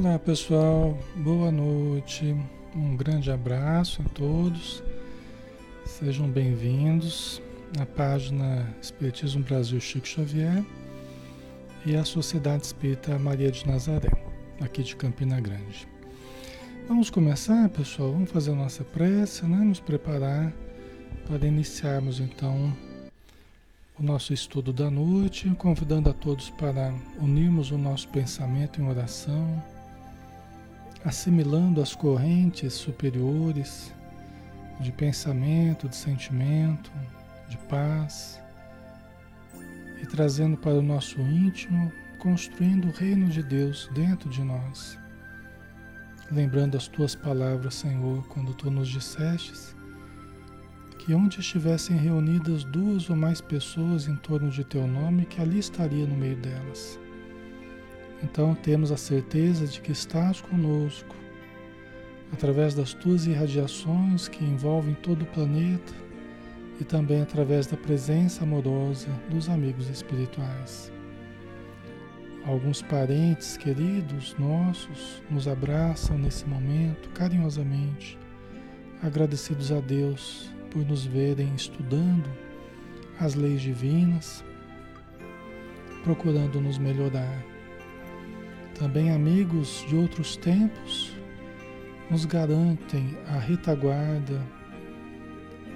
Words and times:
Olá 0.00 0.16
pessoal, 0.16 0.96
boa 1.16 1.50
noite, 1.50 2.32
um 2.72 2.96
grande 2.96 3.32
abraço 3.32 4.00
a 4.00 4.08
todos, 4.10 4.80
sejam 5.84 6.30
bem-vindos 6.30 7.42
à 7.80 7.84
página 7.84 8.72
Espiritismo 8.80 9.42
Brasil 9.42 9.80
Chico 9.80 10.06
Xavier 10.06 10.64
e 11.84 11.96
a 11.96 12.04
Sociedade 12.04 12.64
Espírita 12.66 13.18
Maria 13.18 13.50
de 13.50 13.66
Nazaré, 13.66 14.12
aqui 14.60 14.84
de 14.84 14.94
Campina 14.94 15.40
Grande. 15.40 15.88
Vamos 16.86 17.10
começar, 17.10 17.68
pessoal, 17.70 18.12
vamos 18.12 18.30
fazer 18.30 18.52
a 18.52 18.54
nossa 18.54 18.84
prece, 18.84 19.44
né? 19.46 19.56
nos 19.56 19.80
preparar 19.80 20.52
para 21.26 21.44
iniciarmos 21.44 22.20
então 22.20 22.72
o 23.98 24.02
nosso 24.04 24.32
estudo 24.32 24.72
da 24.72 24.88
noite, 24.88 25.50
convidando 25.58 26.08
a 26.08 26.12
todos 26.12 26.50
para 26.50 26.94
unirmos 27.20 27.72
o 27.72 27.76
nosso 27.76 28.08
pensamento 28.10 28.80
em 28.80 28.88
oração 28.88 29.60
assimilando 31.04 31.80
as 31.80 31.94
correntes 31.94 32.74
superiores 32.74 33.94
de 34.80 34.92
pensamento, 34.92 35.88
de 35.88 35.96
sentimento, 35.96 36.90
de 37.48 37.56
paz 37.68 38.40
e 40.00 40.06
trazendo 40.06 40.56
para 40.56 40.74
o 40.74 40.82
nosso 40.82 41.20
íntimo, 41.20 41.92
construindo 42.18 42.88
o 42.88 42.92
reino 42.92 43.28
de 43.28 43.42
Deus 43.42 43.88
dentro 43.94 44.28
de 44.28 44.42
nós. 44.42 44.98
Lembrando 46.30 46.76
as 46.76 46.86
tuas 46.88 47.14
palavras, 47.14 47.74
Senhor, 47.74 48.26
quando 48.28 48.54
tu 48.54 48.70
nos 48.70 48.88
dissestes 48.88 49.74
que 50.98 51.14
onde 51.14 51.40
estivessem 51.40 51.96
reunidas 51.96 52.64
duas 52.64 53.08
ou 53.08 53.16
mais 53.16 53.40
pessoas 53.40 54.06
em 54.06 54.16
torno 54.16 54.50
de 54.50 54.62
teu 54.62 54.86
nome, 54.86 55.24
que 55.24 55.40
ali 55.40 55.58
estaria 55.58 56.06
no 56.06 56.14
meio 56.14 56.36
delas. 56.36 56.98
Então 58.22 58.54
temos 58.54 58.90
a 58.90 58.96
certeza 58.96 59.66
de 59.66 59.80
que 59.80 59.92
estás 59.92 60.40
conosco, 60.40 61.14
através 62.32 62.74
das 62.74 62.92
tuas 62.92 63.26
irradiações 63.26 64.28
que 64.28 64.44
envolvem 64.44 64.94
todo 64.94 65.22
o 65.22 65.26
planeta 65.26 65.94
e 66.80 66.84
também 66.84 67.22
através 67.22 67.66
da 67.66 67.76
presença 67.76 68.44
amorosa 68.44 69.08
dos 69.30 69.48
amigos 69.48 69.88
espirituais. 69.88 70.92
Alguns 72.44 72.82
parentes 72.82 73.56
queridos 73.56 74.34
nossos 74.38 75.22
nos 75.30 75.46
abraçam 75.46 76.18
nesse 76.18 76.46
momento 76.46 77.08
carinhosamente, 77.10 78.18
agradecidos 79.02 79.70
a 79.70 79.80
Deus 79.80 80.50
por 80.70 80.84
nos 80.84 81.04
verem 81.04 81.54
estudando 81.54 82.30
as 83.20 83.34
leis 83.34 83.60
divinas, 83.60 84.44
procurando 86.04 86.60
nos 86.60 86.78
melhorar 86.78 87.57
também 88.78 89.10
amigos 89.10 89.84
de 89.88 89.96
outros 89.96 90.36
tempos 90.36 91.12
nos 92.08 92.24
garantem 92.24 93.18
a 93.26 93.36
retaguarda 93.36 94.40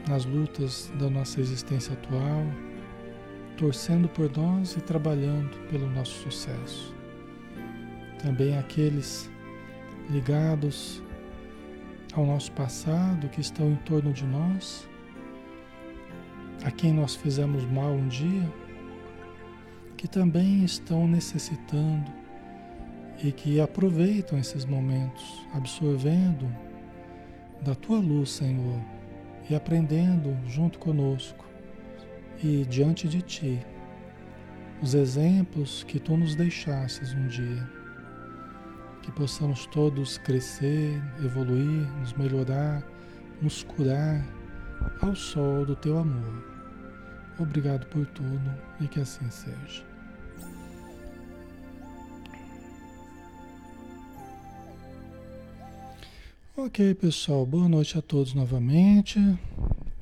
nas 0.08 0.24
lutas 0.24 0.90
da 1.00 1.10
nossa 1.10 1.40
existência 1.40 1.94
atual, 1.94 2.46
torcendo 3.56 4.08
por 4.08 4.30
nós 4.36 4.76
e 4.76 4.80
trabalhando 4.80 5.50
pelo 5.68 5.90
nosso 5.90 6.12
sucesso. 6.22 6.94
Também 8.22 8.56
aqueles 8.56 9.28
ligados 10.08 11.02
ao 12.14 12.24
nosso 12.24 12.52
passado 12.52 13.28
que 13.30 13.40
estão 13.40 13.72
em 13.72 13.76
torno 13.76 14.12
de 14.12 14.24
nós, 14.24 14.88
a 16.64 16.70
quem 16.70 16.92
nós 16.92 17.16
fizemos 17.16 17.64
mal 17.64 17.92
um 17.92 18.06
dia, 18.06 18.48
que 19.96 20.06
também 20.06 20.64
estão 20.64 21.08
necessitando 21.08 22.21
e 23.22 23.30
que 23.30 23.60
aproveitam 23.60 24.38
esses 24.38 24.64
momentos, 24.64 25.46
absorvendo 25.54 26.50
da 27.62 27.74
tua 27.74 27.98
luz, 27.98 28.30
Senhor, 28.30 28.80
e 29.48 29.54
aprendendo 29.54 30.36
junto 30.48 30.78
conosco 30.78 31.44
e 32.42 32.64
diante 32.64 33.08
de 33.08 33.22
ti 33.22 33.64
os 34.82 34.94
exemplos 34.94 35.84
que 35.84 36.00
tu 36.00 36.16
nos 36.16 36.34
deixastes 36.34 37.14
um 37.14 37.28
dia. 37.28 37.70
Que 39.02 39.12
possamos 39.12 39.66
todos 39.66 40.18
crescer, 40.18 41.00
evoluir, 41.24 41.88
nos 42.00 42.12
melhorar, 42.14 42.82
nos 43.40 43.62
curar 43.62 44.24
ao 45.00 45.14
sol 45.14 45.64
do 45.64 45.76
teu 45.76 45.98
amor. 45.98 46.44
Obrigado 47.38 47.86
por 47.86 48.06
tudo 48.06 48.52
e 48.80 48.88
que 48.88 49.00
assim 49.00 49.28
seja. 49.30 49.91
Ok, 56.54 56.94
pessoal, 56.96 57.46
boa 57.46 57.66
noite 57.66 57.96
a 57.96 58.02
todos 58.02 58.34
novamente. 58.34 59.18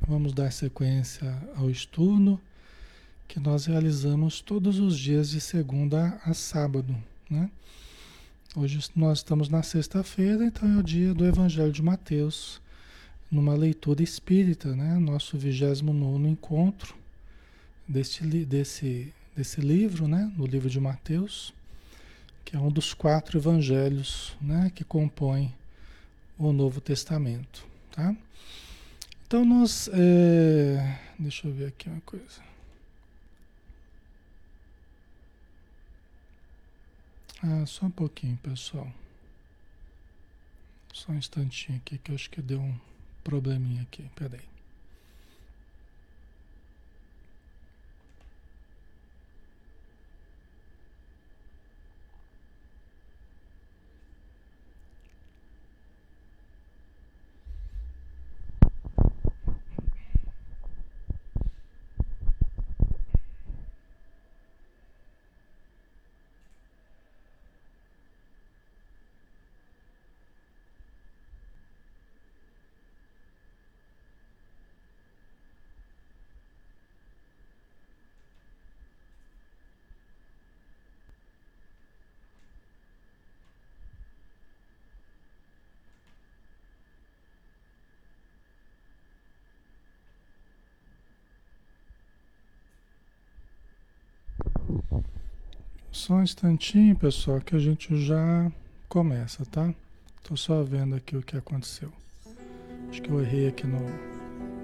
Vamos 0.08 0.32
dar 0.32 0.50
sequência 0.50 1.32
ao 1.54 1.70
estudo 1.70 2.40
que 3.28 3.38
nós 3.38 3.66
realizamos 3.66 4.40
todos 4.40 4.80
os 4.80 4.98
dias 4.98 5.30
de 5.30 5.40
segunda 5.40 6.20
a 6.24 6.34
sábado, 6.34 6.96
né? 7.30 7.48
Hoje 8.56 8.80
nós 8.96 9.18
estamos 9.18 9.48
na 9.48 9.62
sexta-feira, 9.62 10.44
então 10.44 10.68
é 10.68 10.80
o 10.80 10.82
dia 10.82 11.14
do 11.14 11.24
Evangelho 11.24 11.70
de 11.70 11.84
Mateus, 11.84 12.60
numa 13.30 13.54
leitura 13.54 14.02
espírita, 14.02 14.74
né? 14.74 14.98
Nosso 14.98 15.38
29 15.38 16.26
encontro 16.26 16.96
deste, 17.86 18.26
desse, 18.44 19.14
desse 19.36 19.60
livro, 19.60 20.08
né? 20.08 20.32
No 20.36 20.46
livro 20.46 20.68
de 20.68 20.80
Mateus, 20.80 21.54
que 22.44 22.56
é 22.56 22.58
um 22.58 22.72
dos 22.72 22.92
quatro 22.92 23.38
evangelhos, 23.38 24.36
né? 24.42 24.72
Que 24.74 24.82
compõem 24.82 25.54
o 26.40 26.52
Novo 26.52 26.80
Testamento, 26.80 27.66
tá? 27.92 28.16
Então 29.26 29.44
nós, 29.44 29.88
é... 29.92 30.98
deixa 31.18 31.46
eu 31.46 31.52
ver 31.52 31.66
aqui 31.66 31.88
uma 31.88 32.00
coisa. 32.00 32.42
Ah, 37.42 37.64
só 37.66 37.86
um 37.86 37.90
pouquinho, 37.90 38.36
pessoal. 38.38 38.90
Só 40.92 41.12
um 41.12 41.16
instantinho 41.16 41.78
aqui 41.78 41.98
que 41.98 42.10
eu 42.10 42.14
acho 42.14 42.28
que 42.30 42.42
deu 42.42 42.60
um 42.60 42.74
probleminha 43.22 43.82
aqui. 43.82 44.10
Peraí. 44.14 44.59
Só 96.10 96.16
um 96.16 96.24
instantinho, 96.24 96.96
pessoal, 96.96 97.40
que 97.40 97.54
a 97.54 97.58
gente 97.60 97.96
já 98.04 98.50
começa, 98.88 99.46
tá? 99.46 99.72
Tô 100.24 100.36
só 100.36 100.60
vendo 100.64 100.96
aqui 100.96 101.16
o 101.16 101.22
que 101.22 101.36
aconteceu. 101.36 101.92
Acho 102.88 103.00
que 103.00 103.08
eu 103.08 103.20
errei 103.20 103.46
aqui 103.46 103.64
no, 103.64 103.78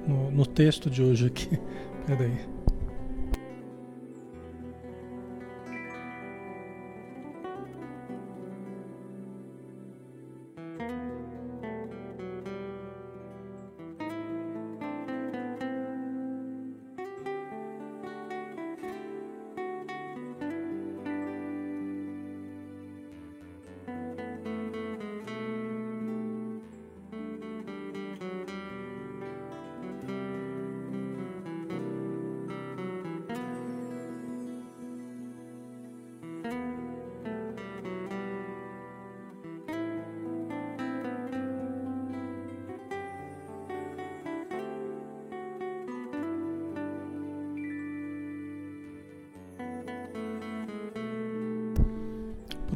no, 0.08 0.30
no 0.32 0.44
texto 0.44 0.90
de 0.90 1.04
hoje 1.04 1.26
aqui. 1.28 1.56
Peraí. 2.04 2.65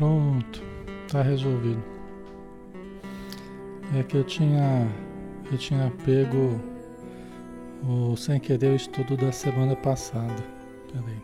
Pronto, 0.00 0.62
tá 1.08 1.20
resolvido. 1.20 1.85
É 3.94 4.02
que 4.02 4.17
eu 4.17 4.25
tinha 4.25 4.88
eu 5.52 5.58
tinha 5.58 5.93
pego 6.06 6.58
o 7.85 8.17
sem 8.17 8.41
querer 8.41 8.69
o 8.69 8.76
estudo 8.76 9.14
da 9.14 9.31
semana 9.31 9.76
passada. 9.76 10.43
Peraí. 10.91 11.20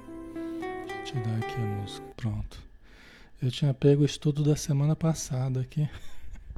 Deixa 0.88 1.16
eu 1.16 1.22
tirar 1.22 1.38
aqui 1.38 1.54
a 1.54 1.80
música. 1.80 2.06
Pronto. 2.18 2.62
Eu 3.40 3.50
tinha 3.50 3.72
pego 3.72 4.02
o 4.02 4.04
estudo 4.04 4.44
da 4.44 4.56
semana 4.56 4.94
passada 4.94 5.62
aqui. 5.62 5.88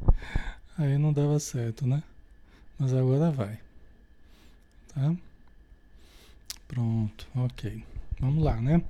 Aí 0.77 0.99
não 0.99 1.13
dava 1.13 1.39
certo, 1.39 1.87
né? 1.87 2.03
Mas 2.81 2.93
agora 2.93 3.31
vai. 3.31 3.61
Tá? 4.93 5.15
Pronto, 6.67 7.29
ok. 7.37 7.85
Vamos 8.19 8.43
lá, 8.43 8.61
né? 8.61 8.83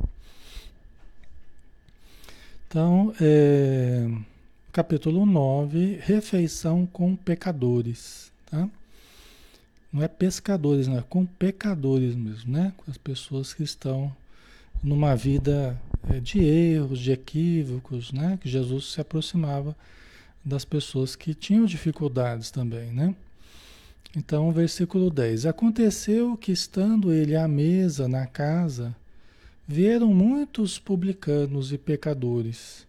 Então, 2.69 3.15
é, 3.19 4.06
capítulo 4.70 5.25
9, 5.25 6.00
refeição 6.03 6.85
com 6.85 7.17
pecadores, 7.17 8.31
tá? 8.44 8.69
Não 9.91 10.03
é 10.03 10.06
pescadores, 10.06 10.87
não 10.87 10.99
é 10.99 11.03
com 11.09 11.25
pecadores 11.25 12.15
mesmo, 12.15 12.53
né? 12.53 12.75
Com 12.76 12.91
as 12.91 12.99
pessoas 12.99 13.55
que 13.55 13.62
estão 13.62 14.15
numa 14.85 15.17
vida 15.17 15.81
é, 16.11 16.20
de 16.20 16.41
erros, 16.41 16.99
de 16.99 17.11
equívocos, 17.11 18.12
né? 18.12 18.38
Que 18.38 18.50
Jesus 18.50 18.93
se 18.93 19.00
aproximava 19.00 19.75
das 20.44 20.67
pessoas 20.67 21.17
que 21.17 21.32
tinham 21.32 21.65
dificuldades 21.65 22.50
também, 22.50 22.93
né? 22.93 23.15
Então, 24.15 24.53
versículo 24.53 25.09
10: 25.09 25.47
Aconteceu 25.47 26.37
que, 26.37 26.53
estando 26.53 27.15
ele 27.15 27.35
à 27.35 27.49
mesa 27.49 28.06
na 28.06 28.26
casa, 28.26 28.94
vieram 29.69 30.15
muitos 30.15 30.79
publicanos 30.79 31.75
e 31.75 31.76
pecadores 31.79 32.87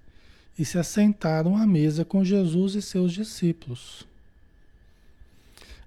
e 0.57 0.63
se 0.63 0.77
assentaram 0.77 1.57
à 1.57 1.67
mesa 1.67 2.05
com 2.05 2.23
Jesus 2.23 2.75
e 2.75 2.81
seus 2.81 3.11
discípulos. 3.11 4.07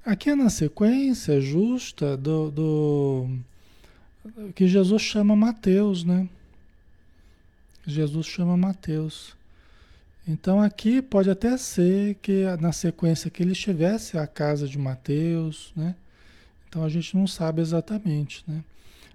Aqui 0.05 0.29
é 0.31 0.35
na 0.35 0.50
sequência 0.50 1.41
justa 1.41 2.15
do, 2.17 2.50
do 2.50 3.29
que 4.55 4.69
Jesus 4.69 5.00
chama 5.00 5.35
Mateus, 5.35 6.05
né? 6.05 6.29
Jesus 7.87 8.27
chama 8.27 8.56
Mateus. 8.56 9.35
Então 10.29 10.61
aqui 10.61 11.00
pode 11.00 11.31
até 11.31 11.56
ser 11.56 12.17
que 12.17 12.44
na 12.61 12.73
sequência 12.73 13.31
que 13.31 13.43
ele 13.43 13.53
estivesse 13.53 14.19
à 14.19 14.27
casa 14.27 14.69
de 14.69 14.79
Mateus, 14.79 15.73
né? 15.75 15.94
Então 16.69 16.85
a 16.85 16.89
gente 16.89 17.17
não 17.17 17.27
sabe 17.27 17.61
exatamente, 17.61 18.44
né? 18.47 18.62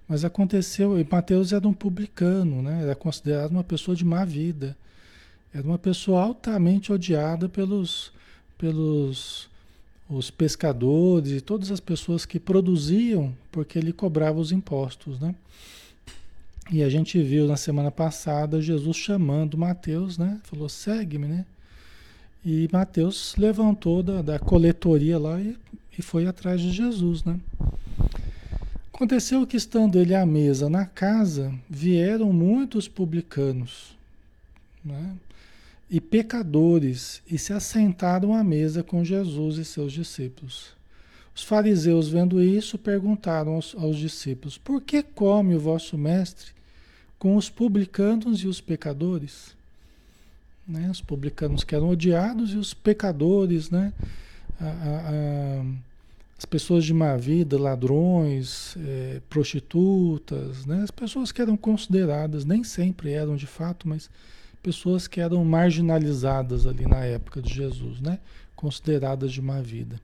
Mas 0.07 0.24
aconteceu, 0.24 1.00
e 1.00 1.06
Mateus 1.09 1.51
era 1.51 1.68
um 1.68 1.74
publicano, 1.74 2.62
né? 2.62 2.83
Era 2.83 2.95
considerado 2.95 3.51
uma 3.51 3.63
pessoa 3.63 3.95
de 3.95 4.06
má 4.06 4.24
vida. 4.24 4.75
Era 5.54 5.68
uma 5.68 5.77
pessoa 5.77 6.21
altamente 6.21 6.94
odiada 6.94 7.50
pelos, 7.50 8.12
pelos 8.57 9.50
os 10.10 10.31
pescadores 10.31 11.31
e 11.31 11.41
todas 11.41 11.72
as 11.72 11.79
pessoas 11.79 12.25
que 12.25 12.39
produziam, 12.39 13.34
porque 13.51 13.77
ele 13.77 13.91
cobrava 13.91 14.39
os 14.39 14.51
impostos, 14.51 15.20
né? 15.20 15.36
E 16.72 16.84
a 16.84 16.89
gente 16.89 17.22
viu 17.22 17.48
na 17.48 17.58
semana 17.58 17.91
passada 17.91 18.62
Jesus 18.62 18.98
chamando 18.98 19.58
Mateus, 19.58 20.17
né? 20.17 20.39
Falou, 20.43 20.70
segue-me, 20.70 21.27
né? 21.27 21.46
E 22.46 22.70
Mateus 22.72 23.36
levantou 23.38 24.01
da, 24.01 24.22
da 24.22 24.39
coletoria 24.39 25.17
lá 25.17 25.39
e, 25.39 25.58
e 25.98 26.01
foi 26.01 26.27
atrás 26.27 26.62
de 26.62 26.72
Jesus, 26.72 27.24
né? 27.24 27.39
Aconteceu 28.98 29.46
que 29.46 29.56
estando 29.56 30.00
ele 30.00 30.16
à 30.16 30.25
mesa 30.25 30.68
na 30.72 30.84
casa, 30.84 31.54
vieram 31.70 32.34
muitos 32.34 32.88
publicanos, 32.88 33.96
né? 34.84 35.16
E 35.88 36.01
pecadores, 36.01 37.22
e 37.30 37.38
se 37.38 37.54
assentaram 37.54 38.34
à 38.34 38.44
mesa 38.44 38.82
com 38.82 39.06
Jesus 39.06 39.60
e 39.60 39.66
seus 39.66 39.94
discípulos. 39.94 40.72
Os 41.36 41.44
fariseus, 41.44 42.10
vendo 42.10 42.42
isso, 42.42 42.75
perguntaram 42.75 43.54
aos, 43.54 43.75
aos 43.75 43.98
discípulos: 43.98 44.58
Por 44.58 44.82
que 44.82 45.04
come 45.04 45.54
o 45.54 45.60
vosso 45.60 45.96
mestre 45.96 46.48
com 47.20 47.36
os 47.36 47.51
publicanos 47.51 48.42
e 48.42 48.48
os 48.48 48.60
pecadores. 48.60 49.56
Né? 50.68 50.89
Os 50.89 51.01
publicanos 51.01 51.63
que 51.63 51.75
eram 51.75 51.89
odiados 51.89 52.51
e 52.51 52.58
os 52.58 52.74
pecadores, 52.74 53.70
né? 53.70 53.94
A, 54.60 54.66
a, 54.66 54.70
a, 54.72 55.66
as 56.38 56.46
pessoas 56.46 56.86
de 56.86 56.94
má 56.94 57.17
vida, 57.17 57.58
ladrões, 57.58 58.77
é, 58.77 59.22
prostitutas, 59.27 60.65
né? 60.67 60.84
as 60.84 60.91
pessoas 60.91 61.32
que 61.32 61.41
eram 61.41 61.58
consideradas, 61.58 62.46
nem 62.46 62.63
sempre 62.63 63.12
eram 63.12 63.36
de 63.36 63.48
fato, 63.48 63.88
mas 63.88 64.08
pessoas 64.62 65.08
que 65.08 65.20
eram 65.20 65.44
marginalizadas 65.44 66.67
ali 66.67 66.86
na 66.86 67.03
época 67.03 67.41
de 67.41 67.51
Jesus, 67.51 68.00
né? 68.00 68.20
consideradas 68.56 69.32
de 69.32 69.41
má 69.41 69.62
vida. 69.62 70.00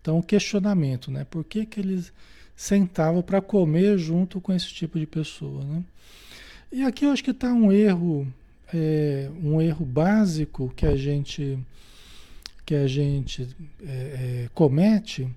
Então, 0.00 0.22
questionamento, 0.22 1.10
né? 1.10 1.26
por 1.30 1.44
que, 1.44 1.66
que 1.66 1.80
eles 1.80 2.10
sentavam 2.56 3.20
para 3.20 3.42
comer 3.42 3.98
junto 3.98 4.40
com 4.40 4.54
esse 4.54 4.68
tipo 4.68 4.98
de 4.98 5.06
pessoa? 5.06 5.62
Né? 5.64 5.84
E 6.72 6.82
aqui 6.82 7.04
eu 7.04 7.10
acho 7.10 7.22
que 7.22 7.30
está 7.30 7.52
um 7.52 7.70
erro, 7.70 8.26
é, 8.72 9.30
um 9.42 9.60
erro 9.60 9.84
básico 9.84 10.72
que 10.74 10.86
a 10.86 10.96
gente, 10.96 11.58
que 12.64 12.74
a 12.74 12.86
gente 12.86 13.54
é, 13.82 13.86
é, 13.86 14.48
comete 14.54 15.28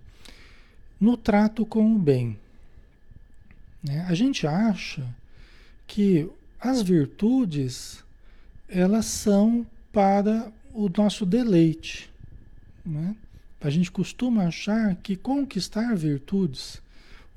no 1.00 1.16
trato 1.16 1.66
com 1.66 1.96
o 1.96 2.00
bem. 2.00 2.38
Né? 3.84 4.06
A 4.08 4.14
gente 4.14 4.46
acha 4.48 5.04
que 5.86 6.30
as 6.60 6.82
virtudes 6.82 8.04
elas 8.68 9.06
são 9.06 9.66
para 9.92 10.52
o 10.74 10.90
nosso 10.90 11.26
deleite. 11.26 12.10
Né? 12.86 13.16
A 13.62 13.70
gente 13.70 13.92
costuma 13.92 14.46
achar 14.48 14.96
que 14.96 15.16
conquistar 15.16 15.96
virtudes, 15.96 16.82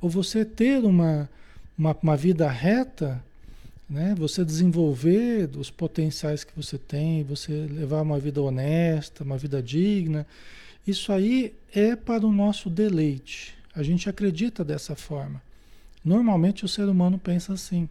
ou 0.00 0.08
você 0.08 0.44
ter 0.44 0.84
uma, 0.84 1.28
uma, 1.76 1.96
uma 2.02 2.16
vida 2.16 2.48
reta, 2.48 3.22
né? 3.90 4.14
Você 4.16 4.44
desenvolver 4.44 5.50
os 5.56 5.68
potenciais 5.68 6.44
que 6.44 6.52
você 6.54 6.78
tem, 6.78 7.24
você 7.24 7.52
levar 7.52 8.02
uma 8.02 8.20
vida 8.20 8.40
honesta, 8.40 9.24
uma 9.24 9.36
vida 9.36 9.60
digna, 9.60 10.24
isso 10.90 11.12
aí 11.12 11.54
é 11.74 11.96
para 11.96 12.26
o 12.26 12.32
nosso 12.32 12.68
deleite. 12.68 13.54
A 13.74 13.82
gente 13.82 14.08
acredita 14.08 14.64
dessa 14.64 14.94
forma. 14.94 15.40
Normalmente 16.04 16.64
o 16.64 16.68
ser 16.68 16.88
humano 16.88 17.18
pensa 17.18 17.52
assim, 17.52 17.88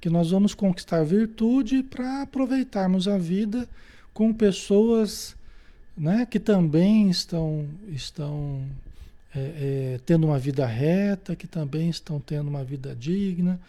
que 0.00 0.10
nós 0.10 0.30
vamos 0.30 0.54
conquistar 0.54 1.04
virtude 1.04 1.82
para 1.82 2.22
aproveitarmos 2.22 3.06
a 3.06 3.16
vida 3.16 3.68
com 4.12 4.32
pessoas 4.32 5.36
né, 5.96 6.26
que 6.28 6.40
também 6.40 7.08
estão, 7.08 7.66
estão 7.88 8.62
é, 9.34 9.40
é, 9.40 10.00
tendo 10.04 10.26
uma 10.26 10.38
vida 10.38 10.66
reta, 10.66 11.36
que 11.36 11.46
também 11.46 11.88
estão 11.88 12.20
tendo 12.20 12.48
uma 12.48 12.64
vida 12.64 12.94
digna. 12.94 13.60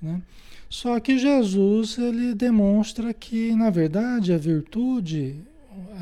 Né? 0.00 0.20
Só 0.68 1.00
que 1.00 1.18
Jesus 1.18 1.98
ele 1.98 2.34
demonstra 2.34 3.12
que, 3.12 3.54
na 3.54 3.70
verdade, 3.70 4.32
a 4.32 4.38
virtude, 4.38 5.36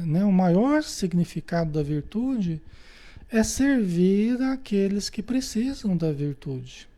né, 0.05 0.25
o 0.25 0.33
maior 0.33 0.83
significado 0.83 1.73
da 1.73 1.83
virtude 1.83 2.61
é 3.31 3.43
servir 3.43 4.41
aqueles 4.43 5.11
que 5.11 5.23
precisam 5.23 5.97
da 5.97 6.13
virtude. 6.13 6.89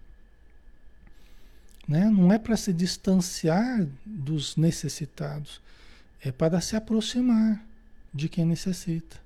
Né? 1.87 2.09
Não 2.09 2.33
é 2.33 2.39
para 2.39 2.57
se 2.57 2.73
distanciar 2.73 3.87
dos 4.07 4.57
necessitados, 4.57 5.61
é 6.23 6.31
para 6.31 6.61
se 6.61 6.77
aproximar 6.77 7.61
de 8.15 8.29
quem 8.29 8.45
necessita. 8.45 9.17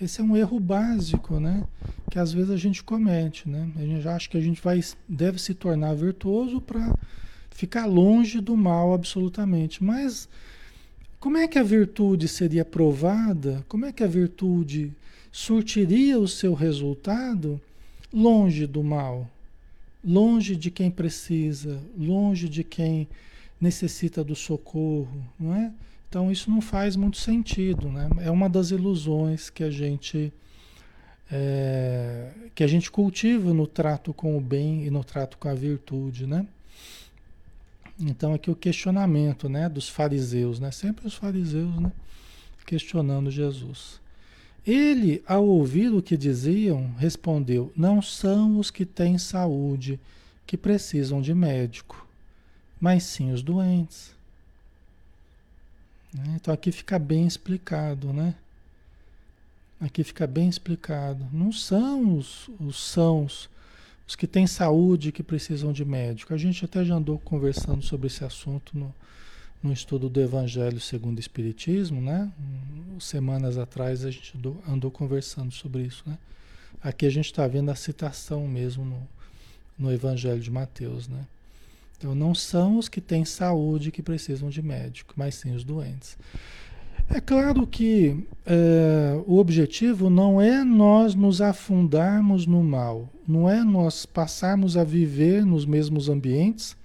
Esse 0.00 0.20
é 0.20 0.24
um 0.24 0.36
erro 0.36 0.58
básico, 0.58 1.38
né? 1.38 1.62
Que 2.10 2.18
às 2.18 2.32
vezes 2.32 2.50
a 2.50 2.56
gente 2.56 2.82
comete, 2.82 3.46
né? 3.46 3.70
A 3.76 3.80
gente 3.80 4.08
acha 4.08 4.30
que 4.30 4.36
a 4.36 4.40
gente 4.40 4.62
vai, 4.62 4.80
deve 5.06 5.38
se 5.38 5.52
tornar 5.52 5.94
virtuoso 5.94 6.58
para 6.58 6.96
ficar 7.50 7.84
longe 7.84 8.40
do 8.40 8.56
mal 8.56 8.94
absolutamente. 8.94 9.84
Mas 9.84 10.26
como 11.20 11.36
é 11.36 11.46
que 11.46 11.58
a 11.58 11.62
virtude 11.62 12.26
seria 12.26 12.64
provada? 12.64 13.62
Como 13.68 13.84
é 13.84 13.92
que 13.92 14.02
a 14.02 14.06
virtude 14.06 14.90
surtiria 15.30 16.18
o 16.18 16.26
seu 16.26 16.54
resultado 16.54 17.60
longe 18.10 18.66
do 18.66 18.82
mal? 18.82 19.28
Longe 20.02 20.56
de 20.56 20.70
quem 20.70 20.90
precisa, 20.90 21.78
longe 21.96 22.48
de 22.48 22.64
quem 22.64 23.06
necessita 23.60 24.24
do 24.24 24.34
socorro, 24.34 25.22
não 25.38 25.54
é? 25.54 25.70
Então 26.08 26.32
isso 26.32 26.50
não 26.50 26.62
faz 26.62 26.96
muito 26.96 27.18
sentido, 27.18 27.90
né? 27.90 28.08
É 28.20 28.30
uma 28.30 28.48
das 28.48 28.70
ilusões 28.70 29.50
que 29.50 29.62
a 29.62 29.70
gente 29.70 30.32
é, 31.30 32.30
que 32.54 32.64
a 32.64 32.66
gente 32.66 32.90
cultiva 32.90 33.52
no 33.52 33.66
trato 33.66 34.14
com 34.14 34.38
o 34.38 34.40
bem 34.40 34.86
e 34.86 34.90
no 34.90 35.04
trato 35.04 35.36
com 35.36 35.48
a 35.48 35.54
virtude, 35.54 36.26
né? 36.26 36.46
Então 38.00 38.32
aqui 38.32 38.50
o 38.50 38.56
questionamento, 38.56 39.48
né, 39.48 39.68
dos 39.68 39.88
fariseus, 39.88 40.58
né? 40.58 40.70
Sempre 40.70 41.06
os 41.06 41.14
fariseus, 41.14 41.74
né, 41.78 41.92
questionando 42.66 43.30
Jesus. 43.30 44.00
Ele, 44.66 45.22
ao 45.26 45.46
ouvir 45.46 45.92
o 45.92 46.02
que 46.02 46.16
diziam, 46.16 46.94
respondeu: 46.98 47.72
Não 47.76 48.00
são 48.00 48.58
os 48.58 48.70
que 48.70 48.86
têm 48.86 49.18
saúde 49.18 49.98
que 50.46 50.56
precisam 50.56 51.20
de 51.20 51.34
médico, 51.34 52.06
mas 52.80 53.04
sim 53.04 53.32
os 53.32 53.42
doentes. 53.42 54.14
Né? 56.12 56.34
Então 56.36 56.52
aqui 56.52 56.72
fica 56.72 56.98
bem 56.98 57.26
explicado, 57.26 58.12
né? 58.12 58.34
Aqui 59.80 60.04
fica 60.04 60.26
bem 60.26 60.48
explicado. 60.48 61.26
Não 61.32 61.52
são 61.52 62.16
os, 62.16 62.50
os 62.60 62.78
sãos, 62.78 63.48
os 64.10 64.16
que 64.16 64.26
têm 64.26 64.44
saúde 64.44 65.12
que 65.12 65.22
precisam 65.22 65.72
de 65.72 65.84
médico. 65.84 66.34
A 66.34 66.36
gente 66.36 66.64
até 66.64 66.84
já 66.84 66.96
andou 66.96 67.16
conversando 67.20 67.80
sobre 67.80 68.08
esse 68.08 68.24
assunto 68.24 68.76
no, 68.76 68.92
no 69.62 69.72
estudo 69.72 70.08
do 70.08 70.20
Evangelho 70.20 70.80
segundo 70.80 71.18
o 71.18 71.20
Espiritismo, 71.20 72.00
né? 72.00 72.28
Semanas 72.98 73.56
atrás 73.56 74.04
a 74.04 74.10
gente 74.10 74.36
andou, 74.36 74.60
andou 74.68 74.90
conversando 74.90 75.52
sobre 75.52 75.82
isso, 75.82 76.02
né? 76.04 76.18
Aqui 76.82 77.06
a 77.06 77.10
gente 77.10 77.26
está 77.26 77.46
vendo 77.46 77.70
a 77.70 77.76
citação 77.76 78.48
mesmo 78.48 78.84
no, 78.84 79.08
no 79.78 79.92
Evangelho 79.92 80.40
de 80.40 80.50
Mateus, 80.50 81.06
né? 81.06 81.24
Então 81.96 82.12
não 82.12 82.34
são 82.34 82.78
os 82.78 82.88
que 82.88 83.00
têm 83.00 83.24
saúde 83.24 83.92
que 83.92 84.02
precisam 84.02 84.50
de 84.50 84.60
médico, 84.60 85.14
mas 85.16 85.36
sim 85.36 85.54
os 85.54 85.62
doentes. 85.62 86.18
É 87.12 87.20
claro 87.20 87.66
que 87.66 88.24
é, 88.46 89.20
o 89.26 89.38
objetivo 89.38 90.08
não 90.08 90.40
é 90.40 90.62
nós 90.62 91.14
nos 91.14 91.40
afundarmos 91.40 92.46
no 92.46 92.62
mal, 92.62 93.08
não 93.26 93.50
é 93.50 93.64
nós 93.64 94.06
passarmos 94.06 94.76
a 94.76 94.84
viver 94.84 95.44
nos 95.44 95.66
mesmos 95.66 96.08
ambientes 96.08 96.76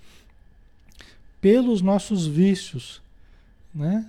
pelos 1.40 1.80
nossos 1.80 2.26
vícios, 2.26 3.04
né? 3.74 4.04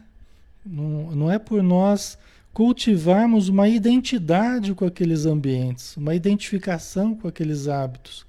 Não, 0.64 1.14
não 1.14 1.30
é 1.30 1.38
por 1.38 1.62
nós 1.62 2.18
cultivarmos 2.52 3.50
uma 3.50 3.68
identidade 3.68 4.72
com 4.74 4.86
aqueles 4.86 5.26
ambientes, 5.26 5.94
uma 5.98 6.14
identificação 6.14 7.14
com 7.14 7.28
aqueles 7.28 7.68
hábitos, 7.68 8.24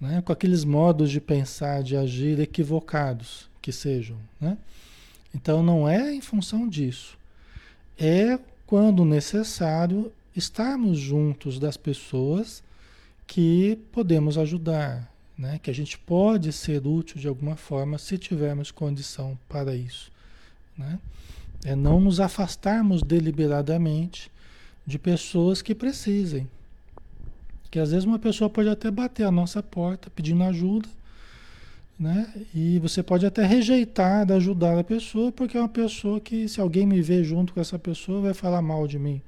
né? 0.00 0.22
com 0.22 0.32
aqueles 0.32 0.64
modos 0.64 1.10
de 1.10 1.20
pensar, 1.20 1.82
de 1.82 1.94
agir 1.94 2.40
equivocados 2.40 3.50
que 3.60 3.70
sejam. 3.70 4.16
Né? 4.40 4.56
Então 5.34 5.62
não 5.62 5.88
é 5.88 6.14
em 6.14 6.20
função 6.20 6.68
disso. 6.68 7.18
É 7.98 8.38
quando 8.66 9.04
necessário 9.04 10.12
estarmos 10.34 10.98
juntos 10.98 11.58
das 11.58 11.76
pessoas 11.76 12.62
que 13.26 13.78
podemos 13.92 14.36
ajudar, 14.38 15.10
né? 15.36 15.58
que 15.62 15.70
a 15.70 15.74
gente 15.74 15.98
pode 15.98 16.52
ser 16.52 16.86
útil 16.86 17.20
de 17.20 17.28
alguma 17.28 17.56
forma 17.56 17.98
se 17.98 18.18
tivermos 18.18 18.70
condição 18.70 19.38
para 19.48 19.74
isso. 19.74 20.10
Né? 20.76 20.98
É 21.64 21.76
não 21.76 22.00
nos 22.00 22.18
afastarmos 22.18 23.02
deliberadamente 23.02 24.30
de 24.86 24.98
pessoas 24.98 25.62
que 25.62 25.74
precisem. 25.74 26.48
Que 27.70 27.78
às 27.78 27.90
vezes 27.90 28.04
uma 28.04 28.18
pessoa 28.18 28.50
pode 28.50 28.68
até 28.68 28.90
bater 28.90 29.24
a 29.24 29.30
nossa 29.30 29.62
porta 29.62 30.10
pedindo 30.10 30.42
ajuda, 30.44 30.88
né? 32.02 32.28
E 32.52 32.80
você 32.80 33.00
pode 33.00 33.24
até 33.24 33.46
rejeitar 33.46 34.26
de 34.26 34.32
ajudar 34.32 34.76
a 34.76 34.82
pessoa, 34.82 35.30
porque 35.30 35.56
é 35.56 35.60
uma 35.60 35.68
pessoa 35.68 36.20
que, 36.20 36.48
se 36.48 36.60
alguém 36.60 36.84
me 36.84 37.00
ver 37.00 37.22
junto 37.22 37.54
com 37.54 37.60
essa 37.60 37.78
pessoa, 37.78 38.20
vai 38.20 38.34
falar 38.34 38.60
mal 38.60 38.88
de 38.88 38.98
mim, 38.98 39.22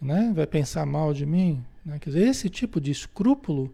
né? 0.00 0.32
Vai 0.34 0.46
pensar 0.46 0.86
mal 0.86 1.12
de 1.12 1.26
mim. 1.26 1.62
Né? 1.84 1.98
Quer 1.98 2.08
dizer, 2.08 2.26
esse 2.26 2.48
tipo 2.48 2.80
de 2.80 2.90
escrúpulo 2.90 3.72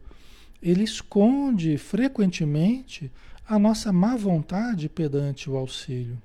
ele 0.61 0.83
esconde 0.83 1.79
frequentemente 1.79 3.09
a 3.47 3.57
nossa 3.57 3.93
má 3.93 4.17
vontade 4.17 4.89
perante 4.89 5.49
o 5.49 5.57
auxílio. 5.57 6.19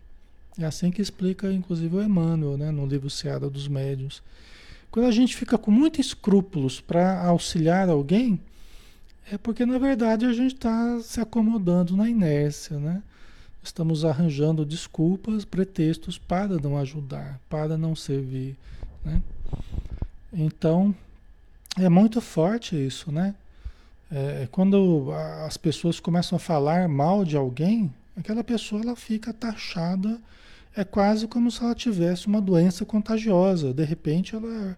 É 0.57 0.65
assim 0.65 0.89
que 0.89 1.01
explica, 1.01 1.51
inclusive, 1.53 1.95
o 1.95 2.01
Emmanuel, 2.01 2.57
né, 2.57 2.71
no 2.71 2.87
livro 2.87 3.09
Seara 3.09 3.47
dos 3.47 3.67
Médios. 3.67 4.23
Quando 4.89 5.05
a 5.05 5.11
gente 5.11 5.35
fica 5.35 5.59
com 5.59 5.69
muitos 5.69 6.07
escrúpulos 6.07 6.81
para 6.81 7.23
auxiliar 7.23 7.87
alguém, 7.87 8.39
é 9.33 9.37
porque, 9.39 9.65
na 9.65 9.79
verdade, 9.79 10.27
a 10.27 10.33
gente 10.33 10.53
está 10.53 10.99
se 11.01 11.19
acomodando 11.19 11.97
na 11.97 12.07
inércia, 12.07 12.77
né? 12.77 13.01
Estamos 13.63 14.05
arranjando 14.05 14.63
desculpas, 14.63 15.43
pretextos 15.43 16.19
para 16.19 16.59
não 16.59 16.77
ajudar, 16.77 17.39
para 17.49 17.75
não 17.75 17.95
servir, 17.95 18.55
né? 19.03 19.23
Então, 20.31 20.93
é 21.75 21.89
muito 21.89 22.21
forte 22.21 22.75
isso, 22.75 23.11
né? 23.11 23.33
É, 24.11 24.47
quando 24.51 25.11
as 25.47 25.57
pessoas 25.57 25.99
começam 25.99 26.35
a 26.35 26.39
falar 26.39 26.87
mal 26.87 27.25
de 27.25 27.35
alguém, 27.35 27.91
aquela 28.15 28.43
pessoa 28.43 28.83
ela 28.83 28.95
fica 28.95 29.33
taxada, 29.33 30.21
é 30.75 30.83
quase 30.83 31.27
como 31.27 31.49
se 31.49 31.63
ela 31.63 31.73
tivesse 31.73 32.27
uma 32.27 32.39
doença 32.39 32.85
contagiosa. 32.85 33.73
De 33.73 33.83
repente, 33.83 34.35
ela, 34.35 34.77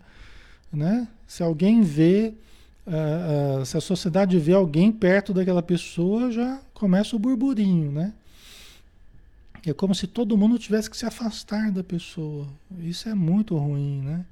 né? 0.71 1.09
Se 1.27 1.43
alguém 1.43 1.81
vê, 1.81 2.33
uh, 2.87 3.61
uh, 3.61 3.65
se 3.65 3.77
a 3.77 3.81
sociedade 3.81 4.37
vê 4.39 4.53
alguém 4.53 4.91
perto 4.91 5.33
daquela 5.33 5.61
pessoa, 5.63 6.31
já 6.31 6.61
começa 6.73 7.15
o 7.15 7.19
burburinho, 7.19 7.91
né? 7.91 8.13
É 9.65 9.73
como 9.73 9.95
se 9.95 10.05
todo 10.05 10.37
mundo 10.37 10.59
tivesse 10.59 10.89
que 10.89 10.95
se 10.95 11.05
afastar 11.05 11.71
da 11.71 11.83
pessoa. 11.83 12.47
Isso 12.79 13.09
é 13.09 13.15
muito 13.15 13.57
ruim, 13.57 14.01
né? 14.01 14.25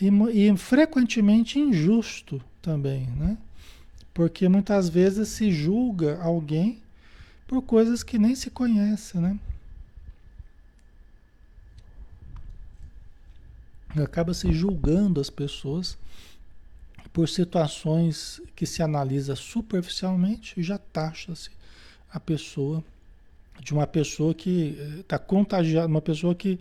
E, 0.00 0.08
e 0.08 0.56
frequentemente 0.56 1.58
injusto 1.58 2.40
também, 2.62 3.06
né? 3.18 3.36
Porque 4.14 4.48
muitas 4.48 4.88
vezes 4.88 5.28
se 5.28 5.52
julga 5.52 6.18
alguém 6.22 6.78
por 7.46 7.60
coisas 7.62 8.02
que 8.02 8.18
nem 8.18 8.34
se 8.34 8.50
conhece, 8.50 9.18
né? 9.18 9.38
Acaba 14.02 14.32
se 14.32 14.52
julgando 14.52 15.20
as 15.20 15.30
pessoas 15.30 15.96
por 17.14 17.28
situações 17.28 18.42
que 18.56 18.66
se 18.66 18.82
analisa 18.82 19.36
superficialmente 19.36 20.60
já 20.60 20.76
taxa-se 20.76 21.50
a 22.12 22.18
pessoa 22.18 22.82
de 23.60 23.72
uma 23.72 23.86
pessoa 23.86 24.34
que 24.34 24.76
está 24.98 25.14
eh, 25.14 25.20
contagiada, 25.20 25.86
uma 25.86 26.02
pessoa 26.02 26.34
que 26.34 26.58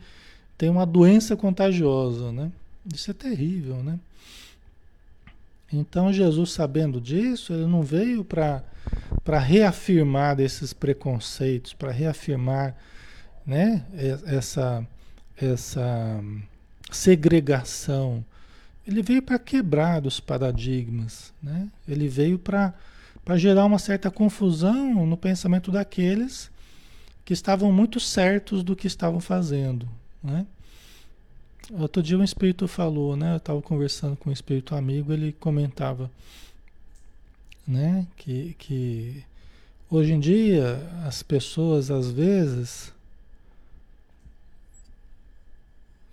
tem 0.56 0.70
uma 0.70 0.86
doença 0.86 1.36
contagiosa, 1.36 2.32
né? 2.32 2.52
Isso 2.94 3.10
é 3.10 3.14
terrível, 3.16 3.78
né? 3.78 4.00
Então 5.72 6.14
Jesus, 6.14 6.52
sabendo 6.52 7.02
disso, 7.02 7.52
ele 7.52 7.66
não 7.66 7.82
veio 7.82 8.24
para 8.24 8.62
reafirmar 9.40 10.40
esses 10.40 10.72
preconceitos, 10.72 11.74
para 11.74 11.92
reafirmar 11.92 12.78
né, 13.44 13.84
essa, 14.28 14.86
essa 15.36 16.24
segregação. 16.92 18.24
Ele 18.88 19.02
veio 19.02 19.22
para 19.22 19.40
quebrar 19.40 20.06
os 20.06 20.20
paradigmas. 20.20 21.34
Né? 21.42 21.70
Ele 21.88 22.08
veio 22.08 22.38
para 22.38 22.74
gerar 23.36 23.66
uma 23.66 23.80
certa 23.80 24.12
confusão 24.12 25.06
no 25.06 25.18
pensamento 25.18 25.72
daqueles 25.72 26.52
que 27.26 27.34
estavam 27.34 27.72
muito 27.72 28.00
certos 28.00 28.64
do 28.64 28.76
que 28.76 28.88
estavam 28.88 29.20
fazendo. 29.20 29.88
Né? 30.22 30.46
Outro 31.72 32.04
dia 32.04 32.18
um 32.18 32.24
espírito 32.24 32.68
falou, 32.68 33.16
né? 33.16 33.34
Eu 33.34 33.38
estava 33.38 33.62
conversando 33.62 34.18
com 34.18 34.30
um 34.30 34.34
espírito 34.34 34.76
amigo, 34.76 35.14
ele 35.14 35.32
comentava, 35.32 36.12
né? 37.66 38.06
Que, 38.18 38.54
que 38.60 39.24
hoje 39.90 40.12
em 40.12 40.20
dia 40.20 40.86
as 41.06 41.24
pessoas 41.24 41.90
às 41.90 42.12
vezes 42.12 42.93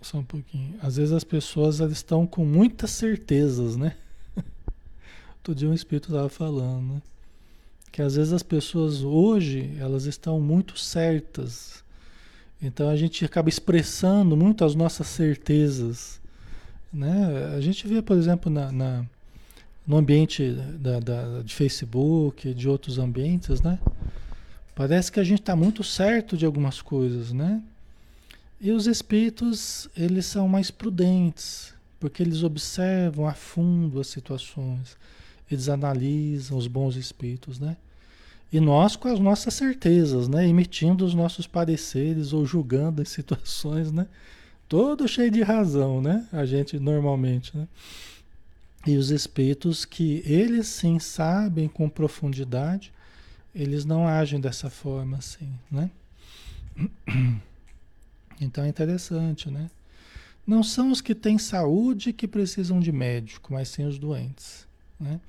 só 0.01 0.17
um 0.17 0.23
pouquinho. 0.23 0.75
Às 0.81 0.97
vezes 0.97 1.13
as 1.13 1.23
pessoas 1.23 1.79
elas 1.79 1.93
estão 1.93 2.25
com 2.25 2.45
muitas 2.45 2.91
certezas, 2.91 3.77
né? 3.77 3.95
Outro 5.37 5.55
dia 5.55 5.69
um 5.69 5.73
espírito 5.73 6.09
estava 6.09 6.29
falando, 6.29 6.95
né? 6.95 7.01
Que 7.91 8.01
às 8.01 8.15
vezes 8.15 8.33
as 8.33 8.43
pessoas 8.43 9.03
hoje 9.03 9.75
elas 9.79 10.05
estão 10.05 10.39
muito 10.39 10.79
certas 10.79 11.81
então 12.61 12.89
a 12.89 12.95
gente 12.95 13.25
acaba 13.25 13.49
expressando 13.49 14.37
muito 14.37 14.63
as 14.63 14.75
nossas 14.75 15.07
certezas. 15.07 16.21
Né? 16.93 17.53
A 17.55 17.61
gente 17.61 17.87
vê, 17.87 18.01
por 18.01 18.15
exemplo, 18.15 18.51
na, 18.51 18.71
na 18.71 19.05
no 19.87 19.97
ambiente 19.97 20.51
da, 20.79 20.99
da, 20.99 21.41
de 21.41 21.55
Facebook, 21.55 22.53
de 22.53 22.69
outros 22.69 22.99
ambientes, 22.99 23.61
né? 23.61 23.79
Parece 24.75 25.11
que 25.11 25.19
a 25.19 25.23
gente 25.23 25.41
está 25.41 25.55
muito 25.55 25.83
certo 25.83 26.37
de 26.37 26.45
algumas 26.45 26.81
coisas, 26.81 27.33
né? 27.33 27.61
E 28.63 28.71
os 28.71 28.85
espíritos, 28.85 29.89
eles 29.97 30.27
são 30.27 30.47
mais 30.47 30.69
prudentes, 30.69 31.73
porque 31.99 32.21
eles 32.21 32.43
observam 32.43 33.27
a 33.27 33.33
fundo 33.33 33.99
as 33.99 34.05
situações, 34.05 34.95
eles 35.49 35.67
analisam 35.67 36.59
os 36.59 36.67
bons 36.67 36.95
espíritos, 36.95 37.59
né? 37.59 37.75
E 38.53 38.59
nós 38.59 38.95
com 38.95 39.07
as 39.07 39.19
nossas 39.19 39.55
certezas, 39.55 40.27
né? 40.27 40.47
Emitindo 40.47 41.03
os 41.03 41.15
nossos 41.15 41.47
pareceres 41.47 42.33
ou 42.33 42.45
julgando 42.45 43.01
as 43.01 43.09
situações, 43.09 43.91
né? 43.91 44.05
Todo 44.69 45.07
cheio 45.07 45.31
de 45.31 45.41
razão, 45.41 45.99
né? 45.99 46.27
A 46.31 46.45
gente 46.45 46.77
normalmente, 46.77 47.57
né? 47.57 47.67
E 48.85 48.95
os 48.95 49.09
espíritos 49.09 49.85
que 49.85 50.21
eles 50.23 50.67
sim 50.67 50.99
sabem 50.99 51.67
com 51.67 51.89
profundidade, 51.89 52.93
eles 53.55 53.85
não 53.85 54.07
agem 54.07 54.39
dessa 54.39 54.69
forma 54.69 55.17
assim, 55.17 55.49
né? 55.71 55.89
Então 58.41 58.63
é 58.63 58.67
interessante, 58.67 59.49
né? 59.49 59.69
Não 60.45 60.63
são 60.63 60.91
os 60.91 60.99
que 60.99 61.13
têm 61.13 61.37
saúde 61.37 62.11
que 62.11 62.27
precisam 62.27 62.79
de 62.79 62.91
médico, 62.91 63.53
mas 63.53 63.69
sim 63.69 63.85
os 63.85 63.99
doentes, 63.99 64.67
né? 64.99 65.21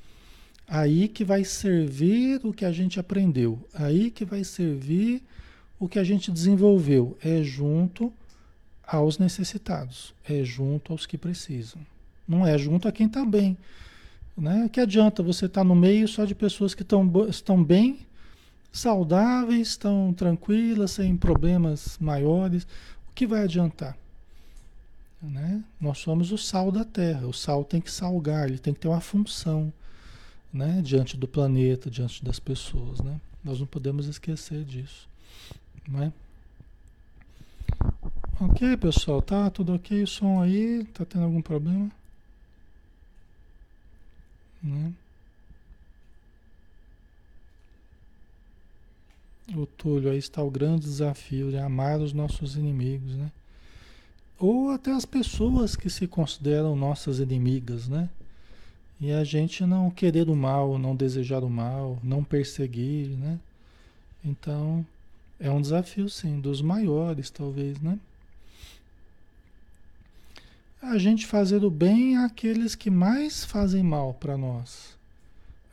Aí 0.67 1.07
que 1.07 1.23
vai 1.23 1.45
servir 1.45 2.41
o 2.45 2.53
que 2.53 2.65
a 2.65 2.73
gente 2.73 2.99
aprendeu. 2.99 3.69
Aí 3.75 4.11
que 4.11 4.25
vai 4.25 4.43
servir 4.43 5.23
o 5.79 5.87
que 5.87 5.99
a 5.99 6.05
gente 6.05 6.31
desenvolveu 6.31 7.17
é 7.23 7.43
junto 7.43 8.11
aos 8.83 9.19
necessitados, 9.19 10.15
é 10.27 10.43
junto 10.43 10.93
aos 10.93 11.05
que 11.05 11.19
precisam. 11.19 11.81
Não 12.27 12.47
é 12.47 12.57
junto 12.57 12.89
a 12.89 12.93
quem 12.93 13.07
está 13.07 13.25
bem. 13.25 13.59
Né? 14.37 14.69
Que 14.73 14.81
adianta 14.81 15.23
você 15.23 15.45
estar 15.45 15.61
tá 15.61 15.65
no 15.65 15.75
meio 15.75 16.09
só 16.09 16.25
de 16.25 16.35
pessoas 16.35 16.75
que 16.75 16.83
tão, 16.83 17.11
estão 17.29 17.63
bem, 17.63 18.07
saudáveis, 18.73 19.69
estão 19.69 20.15
tranquilas, 20.15 20.93
sem 20.93 21.17
problemas 21.17 21.99
maiores. 22.01 22.67
O 23.13 23.15
que 23.15 23.27
vai 23.27 23.43
adiantar? 23.43 23.95
Né? 25.21 25.63
Nós 25.79 25.99
somos 25.99 26.33
o 26.33 26.39
sal 26.39 26.73
da 26.73 26.83
terra. 26.83 27.27
O 27.27 27.33
sal 27.33 27.63
tem 27.63 27.81
que 27.81 27.91
salgar, 27.91 28.49
ele 28.49 28.59
tem 28.59 28.73
que 28.73 28.81
ter 28.81 28.89
uma 28.89 29.03
função 29.03 29.73
né? 30.51 30.81
diante 30.83 31.17
do 31.17 31.29
planeta, 31.29 31.91
diante 31.91 32.25
das 32.25 32.41
pessoas. 32.41 33.01
Né? 33.01 33.21
Nós 33.45 33.61
não 33.61 33.67
podemos 33.67 34.07
esquecer 34.07 34.65
disso. 34.65 35.07
Né? 35.87 36.11
Ok, 38.41 38.77
pessoal, 38.79 39.21
tá 39.21 39.51
tudo 39.51 39.75
ok 39.75 40.03
o 40.03 40.07
som 40.07 40.41
aí? 40.41 40.85
Tá 40.95 41.05
tendo 41.05 41.25
algum 41.25 41.43
problema? 41.43 41.91
Né? 44.63 44.93
O 49.51 49.67
Túlio, 49.67 50.11
aí 50.11 50.19
está 50.19 50.43
o 50.43 50.51
grande 50.51 50.83
desafio 50.83 51.51
de 51.51 51.59
amar 51.59 52.01
os 52.01 52.13
nossos 52.13 52.57
inimigos, 52.57 53.17
né? 53.17 53.31
Ou 54.39 54.71
até 54.71 54.93
as 54.93 55.05
pessoas 55.05 55.77
que 55.77 55.91
se 55.91 56.07
consideram 56.07 56.77
nossas 56.77 57.19
inimigas, 57.19 57.89
né? 57.89 58.09
E 59.01 59.11
a 59.11 59.25
gente 59.25 59.67
não 59.67 59.91
querer 59.91 60.29
o 60.29 60.37
mal, 60.37 60.79
não 60.79 60.95
desejar 60.95 61.43
o 61.43 61.51
mal, 61.51 61.99
não 62.03 62.23
perseguir, 62.23 63.09
né? 63.19 63.39
Então, 64.25 64.87
é 65.41 65.51
um 65.51 65.61
desafio, 65.61 66.09
sim, 66.09 66.41
dos 66.41 66.63
maiores, 66.63 67.29
talvez, 67.29 67.81
né? 67.81 67.99
A 70.81 70.99
gente 70.99 71.27
fazer 71.27 71.65
o 71.65 71.71
bem 71.71 72.17
àqueles 72.17 72.75
que 72.77 72.91
mais 72.91 73.45
fazem 73.45 73.83
mal 73.83 74.15
para 74.15 74.37
nós. 74.37 74.97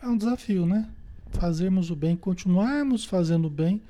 É 0.01 0.07
um 0.07 0.17
desafio, 0.17 0.65
né? 0.65 0.89
Fazermos 1.31 1.89
o 1.89 1.95
bem, 1.95 2.15
continuarmos 2.15 3.05
fazendo 3.05 3.45
o 3.45 3.49
bem 3.49 3.81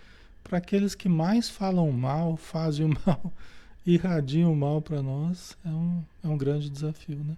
para 0.44 0.58
aqueles 0.58 0.96
que 0.96 1.08
mais 1.08 1.50
falam 1.50 1.92
mal, 1.92 2.36
fazem 2.38 2.86
o 2.86 2.98
mal, 3.06 3.34
irradiam 3.86 4.52
o 4.52 4.56
mal 4.56 4.82
para 4.82 5.02
nós. 5.02 5.58
É 5.66 5.70
um, 5.70 6.04
é 6.24 6.28
um 6.28 6.38
grande 6.38 6.70
desafio, 6.70 7.18
né? 7.18 7.36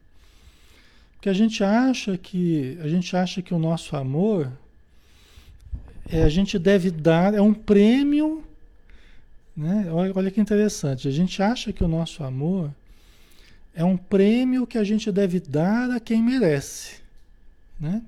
Porque 1.13 1.29
a 1.29 1.33
gente 1.33 1.63
acha 1.63 2.17
que 2.17 2.79
a 2.81 2.87
gente 2.87 3.15
acha 3.15 3.43
que 3.43 3.53
o 3.53 3.59
nosso 3.59 3.95
amor 3.95 4.51
é, 6.09 6.23
a 6.23 6.29
gente 6.29 6.57
deve 6.57 6.89
dar, 6.89 7.33
é 7.33 7.41
um 7.41 7.53
prêmio, 7.53 8.43
né? 9.55 9.87
Olha, 9.91 10.11
olha 10.15 10.31
que 10.31 10.41
interessante. 10.41 11.07
A 11.07 11.11
gente 11.11 11.41
acha 11.41 11.71
que 11.71 11.83
o 11.83 11.87
nosso 11.87 12.23
amor 12.23 12.71
é 13.73 13.85
um 13.85 13.95
prêmio 13.95 14.67
que 14.67 14.77
a 14.77 14.83
gente 14.83 15.11
deve 15.11 15.39
dar 15.39 15.91
a 15.91 15.99
quem 15.99 16.21
merece, 16.21 16.97
né? 17.79 18.01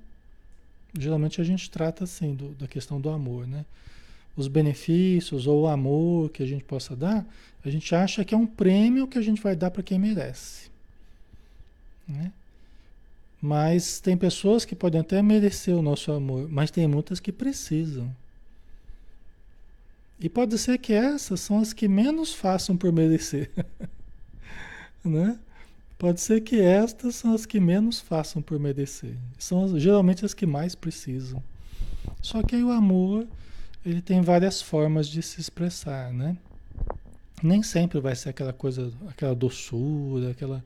Geralmente 0.98 1.42
a 1.42 1.44
gente 1.44 1.70
trata 1.70 2.04
assim 2.04 2.36
do, 2.36 2.50
da 2.50 2.68
questão 2.68 3.02
do 3.02 3.10
amor, 3.10 3.48
né? 3.48 3.66
Os 4.36 4.48
benefícios 4.48 5.48
ou 5.48 5.64
o 5.64 5.68
amor 5.68 6.30
que 6.30 6.44
a 6.44 6.46
gente 6.46 6.64
possa 6.64 6.96
dar, 6.96 7.26
a 7.64 7.70
gente 7.70 7.94
acha 7.96 8.24
que 8.26 8.34
é 8.34 8.38
um 8.38 8.46
prêmio 8.46 9.08
que 9.08 9.18
a 9.18 9.22
gente 9.22 9.42
vai 9.42 9.56
dar 9.56 9.72
para 9.72 9.84
quem 9.84 10.00
merece, 10.00 10.70
né? 12.08 12.32
Mas 13.42 14.00
tem 14.00 14.16
pessoas 14.16 14.64
que 14.64 14.76
podem 14.76 15.02
até 15.02 15.22
merecer 15.22 15.76
o 15.76 15.82
nosso 15.82 16.12
amor, 16.12 16.48
mas 16.50 16.72
tem 16.72 16.88
muitas 16.88 17.20
que 17.20 17.32
precisam. 17.32 18.16
E 20.20 20.30
pode 20.30 20.58
ser 20.58 20.78
que 20.78 20.94
essas 20.94 21.42
são 21.42 21.60
as 21.60 21.74
que 21.74 21.88
menos 21.88 22.34
façam 22.34 22.78
por 22.78 22.94
merecer. 22.94 23.52
né? 25.04 25.38
Pode 26.04 26.20
ser 26.20 26.42
que 26.42 26.60
estas 26.60 27.16
são 27.16 27.34
as 27.34 27.46
que 27.46 27.62
menos 27.62 28.02
façam 28.02 28.42
por 28.42 28.60
merecer. 28.60 29.16
São 29.40 29.80
geralmente 29.80 30.26
as 30.26 30.34
que 30.34 30.46
mais 30.46 30.76
precisam. 30.76 31.42
Só 32.22 32.44
que 32.44 32.58
aí 32.58 32.62
o 32.62 32.72
amor, 32.72 33.26
ele 33.86 34.02
tem 34.02 34.20
várias 34.22 34.62
formas 34.62 35.08
de 35.08 35.22
se 35.22 35.40
expressar, 35.40 36.12
né? 36.12 36.36
Nem 37.42 37.64
sempre 37.64 38.02
vai 38.02 38.18
ser 38.18 38.28
aquela 38.32 38.52
coisa, 38.52 38.92
aquela 39.08 39.34
doçura, 39.34 40.32
aquela 40.32 40.62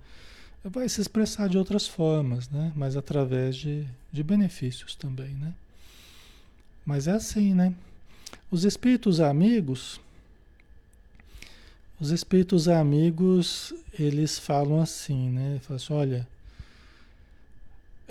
vai 0.63 0.89
se 0.89 1.01
expressar 1.01 1.47
de 1.47 1.55
outras 1.59 1.87
formas, 1.87 2.49
né? 2.49 2.73
Mas 2.75 2.97
através 2.97 3.55
de, 3.55 3.87
de 4.11 4.23
benefícios 4.23 4.95
também, 4.95 5.35
né? 5.35 5.53
Mas 6.83 7.07
é 7.07 7.11
assim, 7.11 7.53
né? 7.53 7.75
Os 8.49 8.65
espíritos 8.65 9.21
amigos, 9.21 10.01
os 11.99 12.11
espíritos 12.11 12.67
amigos, 12.67 13.73
eles 13.97 14.37
falam 14.37 14.79
assim, 14.79 15.29
né? 15.29 15.59
Falam 15.63 15.75
assim, 15.77 15.93
olha, 15.93 16.27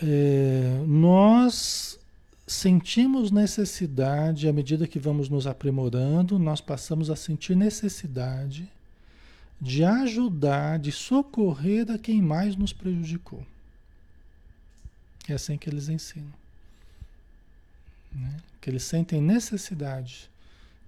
é, 0.03 0.83
nós 0.87 1.99
sentimos 2.47 3.31
necessidade, 3.31 4.49
à 4.49 4.53
medida 4.53 4.87
que 4.87 4.99
vamos 4.99 5.29
nos 5.29 5.47
aprimorando, 5.47 6.39
nós 6.39 6.61
passamos 6.61 7.11
a 7.11 7.17
sentir 7.17 7.57
necessidade 7.57 8.71
de 9.61 9.85
ajudar, 9.85 10.79
de 10.79 10.93
socorrer 10.93 11.91
a 11.91 11.99
quem 11.99 12.21
mais 12.21 12.57
nos 12.57 12.73
prejudicou. 12.73 13.45
É 15.29 15.33
assim 15.33 15.57
que 15.57 15.69
eles 15.69 15.89
ensinam. 15.89 16.33
Né? 18.13 18.37
Que 18.61 18.71
eles 18.71 18.83
sentem 18.83 19.21
necessidade 19.21 20.29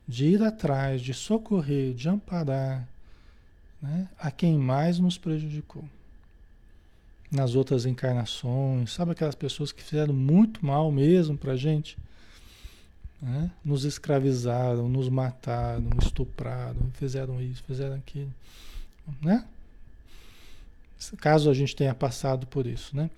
de 0.08 0.24
ir 0.24 0.42
atrás, 0.42 1.02
de 1.02 1.12
socorrer, 1.12 1.92
de 1.92 2.08
amparar 2.08 2.88
né? 3.80 4.08
a 4.18 4.30
quem 4.30 4.58
mais 4.58 4.98
nos 4.98 5.18
prejudicou. 5.18 5.84
Nas 7.30 7.54
outras 7.54 7.84
encarnações, 7.84 8.90
sabe 8.90 9.12
aquelas 9.12 9.34
pessoas 9.34 9.70
que 9.70 9.82
fizeram 9.82 10.14
muito 10.14 10.64
mal 10.64 10.90
mesmo 10.90 11.36
para 11.36 11.54
gente? 11.56 11.98
Né? 13.20 13.50
Nos 13.62 13.84
escravizaram, 13.84 14.88
nos 14.88 15.10
mataram, 15.10 15.90
estupraram, 16.02 16.90
fizeram 16.94 17.38
isso, 17.42 17.62
fizeram 17.64 17.96
aquilo. 17.96 18.32
Né? 19.20 19.44
Caso 21.18 21.50
a 21.50 21.54
gente 21.54 21.76
tenha 21.76 21.94
passado 21.94 22.46
por 22.46 22.66
isso, 22.66 22.96
né? 22.96 23.10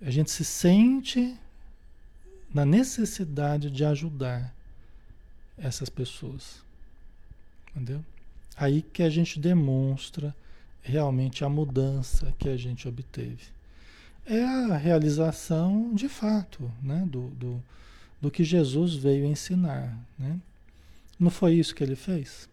A 0.00 0.10
gente 0.10 0.30
se 0.30 0.44
sente 0.44 1.36
na 2.52 2.64
necessidade 2.64 3.70
de 3.70 3.84
ajudar 3.84 4.54
essas 5.58 5.88
pessoas. 5.88 6.62
Entendeu? 7.70 8.04
Aí 8.56 8.82
que 8.82 9.02
a 9.02 9.10
gente 9.10 9.38
demonstra 9.38 10.34
realmente 10.82 11.44
a 11.44 11.48
mudança 11.48 12.32
que 12.38 12.48
a 12.48 12.56
gente 12.56 12.86
obteve. 12.86 13.54
É 14.26 14.42
a 14.42 14.76
realização 14.76 15.94
de 15.94 16.08
fato 16.08 16.70
né? 16.82 17.04
do, 17.06 17.28
do 17.30 17.62
do 18.24 18.30
que 18.30 18.42
Jesus 18.42 18.94
veio 18.94 19.26
ensinar. 19.26 19.94
Né? 20.18 20.40
Não 21.20 21.30
foi 21.30 21.52
isso 21.52 21.74
que 21.74 21.84
ele 21.84 21.94
fez? 21.94 22.48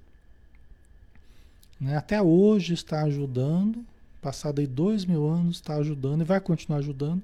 Né? 1.80 1.96
Até 1.96 2.22
hoje 2.22 2.74
está 2.74 3.04
ajudando, 3.04 3.86
passado 4.22 4.60
aí 4.60 4.68
dois 4.68 5.06
mil 5.06 5.26
anos, 5.30 5.56
está 5.56 5.76
ajudando 5.76 6.22
e 6.22 6.26
vai 6.26 6.42
continuar 6.42 6.80
ajudando 6.80 7.24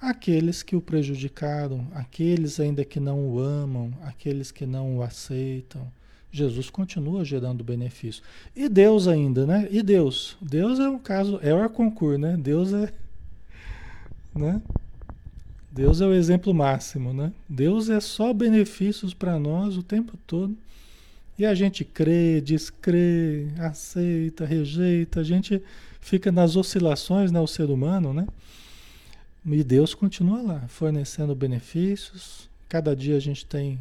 aqueles 0.00 0.62
que 0.62 0.76
o 0.76 0.80
prejudicaram, 0.80 1.86
aqueles 1.94 2.60
ainda 2.60 2.84
que 2.84 3.00
não 3.00 3.28
o 3.28 3.38
amam, 3.38 3.92
aqueles 4.02 4.50
que 4.50 4.66
não 4.66 4.98
o 4.98 5.02
aceitam. 5.02 5.90
Jesus 6.30 6.68
continua 6.68 7.24
gerando 7.24 7.64
benefício. 7.64 8.22
E 8.54 8.68
Deus 8.68 9.08
ainda, 9.08 9.46
né? 9.46 9.68
E 9.70 9.82
Deus? 9.82 10.36
Deus 10.40 10.78
é 10.78 10.88
um 10.88 10.98
caso, 10.98 11.38
é 11.42 11.54
o 11.54 11.70
concurso, 11.70 12.18
né? 12.18 12.36
Deus 12.36 12.72
é, 12.72 12.92
né? 14.34 14.60
Deus 15.72 16.00
é 16.00 16.06
o 16.06 16.12
exemplo 16.12 16.52
máximo, 16.52 17.12
né? 17.12 17.32
Deus 17.48 17.88
é 17.88 18.00
só 18.00 18.32
benefícios 18.32 19.14
para 19.14 19.38
nós 19.38 19.76
o 19.76 19.82
tempo 19.82 20.16
todo. 20.26 20.56
E 21.38 21.44
a 21.44 21.54
gente 21.54 21.84
crê, 21.84 22.40
descrê, 22.40 23.48
aceita, 23.58 24.46
rejeita, 24.46 25.20
a 25.20 25.24
gente 25.24 25.62
fica 26.00 26.32
nas 26.32 26.56
oscilações, 26.56 27.30
né, 27.30 27.38
o 27.40 27.46
ser 27.46 27.68
humano, 27.68 28.14
né? 28.14 28.26
E 29.46 29.62
Deus 29.62 29.94
continua 29.94 30.42
lá, 30.42 30.66
fornecendo 30.66 31.34
benefícios. 31.34 32.50
Cada 32.68 32.96
dia 32.96 33.16
a 33.16 33.20
gente 33.20 33.46
tem 33.46 33.78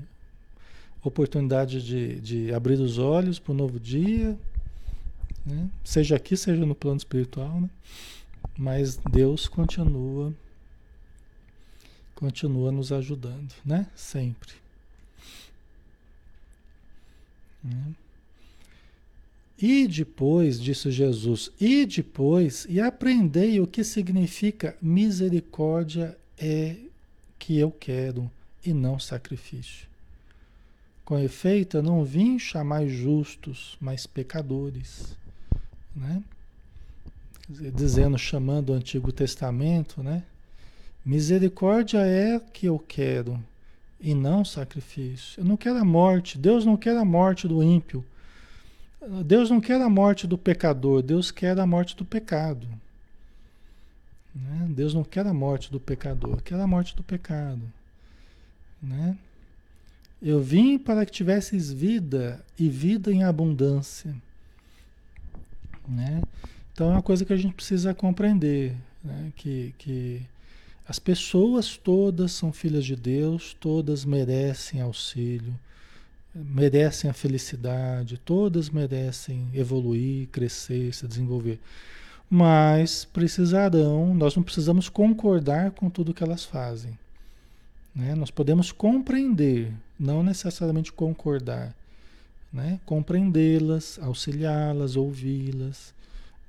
oportunidade 1.04 1.84
de, 1.84 2.20
de 2.22 2.54
abrir 2.54 2.80
os 2.80 3.00
olhos 3.00 3.40
para 3.40 3.52
um 3.52 3.56
novo 3.56 3.80
dia, 3.80 4.38
né? 5.44 5.70
seja 5.84 6.16
aqui, 6.16 6.38
seja 6.38 6.66
no 6.66 6.76
plano 6.76 6.98
espiritual, 6.98 7.62
né? 7.62 7.70
Mas 8.58 8.98
Deus 9.12 9.48
continua 9.48 10.34
continua 12.14 12.72
nos 12.72 12.92
ajudando, 12.92 13.54
né? 13.66 13.88
Sempre. 13.96 14.54
Né? 17.64 17.94
E 19.58 19.88
depois, 19.88 20.60
disse 20.60 20.92
Jesus, 20.92 21.50
e 21.60 21.86
depois, 21.86 22.68
e 22.70 22.82
aprendei 22.82 23.60
o 23.60 23.68
que 23.68 23.84
significa 23.84 24.76
misericórdia 24.82 26.18
é 26.38 26.76
que 27.40 27.58
eu 27.58 27.72
quero 27.72 28.30
e 28.66 28.74
não 28.74 29.00
sacrifício. 29.00 29.88
Com 31.06 31.20
efeito, 31.20 31.78
eu 31.78 31.84
não 31.84 32.04
vim 32.04 32.38
chamar 32.38 32.88
justos, 32.88 33.78
mas 33.80 34.06
pecadores, 34.06 35.16
né? 35.96 36.22
Dizendo, 37.48 38.18
chamando 38.18 38.72
o 38.72 38.74
Antigo 38.74 39.12
Testamento, 39.12 40.02
né? 40.02 40.24
Misericórdia 41.06 42.00
é 42.00 42.40
que 42.40 42.66
eu 42.66 42.80
quero 42.80 43.40
e 44.02 44.16
não 44.16 44.44
sacrifício. 44.44 45.40
Eu 45.40 45.46
não 45.46 45.56
quero 45.56 45.78
a 45.78 45.86
morte. 45.86 46.40
Deus 46.40 46.66
não 46.66 46.76
quer 46.76 46.98
a 46.98 47.06
morte 47.06 47.48
do 47.48 47.62
ímpio. 47.62 48.04
Deus 49.26 49.50
não 49.50 49.62
quer 49.62 49.82
a 49.82 49.90
morte 49.90 50.26
do 50.26 50.38
pecador. 50.38 51.02
Deus 51.02 51.32
quer 51.32 51.60
a 51.60 51.66
morte 51.66 51.96
do 51.96 52.06
pecado. 52.06 52.68
Né? 54.36 54.68
Deus 54.70 54.94
não 54.94 55.04
quer 55.04 55.26
a 55.26 55.34
morte 55.34 55.72
do 55.72 55.80
pecador, 55.80 56.42
quer 56.42 56.60
a 56.60 56.68
morte 56.68 56.96
do 56.96 57.04
pecado. 57.04 57.62
Né? 58.82 59.18
Eu 60.22 60.42
vim 60.42 60.78
para 60.78 61.06
que 61.06 61.12
tivesses 61.12 61.72
vida 61.72 62.44
e 62.60 62.68
vida 62.68 63.12
em 63.14 63.24
abundância. 63.24 64.14
Né? 65.88 66.22
Então 66.74 66.88
é 66.88 66.92
uma 66.92 67.02
coisa 67.02 67.24
que 67.24 67.32
a 67.32 67.38
gente 67.38 67.54
precisa 67.54 67.94
compreender, 67.94 68.76
né? 69.02 69.32
que, 69.38 69.74
que 69.78 70.22
as 70.88 71.00
pessoas 71.00 71.78
todas 71.78 72.34
são 72.34 72.52
filhas 72.52 72.86
de 72.86 72.96
Deus, 72.96 73.56
todas 73.60 74.04
merecem 74.04 74.82
auxílio, 74.82 75.58
merecem 76.36 77.10
a 77.10 77.14
felicidade, 77.14 78.18
todas 78.18 78.70
merecem 78.70 79.48
evoluir, 79.54 80.28
crescer, 80.28 80.94
se 80.94 81.08
desenvolver. 81.08 81.60
Mas 82.30 83.06
precisarão, 83.06 84.14
nós 84.14 84.36
não 84.36 84.44
precisamos 84.44 84.90
concordar 84.90 85.72
com 85.72 85.90
tudo 85.90 86.14
que 86.14 86.24
elas 86.24 86.44
fazem. 86.44 86.98
Né? 87.96 88.14
Nós 88.16 88.30
podemos 88.30 88.72
compreender, 88.72 89.72
não 89.98 90.22
necessariamente 90.22 90.92
concordar. 90.92 91.74
Né? 92.52 92.80
Compreendê-las, 92.86 94.00
auxiliá-las, 94.02 94.96
ouvi-las, 94.96 95.94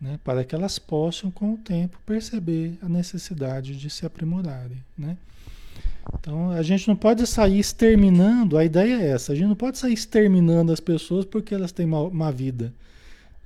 né? 0.00 0.18
para 0.24 0.44
que 0.44 0.54
elas 0.54 0.78
possam, 0.78 1.30
com 1.30 1.54
o 1.54 1.58
tempo, 1.58 2.00
perceber 2.04 2.76
a 2.82 2.88
necessidade 2.88 3.76
de 3.76 3.88
se 3.88 4.04
aprimorarem. 4.04 4.82
Né? 4.98 5.16
Então, 6.14 6.50
a 6.50 6.62
gente 6.62 6.86
não 6.88 6.96
pode 6.96 7.26
sair 7.26 7.58
exterminando, 7.58 8.56
a 8.56 8.64
ideia 8.64 9.00
é 9.00 9.08
essa, 9.08 9.32
a 9.32 9.34
gente 9.34 9.48
não 9.48 9.56
pode 9.56 9.78
sair 9.78 9.92
exterminando 9.92 10.72
as 10.72 10.80
pessoas 10.80 11.24
porque 11.24 11.54
elas 11.54 11.72
têm 11.72 11.86
uma, 11.86 12.00
uma 12.00 12.32
vida, 12.32 12.72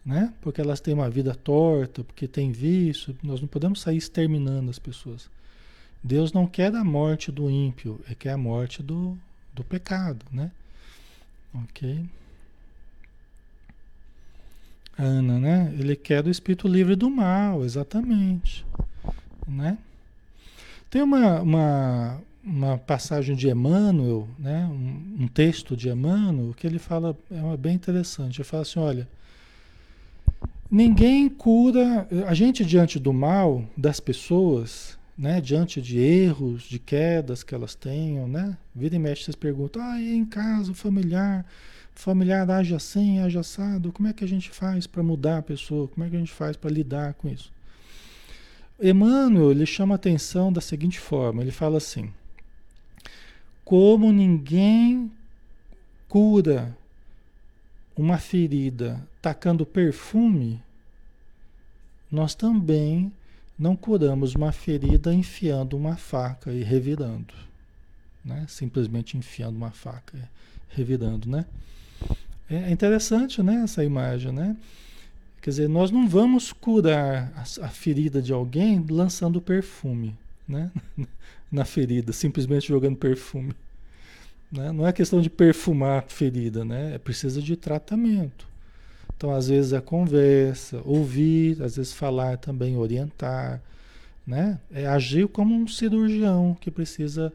né? 0.05 0.33
porque 0.41 0.61
elas 0.61 0.81
têm 0.81 0.95
uma 0.95 1.09
vida 1.09 1.35
torta, 1.35 2.05
porque 2.05 2.29
têm 2.29 2.53
vício, 2.53 3.17
nós 3.23 3.41
não 3.41 3.49
podemos 3.49 3.81
sair 3.81 3.97
exterminando 3.97 4.71
as 4.71 4.79
pessoas. 4.79 5.29
Deus 6.03 6.33
não 6.33 6.47
quer 6.47 6.75
a 6.75 6.85
morte 6.85 7.31
do 7.31 7.51
ímpio, 7.51 8.01
é 8.09 8.15
quer 8.15 8.33
a 8.33 8.39
morte 8.39 8.83
do, 8.83 9.17
do 9.55 9.63
pecado, 9.63 10.25
né? 10.33 10.51
Ok? 11.55 12.07
Ana, 14.97 15.39
né? 15.39 15.75
Ele 15.79 15.97
quer 15.97 16.25
o 16.25 16.31
espírito 16.31 16.69
livre 16.69 16.95
do 16.95 17.11
mal, 17.11 17.65
exatamente. 17.65 18.65
Né? 19.47 19.79
Tem 20.91 21.03
uma, 21.03 21.41
uma, 21.41 22.21
uma 22.43 22.79
passagem 22.79 23.37
de 23.37 23.49
Emmanuel, 23.49 24.29
né? 24.39 24.67
Um, 24.67 25.25
um, 25.25 25.29
texto 25.29 25.77
de 25.77 25.89
Emmanuel, 25.89 26.55
que 26.55 26.67
ele 26.67 26.79
fala, 26.79 27.17
é 27.31 27.57
bem 27.57 27.75
interessante. 27.75 28.41
Ele 28.41 28.49
fala 28.49 28.63
assim: 28.63 28.81
olha, 28.81 29.09
ninguém 30.71 31.29
cura, 31.29 32.09
a 32.27 32.35
gente 32.35 32.65
diante 32.65 32.99
do 32.99 33.13
mal 33.13 33.65
das 33.77 34.01
pessoas, 34.01 34.99
né? 35.17 35.41
diante 35.41 35.83
de 35.83 35.99
erros, 35.99 36.63
de 36.63 36.79
quedas 36.79 37.43
que 37.43 37.55
elas 37.55 37.75
tenham, 37.75 38.27
né? 38.27 38.57
Vira 38.75 38.97
e 38.97 38.99
mexe, 38.99 39.25
vocês 39.25 39.37
perguntam: 39.37 39.83
ah, 39.83 40.01
em 40.01 40.25
casa, 40.25 40.73
familiar 40.75 41.45
familiar 42.01 42.51
age 42.51 42.75
assim, 42.75 43.21
age 43.21 43.39
assado, 43.39 43.93
como 43.93 44.09
é 44.09 44.13
que 44.13 44.25
a 44.25 44.29
gente 44.29 44.51
faz 44.51 44.87
para 44.87 45.03
mudar 45.03 45.39
a 45.39 45.43
pessoa? 45.43 45.87
Como 45.89 46.05
é 46.05 46.09
que 46.09 46.17
a 46.17 46.19
gente 46.19 46.33
faz 46.33 46.57
para 46.57 46.71
lidar 46.71 47.15
com 47.15 47.29
isso? 47.29 47.53
Emmanuel, 48.83 49.51
ele 49.51 49.67
chama 49.67 49.95
atenção 49.95 50.51
da 50.51 50.61
seguinte 50.61 50.99
forma, 50.99 51.43
ele 51.43 51.51
fala 51.51 51.77
assim, 51.77 52.11
como 53.71 54.11
ninguém 54.11 55.13
cura 56.09 56.77
uma 57.97 58.19
ferida 58.19 59.01
tacando 59.23 59.65
perfume, 59.65 60.61
nós 62.11 62.35
também 62.35 63.13
não 63.57 63.77
curamos 63.77 64.35
uma 64.35 64.51
ferida 64.51 65.15
enfiando 65.15 65.77
uma 65.77 65.97
faca 65.97 66.51
e 66.51 66.65
revirando, 66.65 67.33
né? 68.25 68.45
Simplesmente 68.49 69.17
enfiando 69.17 69.55
uma 69.55 69.71
faca 69.71 70.19
e 70.19 70.77
revirando, 70.77 71.29
né? 71.31 71.47
É 72.51 72.73
interessante, 72.73 73.41
né, 73.41 73.63
essa 73.63 73.85
imagem, 73.85 74.33
né? 74.33 74.57
Quer 75.41 75.51
dizer, 75.51 75.69
nós 75.69 75.93
não 75.93 76.09
vamos 76.09 76.53
curar 76.53 77.33
a, 77.37 77.67
a 77.67 77.69
ferida 77.69 78.21
de 78.21 78.33
alguém 78.33 78.85
lançando 78.91 79.41
perfume, 79.41 80.19
né? 80.49 80.73
Na 81.51 81.65
ferida, 81.65 82.13
simplesmente 82.13 82.69
jogando 82.69 82.97
perfume. 82.97 83.53
Né? 84.51 84.73
Não 84.73 84.87
é 84.87 84.93
questão 84.93 85.21
de 85.21 85.31
perfumar 85.31 86.05
ferida, 86.09 86.65
né? 86.65 86.95
É 86.95 86.99
precisa 86.99 87.41
de 87.41 87.57
tratamento. 87.57 88.47
Então, 89.17 89.31
às 89.33 89.49
vezes, 89.49 89.73
a 89.73 89.81
conversa, 89.81 90.81
ouvir, 90.85 91.63
às 91.63 91.77
vezes 91.77 91.93
falar 91.93 92.39
também, 92.39 92.77
orientar, 92.77 93.61
né? 94.27 94.59
É 94.73 94.87
agir 94.87 95.29
como 95.29 95.55
um 95.55 95.69
cirurgião 95.69 96.57
que 96.61 96.71
precisa 96.71 97.33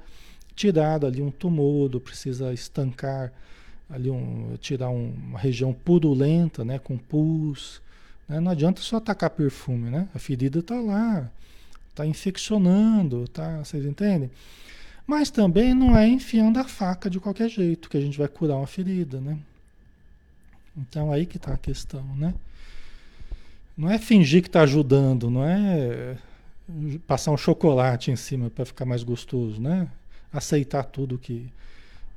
tirar 0.56 1.04
ali 1.04 1.22
um 1.22 1.30
tumor, 1.30 1.90
precisa 2.00 2.54
estancar 2.54 3.32
ali 3.90 4.10
um, 4.10 4.56
tirar 4.60 4.90
um, 4.90 5.14
uma 5.28 5.40
região 5.40 5.74
purulenta, 5.74 6.64
né, 6.64 6.80
com 6.80 6.98
pus. 6.98 7.82
Né? 8.28 8.40
Não 8.40 8.52
adianta 8.52 8.82
só 8.82 8.98
atacar 8.98 9.30
perfume, 9.30 9.90
né? 9.90 10.08
A 10.16 10.20
ferida 10.20 10.60
está 10.60 10.80
lá, 10.80 11.30
está 11.96 12.06
infeccionando, 12.06 13.26
tá? 13.30 13.64
Vocês 13.64 13.86
entendem? 13.86 14.30
Mas 15.08 15.32
também 15.32 15.74
não 15.74 15.98
é 15.98 16.08
enfiando 16.08 16.60
a 16.60 16.66
faca 16.66 17.10
de 17.10 17.20
qualquer 17.20 17.50
jeito 17.50 17.90
que 17.90 17.96
a 17.96 18.02
gente 18.02 18.18
vai 18.18 18.28
curar 18.28 18.58
uma 18.58 18.68
ferida, 18.68 19.22
né? 19.22 19.38
Então 20.76 21.12
aí 21.12 21.26
que 21.26 21.38
está 21.38 21.54
a 21.54 21.58
questão, 21.58 22.04
né? 22.16 22.34
Não 23.78 23.90
é 23.90 23.98
fingir 23.98 24.42
que 24.42 24.50
está 24.50 24.62
ajudando, 24.62 25.30
não 25.30 25.46
é 25.46 26.18
passar 27.08 27.32
um 27.32 27.38
chocolate 27.38 28.12
em 28.12 28.16
cima 28.16 28.50
para 28.50 28.66
ficar 28.66 28.86
mais 28.86 29.04
gostoso, 29.04 29.62
né? 29.62 29.88
Aceitar 30.34 30.84
tudo 30.84 31.18
que 31.18 31.50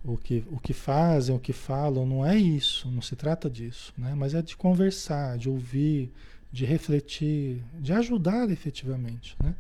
o 0.05 0.17
que, 0.17 0.45
o 0.51 0.59
que 0.59 0.73
fazem, 0.73 1.35
o 1.35 1.39
que 1.39 1.53
falam, 1.53 2.07
não 2.07 2.25
é 2.25 2.37
isso, 2.37 2.89
não 2.89 3.03
se 3.03 3.17
trata 3.17 3.51
disso, 3.51 3.93
né? 3.99 4.15
mas 4.17 4.33
é 4.33 4.41
de 4.41 4.57
conversar, 4.57 5.37
de 5.37 5.51
ouvir, 5.51 6.11
de 6.53 6.65
refletir, 6.65 7.63
de 7.81 7.93
ajudar 7.93 8.49
efetivamente. 8.49 9.37
Né? 9.43 9.55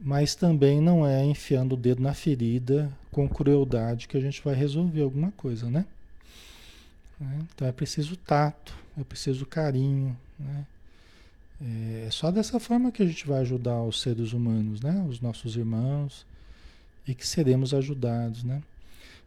Mas 0.00 0.34
também 0.34 0.80
não 0.80 1.06
é 1.06 1.24
enfiando 1.24 1.72
o 1.72 1.76
dedo 1.76 2.02
na 2.02 2.14
ferida 2.14 2.90
com 3.10 3.28
crueldade 3.28 4.06
que 4.06 4.16
a 4.16 4.20
gente 4.20 4.40
vai 4.42 4.54
resolver 4.54 5.02
alguma 5.02 5.32
coisa, 5.32 5.68
né? 5.68 5.84
né? 7.18 7.38
Então 7.54 7.66
é 7.66 7.72
preciso 7.72 8.16
tato, 8.16 8.74
é 8.98 9.02
preciso 9.02 9.44
carinho, 9.44 10.16
né? 10.38 10.66
É 11.60 12.08
só 12.12 12.30
dessa 12.30 12.60
forma 12.60 12.92
que 12.92 13.02
a 13.02 13.06
gente 13.06 13.26
vai 13.26 13.40
ajudar 13.40 13.82
os 13.82 14.00
seres 14.00 14.32
humanos, 14.32 14.80
né? 14.80 15.04
Os 15.08 15.20
nossos 15.20 15.56
irmãos 15.56 16.24
e 17.06 17.14
que 17.14 17.26
seremos 17.26 17.74
ajudados, 17.74 18.44
né? 18.44 18.62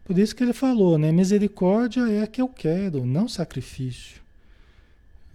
Por 0.04 0.18
isso 0.18 0.34
que 0.34 0.42
ele 0.42 0.54
falou, 0.54 0.96
né? 0.96 1.12
Misericórdia 1.12 2.08
é 2.10 2.22
a 2.22 2.26
que 2.26 2.40
eu 2.40 2.48
quero, 2.48 3.04
não 3.04 3.28
sacrifício. 3.28 4.22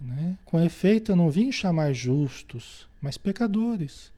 Né? 0.00 0.36
Com 0.44 0.60
efeito, 0.60 1.12
eu 1.12 1.16
não 1.16 1.30
vim 1.30 1.50
chamar 1.50 1.92
justos, 1.92 2.86
mas 3.00 3.16
pecadores. 3.16 4.12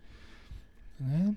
Né? 1.00 1.34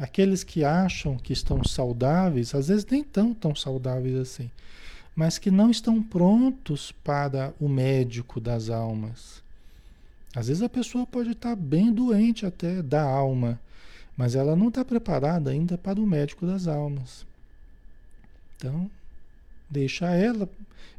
Aqueles 0.00 0.44
que 0.44 0.62
acham 0.62 1.16
que 1.16 1.32
estão 1.32 1.64
saudáveis, 1.64 2.54
às 2.54 2.68
vezes 2.68 2.86
nem 2.86 3.02
tão 3.02 3.34
tão 3.34 3.54
saudáveis 3.54 4.16
assim, 4.16 4.50
mas 5.16 5.38
que 5.38 5.50
não 5.50 5.70
estão 5.70 6.00
prontos 6.00 6.92
para 6.92 7.52
o 7.58 7.68
médico 7.68 8.40
das 8.40 8.70
almas. 8.70 9.42
Às 10.36 10.46
vezes 10.48 10.62
a 10.62 10.68
pessoa 10.68 11.06
pode 11.06 11.30
estar 11.30 11.56
bem 11.56 11.92
doente 11.92 12.46
até 12.46 12.82
da 12.82 13.02
alma, 13.02 13.58
mas 14.16 14.34
ela 14.34 14.54
não 14.54 14.68
está 14.68 14.84
preparada 14.84 15.50
ainda 15.50 15.76
para 15.76 15.98
o 15.98 16.06
médico 16.06 16.46
das 16.46 16.68
almas. 16.68 17.26
Então, 18.56 18.88
deixa 19.68 20.06
ela 20.14 20.48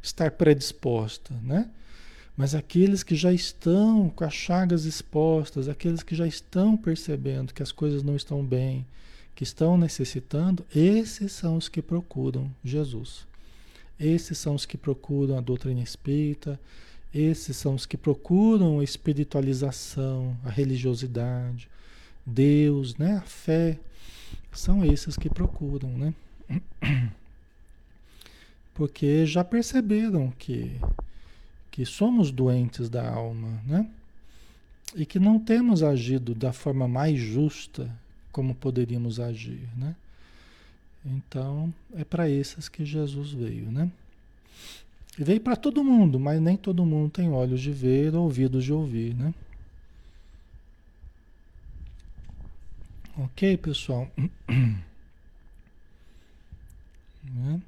estar 0.02 0.30
predisposta, 0.32 1.32
né? 1.42 1.70
Mas 2.40 2.54
aqueles 2.54 3.02
que 3.02 3.14
já 3.14 3.30
estão 3.30 4.08
com 4.08 4.24
as 4.24 4.32
chagas 4.32 4.86
expostas, 4.86 5.68
aqueles 5.68 6.02
que 6.02 6.14
já 6.14 6.26
estão 6.26 6.74
percebendo 6.74 7.52
que 7.52 7.62
as 7.62 7.70
coisas 7.70 8.02
não 8.02 8.16
estão 8.16 8.42
bem, 8.42 8.86
que 9.34 9.44
estão 9.44 9.76
necessitando, 9.76 10.64
esses 10.74 11.32
são 11.32 11.58
os 11.58 11.68
que 11.68 11.82
procuram 11.82 12.50
Jesus. 12.64 13.26
Esses 14.00 14.38
são 14.38 14.54
os 14.54 14.64
que 14.64 14.78
procuram 14.78 15.36
a 15.36 15.42
doutrina 15.42 15.82
espírita, 15.82 16.58
esses 17.12 17.58
são 17.58 17.74
os 17.74 17.84
que 17.84 17.98
procuram 17.98 18.80
a 18.80 18.84
espiritualização, 18.84 20.34
a 20.42 20.48
religiosidade, 20.48 21.68
Deus, 22.24 22.96
né? 22.96 23.18
a 23.18 23.20
fé. 23.20 23.78
São 24.50 24.82
esses 24.82 25.14
que 25.14 25.28
procuram, 25.28 25.90
né? 25.90 26.14
porque 28.72 29.26
já 29.26 29.44
perceberam 29.44 30.32
que, 30.38 30.80
que 31.80 31.86
somos 31.86 32.30
doentes 32.30 32.90
da 32.90 33.10
alma, 33.10 33.58
né? 33.66 33.88
E 34.94 35.06
que 35.06 35.18
não 35.18 35.38
temos 35.38 35.82
agido 35.82 36.34
da 36.34 36.52
forma 36.52 36.86
mais 36.86 37.18
justa 37.18 37.90
como 38.30 38.54
poderíamos 38.54 39.18
agir, 39.18 39.66
né? 39.78 39.96
Então, 41.02 41.72
é 41.94 42.04
para 42.04 42.28
esses 42.28 42.68
que 42.68 42.84
Jesus 42.84 43.32
veio, 43.32 43.72
né? 43.72 43.90
E 45.18 45.24
veio 45.24 45.40
para 45.40 45.56
todo 45.56 45.82
mundo, 45.82 46.20
mas 46.20 46.38
nem 46.38 46.54
todo 46.54 46.84
mundo 46.84 47.08
tem 47.08 47.32
olhos 47.32 47.62
de 47.62 47.72
ver, 47.72 48.14
ouvidos 48.14 48.62
de 48.62 48.74
ouvir, 48.74 49.14
né? 49.14 49.32
Ok, 53.16 53.56
pessoal? 53.56 54.06
Né? 57.32 57.60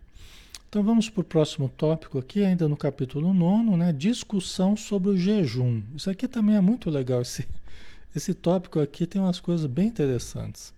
Então 0.73 0.83
vamos 0.83 1.11
para 1.11 1.21
o 1.21 1.25
próximo 1.25 1.69
tópico 1.69 2.19
aqui, 2.19 2.43
ainda 2.43 2.67
no 2.67 2.79
capítulo 2.79 3.35
9, 3.35 3.77
né? 3.77 3.93
Discussão 3.93 4.75
sobre 4.75 5.11
o 5.11 5.17
jejum. 5.19 5.83
Isso 5.95 6.09
aqui 6.09 6.27
também 6.27 6.57
é 6.57 6.63
muito 6.63 6.89
legal. 6.89 7.21
Esse, 7.21 7.47
esse 8.17 8.33
tópico 8.33 8.81
aqui 8.81 9.07
tem 9.07 9.21
umas 9.21 9.39
coisas 9.39 9.67
bem 9.67 9.89
interessantes. 9.89 10.73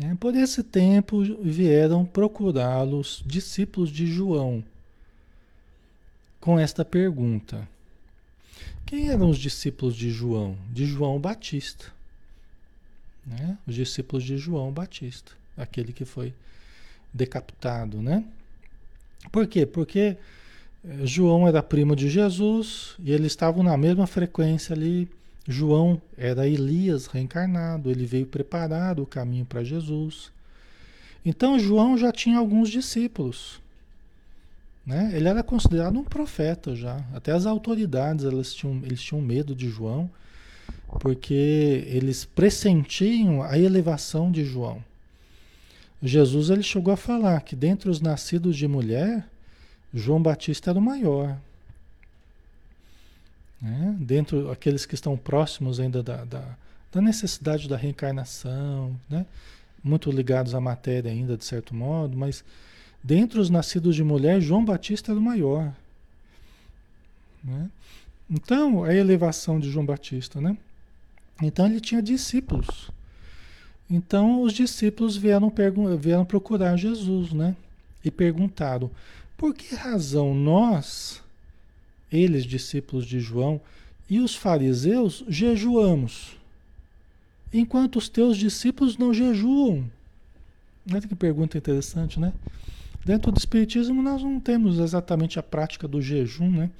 É, 0.00 0.14
por 0.14 0.34
esse 0.34 0.62
tempo 0.62 1.22
vieram 1.42 2.06
procurá-los 2.06 3.22
discípulos 3.26 3.90
de 3.90 4.06
João 4.06 4.64
com 6.40 6.58
esta 6.58 6.82
pergunta: 6.82 7.68
Quem 8.86 9.10
eram 9.10 9.28
os 9.28 9.36
discípulos 9.36 9.94
de 9.94 10.10
João? 10.10 10.56
De 10.72 10.86
João 10.86 11.20
Batista. 11.20 11.92
Né? 13.26 13.58
Os 13.66 13.74
discípulos 13.74 14.24
de 14.24 14.38
João 14.38 14.72
Batista, 14.72 15.32
aquele 15.58 15.92
que 15.92 16.06
foi 16.06 16.32
decapitado, 17.12 18.00
né? 18.00 18.24
Por 19.30 19.46
quê? 19.46 19.66
Porque 19.66 20.16
eh, 20.84 21.06
João 21.06 21.46
era 21.46 21.62
primo 21.62 21.94
de 21.94 22.08
Jesus 22.08 22.94
e 22.98 23.12
eles 23.12 23.32
estavam 23.32 23.62
na 23.62 23.76
mesma 23.76 24.06
frequência 24.06 24.74
ali. 24.74 25.08
João 25.48 26.00
era 26.16 26.48
Elias 26.48 27.06
reencarnado, 27.06 27.90
ele 27.90 28.04
veio 28.04 28.26
preparar 28.26 28.98
o 28.98 29.06
caminho 29.06 29.44
para 29.44 29.62
Jesus. 29.62 30.32
Então 31.24 31.58
João 31.58 31.96
já 31.96 32.10
tinha 32.10 32.38
alguns 32.38 32.68
discípulos. 32.68 33.60
Né? 34.84 35.10
Ele 35.14 35.28
era 35.28 35.42
considerado 35.42 35.98
um 35.98 36.04
profeta 36.04 36.76
já. 36.76 37.04
Até 37.12 37.32
as 37.32 37.44
autoridades 37.44 38.24
elas 38.24 38.54
tinham, 38.54 38.80
eles 38.84 39.02
tinham 39.02 39.20
medo 39.20 39.54
de 39.54 39.68
João, 39.68 40.08
porque 41.00 41.84
eles 41.88 42.24
pressentiam 42.24 43.42
a 43.42 43.58
elevação 43.58 44.30
de 44.30 44.44
João. 44.44 44.82
Jesus 46.02 46.50
ele 46.50 46.62
chegou 46.62 46.92
a 46.92 46.96
falar 46.96 47.40
que 47.40 47.56
dentre 47.56 47.88
os 47.88 48.00
nascidos 48.00 48.56
de 48.56 48.68
mulher, 48.68 49.26
João 49.92 50.22
Batista 50.22 50.70
era 50.70 50.78
o 50.78 50.82
maior. 50.82 51.38
Né? 53.60 53.96
Dentro 53.98 54.50
aqueles 54.50 54.84
que 54.84 54.94
estão 54.94 55.16
próximos 55.16 55.80
ainda 55.80 56.02
da, 56.02 56.24
da, 56.24 56.44
da 56.92 57.00
necessidade 57.00 57.68
da 57.68 57.76
reencarnação, 57.76 58.94
né? 59.08 59.24
muito 59.82 60.10
ligados 60.10 60.54
à 60.54 60.60
matéria 60.60 61.10
ainda 61.10 61.36
de 61.36 61.44
certo 61.44 61.74
modo, 61.74 62.16
mas 62.16 62.44
dentre 63.02 63.38
os 63.38 63.48
nascidos 63.48 63.96
de 63.96 64.04
mulher, 64.04 64.40
João 64.40 64.64
Batista 64.64 65.12
era 65.12 65.18
o 65.18 65.22
maior. 65.22 65.72
Né? 67.42 67.70
Então, 68.28 68.84
a 68.84 68.92
elevação 68.92 69.60
de 69.60 69.70
João 69.70 69.86
Batista, 69.86 70.40
né? 70.40 70.56
Então 71.40 71.66
ele 71.66 71.80
tinha 71.80 72.02
discípulos. 72.02 72.90
Então 73.88 74.42
os 74.42 74.52
discípulos 74.52 75.16
vieram, 75.16 75.52
vieram 75.98 76.24
procurar 76.24 76.76
Jesus, 76.76 77.32
né? 77.32 77.54
E 78.04 78.10
perguntaram: 78.10 78.90
por 79.36 79.54
que 79.54 79.74
razão 79.74 80.34
nós, 80.34 81.22
eles 82.10 82.44
discípulos 82.44 83.06
de 83.06 83.20
João, 83.20 83.60
e 84.08 84.18
os 84.18 84.34
fariseus 84.34 85.24
jejuamos, 85.28 86.36
enquanto 87.52 87.96
os 87.96 88.08
teus 88.08 88.36
discípulos 88.36 88.96
não 88.96 89.12
jejuam? 89.12 89.84
Olha 90.90 91.00
que 91.00 91.14
pergunta 91.14 91.58
interessante, 91.58 92.18
né? 92.18 92.32
Dentro 93.04 93.30
do 93.30 93.38
Espiritismo 93.38 94.02
nós 94.02 94.22
não 94.22 94.40
temos 94.40 94.78
exatamente 94.78 95.38
a 95.38 95.42
prática 95.42 95.86
do 95.86 96.02
jejum, 96.02 96.50
né? 96.50 96.70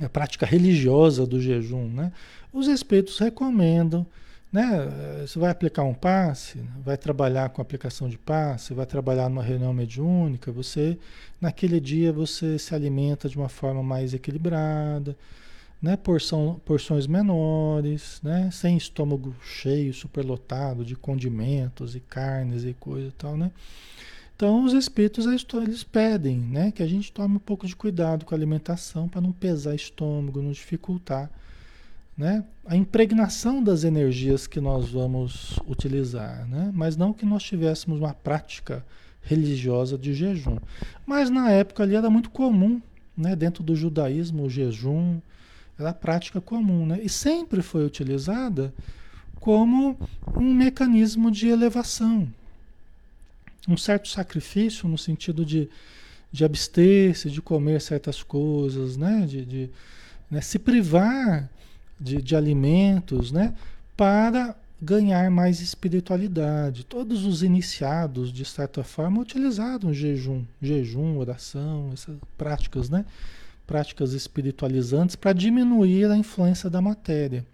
A 0.00 0.08
prática 0.08 0.44
religiosa 0.44 1.24
do 1.24 1.40
jejum, 1.40 1.88
né? 1.88 2.12
Os 2.52 2.66
espíritos 2.66 3.18
recomendam 3.18 4.04
né? 4.54 5.26
Você 5.26 5.36
vai 5.36 5.50
aplicar 5.50 5.82
um 5.82 5.92
passe, 5.92 6.60
vai 6.84 6.96
trabalhar 6.96 7.48
com 7.48 7.60
aplicação 7.60 8.08
de 8.08 8.16
passe, 8.16 8.72
vai 8.72 8.86
trabalhar 8.86 9.28
numa 9.28 9.42
reunião 9.42 9.74
mediúnica, 9.74 10.52
você 10.52 10.96
naquele 11.40 11.80
dia 11.80 12.12
você 12.12 12.56
se 12.56 12.72
alimenta 12.72 13.28
de 13.28 13.36
uma 13.36 13.48
forma 13.48 13.82
mais 13.82 14.14
equilibrada, 14.14 15.16
né? 15.82 15.96
Porção, 15.96 16.60
porções 16.64 17.08
menores, 17.08 18.20
né? 18.22 18.48
Sem 18.52 18.76
estômago 18.76 19.34
cheio, 19.42 19.92
superlotado 19.92 20.84
de 20.84 20.94
condimentos 20.94 21.96
e 21.96 22.00
carnes 22.00 22.62
e 22.64 22.74
coisa 22.74 23.08
e 23.08 23.12
tal, 23.12 23.36
né? 23.36 23.50
Então 24.36 24.64
os 24.64 24.72
espíritos 24.72 25.26
eles 25.26 25.82
pedem, 25.82 26.38
né, 26.38 26.70
que 26.70 26.82
a 26.82 26.86
gente 26.86 27.10
tome 27.10 27.36
um 27.36 27.40
pouco 27.40 27.66
de 27.66 27.74
cuidado 27.74 28.24
com 28.24 28.32
a 28.32 28.38
alimentação 28.38 29.08
para 29.08 29.20
não 29.20 29.32
pesar 29.32 29.74
estômago, 29.74 30.40
não 30.40 30.52
dificultar 30.52 31.28
né? 32.16 32.44
a 32.64 32.76
impregnação 32.76 33.62
das 33.62 33.84
energias 33.84 34.46
que 34.46 34.60
nós 34.60 34.90
vamos 34.90 35.58
utilizar, 35.66 36.46
né? 36.48 36.70
mas 36.72 36.96
não 36.96 37.12
que 37.12 37.26
nós 37.26 37.42
tivéssemos 37.42 37.98
uma 37.98 38.14
prática 38.14 38.84
religiosa 39.22 39.98
de 39.98 40.14
jejum. 40.14 40.58
Mas 41.04 41.28
na 41.30 41.50
época 41.50 41.82
ali 41.82 41.96
era 41.96 42.08
muito 42.08 42.30
comum, 42.30 42.80
né? 43.16 43.34
dentro 43.34 43.62
do 43.62 43.74
judaísmo, 43.74 44.44
o 44.44 44.50
jejum 44.50 45.18
era 45.78 45.92
prática 45.92 46.40
comum, 46.40 46.86
né? 46.86 47.00
e 47.02 47.08
sempre 47.08 47.62
foi 47.62 47.84
utilizada 47.84 48.72
como 49.40 49.98
um 50.36 50.54
mecanismo 50.54 51.30
de 51.30 51.48
elevação, 51.48 52.28
um 53.68 53.76
certo 53.76 54.08
sacrifício 54.08 54.88
no 54.88 54.96
sentido 54.96 55.44
de, 55.44 55.68
de 56.30 56.44
abster-se, 56.44 57.28
de 57.28 57.42
comer 57.42 57.80
certas 57.80 58.22
coisas, 58.22 58.96
né? 58.96 59.26
de, 59.26 59.44
de 59.44 59.70
né? 60.30 60.40
se 60.40 60.58
privar 60.58 61.50
de, 61.98 62.20
de 62.20 62.36
alimentos, 62.36 63.32
né? 63.32 63.54
Para 63.96 64.56
ganhar 64.80 65.30
mais 65.30 65.60
espiritualidade. 65.60 66.84
Todos 66.84 67.24
os 67.24 67.42
iniciados, 67.42 68.32
de 68.32 68.44
certa 68.44 68.84
forma, 68.84 69.20
utilizaram 69.20 69.94
jejum, 69.94 70.44
jejum, 70.60 71.16
oração, 71.16 71.90
essas 71.92 72.16
práticas, 72.36 72.90
né? 72.90 73.04
Práticas 73.66 74.12
espiritualizantes 74.12 75.16
para 75.16 75.32
diminuir 75.32 76.10
a 76.10 76.16
influência 76.16 76.68
da 76.68 76.82
matéria 76.82 77.44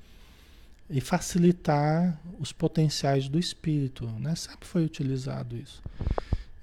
e 0.88 1.00
facilitar 1.00 2.20
os 2.40 2.52
potenciais 2.52 3.28
do 3.28 3.38
espírito, 3.38 4.06
né? 4.18 4.34
Sempre 4.34 4.66
foi 4.66 4.84
utilizado 4.84 5.56
isso. 5.56 5.80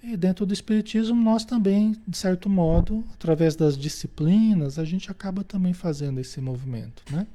E 0.03 0.15
dentro 0.15 0.45
do 0.45 0.53
espiritismo 0.53 1.15
nós 1.15 1.43
também, 1.43 1.95
de 2.07 2.17
certo 2.17 2.49
modo, 2.49 3.03
através 3.13 3.55
das 3.55 3.77
disciplinas, 3.77 4.77
a 4.77 4.85
gente 4.85 5.09
acaba 5.11 5.43
também 5.43 5.73
fazendo 5.73 6.19
esse 6.19 6.39
movimento, 6.39 7.03
né? 7.11 7.25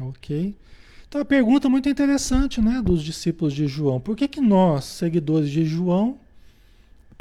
Ok? 0.00 0.54
Então 1.08 1.20
a 1.20 1.24
pergunta 1.24 1.68
muito 1.68 1.88
interessante, 1.88 2.60
né, 2.60 2.80
dos 2.80 3.02
discípulos 3.02 3.52
de 3.52 3.66
João. 3.66 4.00
Por 4.00 4.16
que 4.16 4.26
que 4.26 4.40
nós, 4.40 4.84
seguidores 4.84 5.50
de 5.50 5.64
João, 5.64 6.18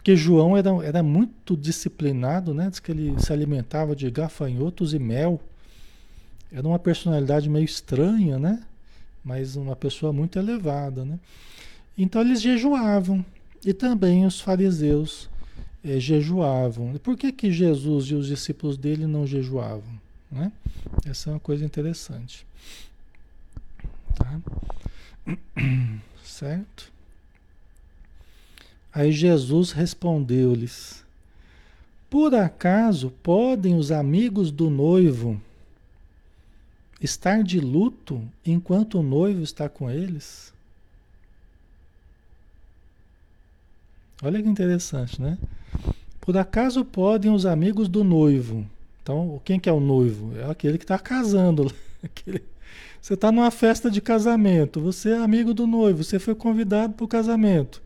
porque 0.02 0.16
João 0.16 0.58
era, 0.58 0.70
era 0.84 1.04
muito 1.04 1.56
disciplinado, 1.56 2.56
né? 2.56 2.72
Diz 2.72 2.80
que 2.80 2.92
ele 2.92 3.14
se 3.20 3.32
alimentava 3.32 3.96
de 3.96 4.10
gafanhotos 4.10 4.96
e 4.96 5.00
mel. 5.00 5.40
Era 6.52 6.68
uma 6.68 6.80
personalidade 6.80 7.48
meio 7.48 7.66
estranha, 7.66 8.40
né? 8.40 8.64
Mas 9.24 9.56
uma 9.56 9.76
pessoa 9.76 10.12
muito 10.12 10.40
elevada, 10.40 11.06
né? 11.06 11.20
Então 11.96 12.20
eles 12.22 12.42
jejuavam. 12.42 13.24
E 13.66 13.74
também 13.74 14.26
os 14.26 14.42
fariseus 14.42 15.30
eh, 15.84 16.00
jejuavam. 16.00 16.98
Por 16.98 17.18
que, 17.18 17.32
que 17.32 17.52
Jesus 17.52 18.06
e 18.06 18.16
os 18.16 18.28
discípulos 18.28 18.78
dele 18.78 19.06
não 19.06 19.28
jejuavam? 19.28 20.00
Né? 20.32 20.52
Essa 21.06 21.30
é 21.30 21.34
uma 21.34 21.40
coisa 21.40 21.64
interessante. 21.66 22.46
Tá? 24.16 24.40
Certo? 26.24 26.92
Aí 28.94 29.12
Jesus 29.12 29.72
respondeu-lhes: 29.72 31.04
Por 32.10 32.34
acaso 32.34 33.12
podem 33.24 33.76
os 33.76 33.92
amigos 33.92 34.52
do 34.52 34.70
noivo 34.70 35.40
estar 37.00 37.44
de 37.44 37.60
luto 37.60 38.22
enquanto 38.46 39.00
o 39.00 39.04
noivo 39.04 39.42
está 39.42 39.70
com 39.70 39.90
eles? 39.90 40.51
Olha 44.22 44.42
que 44.42 44.48
interessante, 44.48 45.22
né? 45.22 45.38
Por 46.20 46.38
acaso 46.38 46.86
podem 46.86 47.32
os 47.32 47.46
amigos 47.46 47.88
do 47.88 48.04
noivo 48.04 48.66
então, 49.02 49.42
quem 49.44 49.60
que 49.60 49.68
é 49.68 49.74
o 49.74 49.80
noivo? 49.80 50.38
É 50.38 50.50
aquele 50.50 50.78
que 50.78 50.84
está 50.84 51.00
casando. 51.00 51.72
Aquele... 52.04 52.44
Você 53.02 53.16
está 53.16 53.32
numa 53.32 53.50
festa 53.50 53.90
de 53.90 54.00
casamento, 54.00 54.80
você 54.80 55.10
é 55.10 55.18
amigo 55.18 55.54
do 55.54 55.66
noivo, 55.66 56.04
você 56.04 56.20
foi 56.20 56.36
convidado 56.36 56.94
para 56.94 57.04
o 57.04 57.08
casamento. 57.08 57.82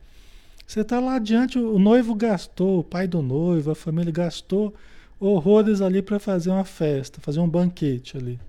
Você 0.68 0.82
está 0.82 1.00
lá 1.00 1.16
adiante, 1.16 1.58
o 1.58 1.80
noivo 1.80 2.14
gastou, 2.14 2.80
o 2.80 2.84
pai 2.84 3.08
do 3.08 3.22
noivo, 3.22 3.72
a 3.72 3.76
família 3.76 4.12
gastou 4.12 4.74
horrores 5.20 5.80
ali 5.80 6.02
para 6.02 6.20
fazer 6.20 6.50
uma 6.50 6.66
festa, 6.66 7.22
fazer 7.22 7.40
um 7.40 7.48
banquete 7.48 8.18
ali. 8.18 8.40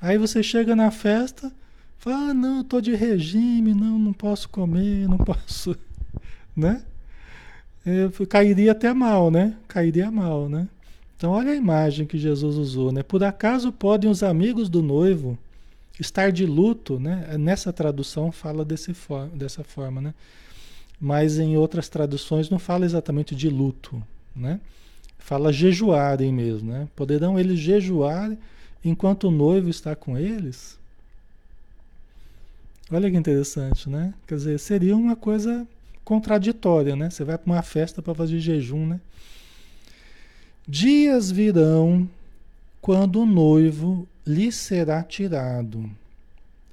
Aí 0.00 0.16
você 0.16 0.42
chega 0.42 0.74
na 0.74 0.90
festa, 0.90 1.52
fala, 1.98 2.30
ah, 2.30 2.34
não, 2.34 2.64
tô 2.64 2.80
de 2.80 2.94
regime, 2.94 3.74
não, 3.74 3.98
não 3.98 4.14
posso 4.14 4.48
comer, 4.48 5.06
não 5.08 5.18
posso, 5.24 5.76
né? 6.60 6.84
Eu 7.84 8.12
cairia 8.26 8.72
até 8.72 8.92
mal, 8.92 9.30
né? 9.30 9.56
Cairia 9.66 10.10
mal, 10.10 10.48
né? 10.48 10.68
Então 11.16 11.32
olha 11.32 11.52
a 11.52 11.56
imagem 11.56 12.06
que 12.06 12.18
Jesus 12.18 12.56
usou, 12.56 12.92
né? 12.92 13.02
Por 13.02 13.24
acaso 13.24 13.72
podem 13.72 14.10
os 14.10 14.22
amigos 14.22 14.68
do 14.68 14.82
noivo 14.82 15.38
estar 15.98 16.30
de 16.30 16.46
luto, 16.46 16.98
né? 16.98 17.36
Nessa 17.38 17.72
tradução 17.72 18.30
fala 18.30 18.64
desse 18.64 18.94
for 18.94 19.28
dessa 19.28 19.64
forma, 19.64 20.00
né? 20.00 20.14
Mas 21.00 21.38
em 21.38 21.56
outras 21.56 21.88
traduções 21.88 22.50
não 22.50 22.58
fala 22.58 22.84
exatamente 22.84 23.34
de 23.34 23.48
luto, 23.48 24.02
né? 24.36 24.60
Fala 25.18 25.52
jejuarem 25.52 26.32
mesmo, 26.32 26.70
né? 26.70 26.88
Poderão 26.94 27.38
eles 27.38 27.58
jejuar 27.58 28.36
enquanto 28.84 29.28
o 29.28 29.30
noivo 29.30 29.68
está 29.68 29.94
com 29.96 30.16
eles? 30.18 30.78
Olha 32.90 33.10
que 33.10 33.16
interessante, 33.16 33.88
né? 33.88 34.12
Quer 34.26 34.34
dizer, 34.34 34.58
seria 34.58 34.96
uma 34.96 35.14
coisa 35.14 35.66
contraditória, 36.10 36.96
né? 36.96 37.08
Você 37.08 37.22
vai 37.22 37.38
para 37.38 37.52
uma 37.52 37.62
festa 37.62 38.02
para 38.02 38.12
fazer 38.16 38.40
jejum, 38.40 38.84
né? 38.84 39.00
Dias 40.66 41.30
virão 41.30 42.10
quando 42.80 43.20
o 43.20 43.26
noivo 43.26 44.08
lhe 44.26 44.50
será 44.50 45.04
tirado. 45.04 45.88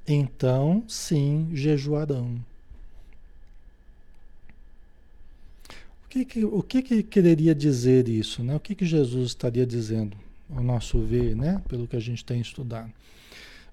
Então, 0.07 0.83
sim, 0.87 1.51
jejuarão. 1.53 2.43
O 6.03 6.09
que, 6.09 6.25
que, 6.25 6.43
o 6.43 6.63
que, 6.63 6.81
que 6.81 7.03
quereria 7.03 7.53
dizer 7.53 8.09
isso? 8.09 8.43
Né? 8.43 8.55
O 8.55 8.59
que, 8.59 8.73
que 8.73 8.87
Jesus 8.87 9.27
estaria 9.27 9.67
dizendo, 9.67 10.17
ao 10.49 10.63
nosso 10.63 10.99
ver, 10.99 11.35
né? 11.35 11.61
pelo 11.67 11.87
que 11.87 11.95
a 11.95 11.99
gente 11.99 12.25
tem 12.25 12.41
estudado? 12.41 12.91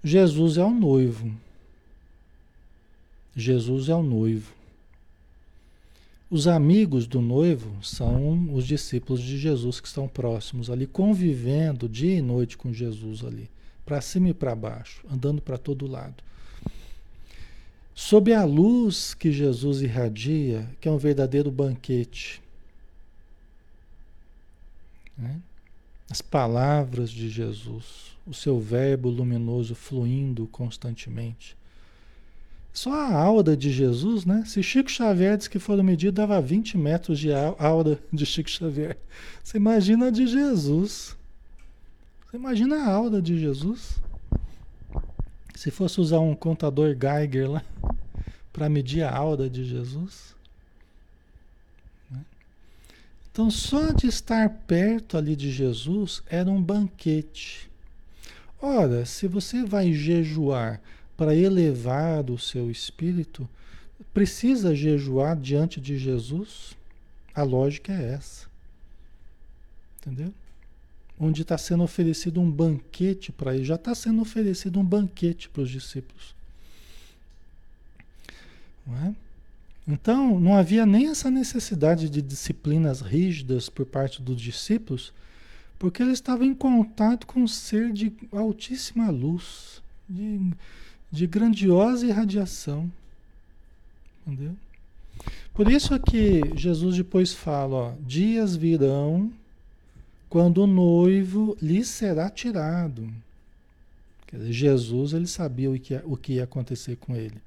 Jesus 0.03 0.59
é 0.59 0.65
o 0.65 0.75
noivo. 0.75 1.35
Jesus 3.35 3.89
é 3.89 3.95
o 3.95 4.03
noivo. 4.03 4.54
Os 6.31 6.47
amigos 6.49 7.07
do 7.07 7.21
noivo 7.21 7.85
são 7.85 8.53
os 8.55 8.67
discípulos 8.67 9.23
de 9.23 9.37
Jesus 9.39 9.81
que 9.81 9.87
estão 9.87 10.09
próximos 10.09 10.71
ali, 10.71 10.87
convivendo 10.87 11.89
dia 11.89 12.17
e 12.17 12.23
noite 12.23 12.57
com 12.57 12.73
Jesus 12.73 13.23
ali, 13.23 13.51
para 13.85 14.01
cima 14.01 14.31
e 14.31 14.35
para 14.35 14.55
baixo, 14.55 15.05
andando 15.11 15.43
para 15.43 15.59
todo 15.59 15.87
lado. 15.87 16.23
Sob 17.95 18.33
a 18.33 18.45
luz 18.45 19.15
que 19.15 19.31
Jesus 19.31 19.81
irradia, 19.81 20.69
que 20.81 20.89
é 20.89 20.91
um 20.91 20.99
verdadeiro 20.99 21.51
banquete. 21.51 22.43
Né? 25.17 25.41
As 26.11 26.21
palavras 26.21 27.11
de 27.11 27.29
Jesus, 27.29 28.17
o 28.27 28.35
seu 28.35 28.59
verbo 28.59 29.09
luminoso 29.09 29.75
fluindo 29.75 30.47
constantemente. 30.49 31.57
Só 32.75 32.93
a 32.93 33.15
aura 33.15 33.57
de 33.57 33.71
Jesus, 33.71 34.27
né? 34.27 34.43
Se 34.45 34.61
Chico 34.61 34.91
Xavier 34.91 35.37
disse 35.37 35.49
que 35.49 35.61
foram 35.61 35.85
medir, 35.85 36.11
dava 36.11 36.43
20 36.43 36.77
metros 36.77 37.21
de 37.21 37.33
aura 37.33 38.01
de 38.13 38.27
Chico 38.27 38.51
Xavier. 38.51 38.99
Você 39.45 39.59
imagina 39.59 40.09
a 40.09 40.11
de 40.11 40.27
Jesus. 40.27 41.17
Você 42.27 42.37
imagina 42.37 42.79
a 42.79 42.93
aura 42.93 43.23
de 43.23 43.39
Jesus. 43.39 44.01
Se 45.55 45.71
fosse 45.71 46.01
usar 46.01 46.19
um 46.19 46.35
contador 46.35 46.97
Geiger 47.01 47.49
lá 47.49 47.65
para 48.53 48.69
medir 48.69 49.03
a 49.03 49.17
aura 49.17 49.49
de 49.49 49.65
Jesus. 49.65 50.35
Né? 52.11 52.25
Então, 53.31 53.53
só 53.53 53.93
de 53.93 54.09
estar 54.09 54.51
perto 54.67 55.17
ali 55.17 55.37
de 55.37 55.53
Jesus 55.53 56.25
era 56.27 56.51
um 56.51 56.61
banquete. 56.61 57.71
Ora, 58.61 59.07
se 59.07 59.29
você 59.29 59.65
vai 59.65 59.93
jejuar 59.93 60.81
para 61.17 61.35
elevar 61.35 62.31
o 62.31 62.39
seu 62.39 62.71
espírito, 62.71 63.49
precisa 64.13 64.75
jejuar 64.75 65.37
diante 65.37 65.81
de 65.81 65.99
Jesus? 65.99 66.77
A 67.35 67.43
lógica 67.43 67.93
é 67.93 68.15
essa. 68.15 68.47
Entendeu? 70.01 70.33
Onde 71.19 71.43
está 71.43 71.57
sendo 71.57 71.83
oferecido 71.83 72.41
um 72.41 72.51
banquete 72.51 73.33
para 73.33 73.55
ele, 73.55 73.65
já 73.65 73.77
está 73.77 73.95
sendo 73.95 74.23
oferecido 74.23 74.79
um 74.81 74.85
banquete 74.85 75.49
para 75.49 75.63
os 75.63 75.71
discípulos. 75.71 76.35
Não 78.87 78.97
é? 78.97 79.15
Então, 79.87 80.41
não 80.41 80.55
havia 80.55 80.87
nem 80.87 81.09
essa 81.09 81.31
necessidade 81.31 82.09
de 82.09 82.23
disciplinas 82.23 83.01
rígidas 83.01 83.69
por 83.69 83.85
parte 83.85 84.23
dos 84.23 84.41
discípulos, 84.41 85.13
porque 85.79 86.03
eles 86.03 86.15
estavam 86.15 86.47
em 86.47 86.55
contato 86.55 87.27
com 87.27 87.41
um 87.41 87.49
ser 87.49 87.93
de 87.93 88.13
altíssima 88.33 89.11
luz, 89.11 89.83
de 90.09 90.53
de 91.15 91.27
grandiosa 91.27 92.07
irradiação. 92.07 92.91
Entendeu? 94.27 94.55
Por 95.55 95.71
isso 95.71 95.95
é 95.95 95.99
que 95.99 96.43
Jesus 96.57 96.97
depois 96.97 97.33
fala, 97.33 97.77
ó, 97.77 97.93
dias 98.01 98.57
virão 98.57 99.33
quando 100.29 100.65
o 100.65 100.67
noivo 100.67 101.57
lhe 101.63 101.85
será 101.85 102.29
tirado. 102.29 103.09
Quer 104.27 104.39
dizer, 104.39 104.53
Jesus 104.53 105.13
ele 105.13 105.29
sabia 105.29 105.71
o 105.71 105.79
que, 105.79 105.95
o 106.05 106.17
que 106.17 106.35
ia 106.35 106.45
acontecer 106.45 106.97
com 106.97 107.15
ele. 107.15 107.41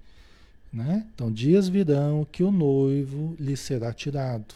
Né? 0.71 1.05
Então, 1.13 1.29
dias 1.31 1.67
virão 1.67 2.25
que 2.31 2.43
o 2.43 2.51
noivo 2.51 3.35
lhe 3.37 3.57
será 3.57 3.91
tirado. 3.91 4.55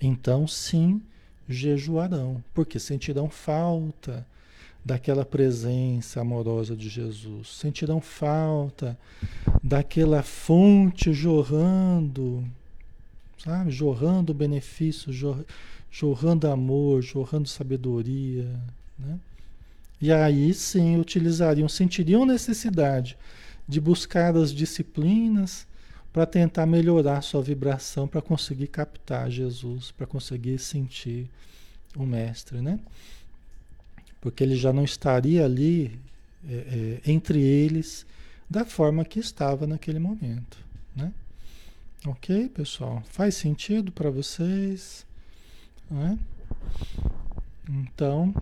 Então, 0.00 0.46
sim, 0.46 1.02
jejuarão, 1.46 2.42
porque 2.54 2.78
sentirão 2.78 3.28
falta 3.28 4.26
daquela 4.86 5.24
presença 5.24 6.20
amorosa 6.20 6.76
de 6.76 6.88
Jesus, 6.88 7.48
sentirão 7.48 8.00
falta 8.00 8.96
daquela 9.60 10.22
fonte 10.22 11.12
jorrando, 11.12 12.44
sabe? 13.36 13.72
Jorrando 13.72 14.32
benefício, 14.32 15.12
jorrando 15.90 16.46
amor, 16.46 17.02
jorrando 17.02 17.48
sabedoria, 17.48 18.48
né? 18.96 19.18
E 20.00 20.12
aí 20.12 20.54
sim 20.54 21.00
utilizariam, 21.00 21.68
sentiriam 21.68 22.24
necessidade 22.24 23.18
de 23.66 23.80
buscar 23.80 24.36
as 24.36 24.52
disciplinas 24.52 25.66
para 26.12 26.24
tentar 26.26 26.64
melhorar 26.64 27.22
sua 27.22 27.42
vibração, 27.42 28.06
para 28.06 28.22
conseguir 28.22 28.68
captar 28.68 29.32
Jesus, 29.32 29.90
para 29.90 30.06
conseguir 30.06 30.60
sentir 30.60 31.28
o 31.96 32.06
Mestre, 32.06 32.60
né? 32.60 32.78
Porque 34.20 34.42
ele 34.42 34.56
já 34.56 34.72
não 34.72 34.84
estaria 34.84 35.44
ali 35.44 35.98
é, 36.48 37.00
é, 37.04 37.10
entre 37.10 37.40
eles 37.40 38.06
da 38.48 38.64
forma 38.64 39.04
que 39.04 39.18
estava 39.18 39.66
naquele 39.66 39.98
momento, 39.98 40.58
né? 40.94 41.12
Ok, 42.06 42.48
pessoal? 42.50 43.02
Faz 43.08 43.34
sentido 43.34 43.90
para 43.90 44.10
vocês? 44.10 45.04
Né? 45.90 46.18
Então, 47.68 48.32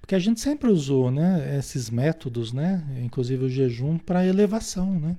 porque 0.00 0.14
a 0.14 0.18
gente 0.20 0.40
sempre 0.40 0.70
usou, 0.70 1.10
né, 1.10 1.56
esses 1.58 1.90
métodos, 1.90 2.52
né, 2.52 2.84
inclusive 3.02 3.44
o 3.44 3.50
jejum 3.50 3.98
para 3.98 4.24
elevação, 4.24 5.00
né? 5.00 5.16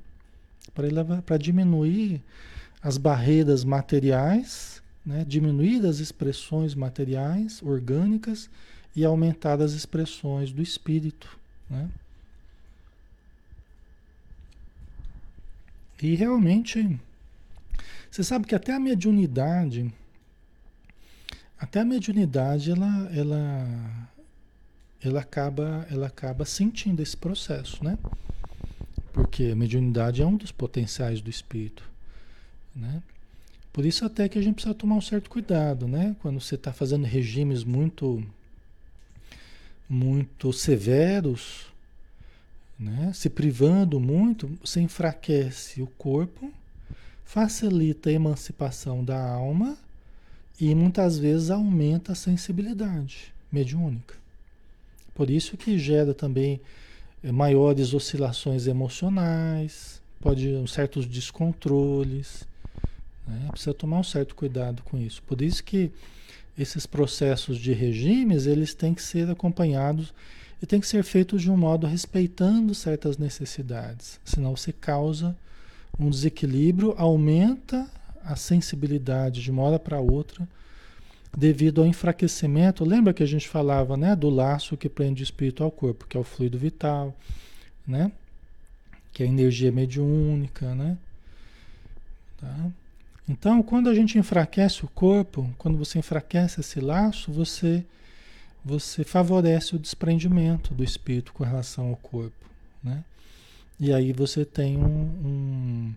Para 0.74 1.22
para 1.22 1.38
diminuir 1.38 2.22
as 2.82 2.98
barreiras 2.98 3.66
materiais, 3.66 4.82
né, 5.06 5.26
diminuir 5.28 5.86
as 5.86 6.00
expressões 6.00 6.74
materiais, 6.74 7.62
orgânicas 7.62 8.50
e 8.96 9.06
aumentar 9.06 9.62
as 9.62 9.74
expressões 9.74 10.52
do 10.52 10.62
espírito. 10.62 11.38
Né? 11.70 11.90
E 16.02 16.16
realmente, 16.16 17.00
você 18.10 18.24
sabe 18.24 18.46
que 18.46 18.54
até 18.54 18.74
a 18.74 18.80
mediunidade, 18.80 19.92
até 21.60 21.80
a 21.80 21.86
mediunidade, 21.86 22.72
ela, 22.72 23.10
ela, 23.12 24.10
ela, 25.04 25.22
acaba, 25.22 25.88
ela 25.90 26.08
acaba 26.08 26.46
sentindo 26.46 27.02
esse 27.02 27.18
processo, 27.18 27.84
né? 27.84 27.98
Porque 29.12 29.46
a 29.46 29.56
mediunidade 29.56 30.22
é 30.22 30.26
um 30.26 30.38
dos 30.38 30.52
potenciais 30.52 31.20
do 31.20 31.32
espírito, 31.32 31.84
né? 32.76 33.02
Por 33.74 33.86
isso 33.86 34.06
até 34.06 34.30
que 34.30 34.38
a 34.38 34.42
gente 34.42 34.56
precisa 34.56 34.76
tomar 34.76 34.96
um 34.96 35.02
certo 35.02 35.30
cuidado, 35.30 35.88
né? 35.88 36.16
Quando 36.20 36.40
você 36.40 36.56
está 36.56 36.72
fazendo 36.72 37.06
regimes 37.06 37.64
muito 37.64 38.24
muito 39.90 40.52
severos, 40.52 41.68
né? 42.78 43.12
se 43.14 43.30
privando 43.30 44.00
muito, 44.00 44.48
você 44.64 44.82
enfraquece 44.82 45.82
o 45.82 45.88
corpo, 45.88 46.52
facilita 47.24 48.10
a 48.10 48.14
emancipação 48.14 49.04
da 49.04 49.20
alma 49.20 49.78
e 50.60 50.74
muitas 50.74 51.18
vezes 51.18 51.50
aumenta 51.50 52.12
a 52.12 52.16
sensibilidade 52.16 53.34
mediúnica. 53.52 54.16
Por 55.14 55.30
isso 55.30 55.58
que 55.58 55.80
gera 55.80 56.14
também 56.14 56.62
eh, 57.24 57.32
maiores 57.32 57.94
oscilações 57.94 58.68
emocionais, 58.68 60.02
pode 60.20 60.50
certos 60.68 61.06
descontroles, 61.06 62.48
Né? 63.28 63.48
Precisa 63.52 63.74
tomar 63.74 64.00
um 64.00 64.04
certo 64.04 64.34
cuidado 64.36 64.82
com 64.84 64.98
isso. 64.98 65.22
Por 65.24 65.42
isso 65.42 65.64
que 65.64 65.92
esses 66.58 66.86
processos 66.86 67.58
de 67.58 67.72
regimes, 67.72 68.48
eles 68.48 68.74
têm 68.74 68.94
que 68.94 69.02
ser 69.02 69.30
acompanhados 69.30 70.14
e 70.62 70.66
têm 70.66 70.80
que 70.80 70.88
ser 70.88 71.04
feitos 71.04 71.42
de 71.42 71.52
um 71.52 71.58
modo 71.58 71.86
respeitando 71.86 72.74
certas 72.74 73.18
necessidades. 73.18 74.20
Senão 74.26 74.56
você 74.56 74.74
causa 74.74 75.36
um 76.00 76.10
desequilíbrio, 76.10 76.96
aumenta 76.98 77.88
a 78.24 78.36
sensibilidade 78.36 79.42
de 79.42 79.52
uma 79.52 79.64
hora 79.64 79.80
para 79.80 80.00
outra 80.00 80.48
devido 81.36 81.82
ao 81.82 81.88
enfraquecimento. 81.88 82.84
Lembra 82.84 83.14
que 83.14 83.24
a 83.24 83.28
gente 83.28 83.48
falava, 83.48 83.96
né, 83.96 84.16
do 84.16 84.30
laço 84.30 84.76
que 84.76 84.90
prende 84.90 85.22
o 85.22 85.24
espírito 85.24 85.64
ao 85.64 85.72
corpo, 85.72 86.08
que 86.08 86.18
é 86.18 86.20
o 86.20 86.24
fluido 86.24 86.58
vital, 86.58 87.16
né? 87.86 88.12
Que 89.14 89.24
é 89.24 89.26
a 89.26 89.30
energia 89.30 89.72
mediúnica, 89.72 90.74
né? 90.74 90.98
Tá? 92.40 92.72
Então, 93.30 93.62
quando 93.62 93.90
a 93.90 93.94
gente 93.94 94.18
enfraquece 94.18 94.86
o 94.86 94.88
corpo, 94.88 95.50
quando 95.58 95.78
você 95.78 96.00
enfraquece 96.00 96.62
esse 96.62 96.80
laço, 96.80 97.32
você 97.32 97.86
você 98.64 99.04
favorece 99.04 99.76
o 99.76 99.80
desprendimento 99.80 100.74
do 100.74 100.84
espírito 100.84 101.32
com 101.32 101.44
relação 101.44 101.88
ao 101.88 101.96
corpo, 101.96 102.46
né? 102.84 103.04
E 103.80 103.94
aí 103.94 104.12
você 104.12 104.44
tem 104.44 104.76
um, 104.78 104.84
um, 104.86 105.96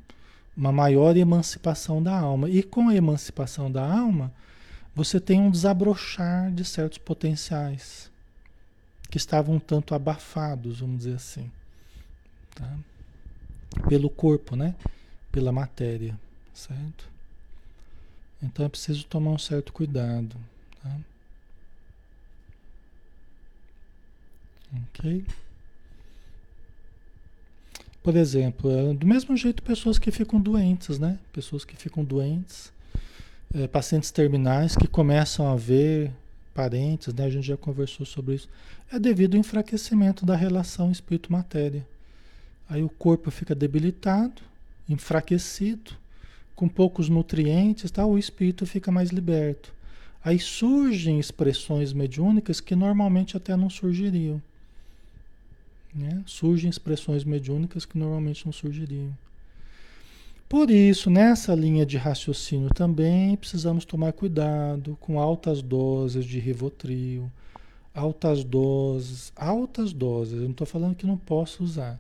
uma 0.57 0.71
maior 0.71 1.17
emancipação 1.17 2.01
da 2.01 2.17
alma. 2.17 2.49
E 2.49 2.63
com 2.63 2.89
a 2.89 2.95
emancipação 2.95 3.73
da 3.73 3.85
alma, 3.85 4.33
você 4.95 5.19
tem 5.19 5.41
um 5.41 5.51
desabrochar 5.51 6.53
de 6.53 6.65
certos 6.65 6.99
potenciais 6.99 8.11
que 9.11 9.17
estavam 9.17 9.57
um 9.57 9.61
tanto 9.61 9.93
abafados, 9.95 10.81
vamos 10.81 10.99
dizer 10.99 11.15
assim, 11.15 11.51
tá? 12.55 12.79
pelo 13.89 14.09
corpo, 14.09 14.55
né? 14.55 14.77
Pela 15.33 15.51
matéria, 15.51 16.17
certo? 16.55 17.11
Então 18.43 18.65
é 18.65 18.69
preciso 18.69 19.05
tomar 19.07 19.31
um 19.31 19.39
certo 19.39 19.73
cuidado, 19.73 20.37
tá? 20.83 20.97
Ok? 24.89 25.25
Por 28.03 28.17
exemplo, 28.17 28.71
é, 28.71 28.95
do 28.95 29.07
mesmo 29.07 29.37
jeito 29.37 29.63
pessoas 29.63 29.99
que 29.99 30.11
ficam 30.11 30.41
doentes, 30.41 30.99
né? 30.99 31.19
Pessoas 31.33 31.65
que 31.65 31.77
ficam 31.77 32.03
doentes, 32.03 32.73
é, 33.55 33.67
pacientes 33.67 34.11
terminais 34.11 34.75
que 34.75 34.89
começam 34.89 35.47
a 35.47 35.57
ver 35.57 36.11
parentes, 36.55 37.13
né? 37.13 37.25
A 37.25 37.31
gente 37.31 37.47
já 37.47 37.57
conversou 37.59 38.07
sobre 38.07 38.37
isso. 38.37 38.49
É 38.91 38.99
devido 38.99 39.35
ao 39.35 39.41
enfraquecimento 39.41 40.25
da 40.25 40.35
relação 40.35 40.91
espírito-matéria. 40.91 41.87
Aí 42.69 42.83
o 42.83 42.89
corpo 42.89 43.31
fica 43.31 43.55
debilitado, 43.55 44.41
enfraquecido, 44.89 45.93
com 46.61 46.69
poucos 46.69 47.09
nutrientes, 47.09 47.91
tá? 47.91 48.05
o 48.05 48.19
espírito 48.19 48.67
fica 48.67 48.93
mais 48.93 49.09
liberto. 49.09 49.73
Aí 50.23 50.39
surgem 50.39 51.19
expressões 51.19 51.95
mediúnicas 51.95 52.61
que 52.61 52.77
normalmente 52.77 53.35
até 53.35 53.57
não 53.57 53.71
surgiriam. 53.71 54.43
Né? 55.95 56.23
Surgem 56.27 56.69
expressões 56.69 57.25
mediúnicas 57.25 57.87
que 57.87 57.97
normalmente 57.97 58.45
não 58.45 58.53
surgiriam. 58.53 59.11
Por 60.51 60.71
isso, 60.71 61.09
nessa 61.09 61.55
linha 61.55 61.87
de 61.87 61.97
raciocínio 61.97 62.69
também 62.75 63.39
precisamos 63.39 63.87
tomar 63.87 64.13
cuidado 64.13 64.99
com 65.01 65.19
altas 65.19 65.63
doses 65.63 66.27
de 66.27 66.39
Rivotril, 66.39 67.33
altas 67.95 68.45
doses, 68.45 69.33
altas 69.35 69.95
doses. 69.95 70.35
Eu 70.35 70.43
não 70.43 70.51
estou 70.51 70.67
falando 70.67 70.95
que 70.95 71.07
não 71.07 71.17
posso 71.17 71.65
usar, 71.65 71.99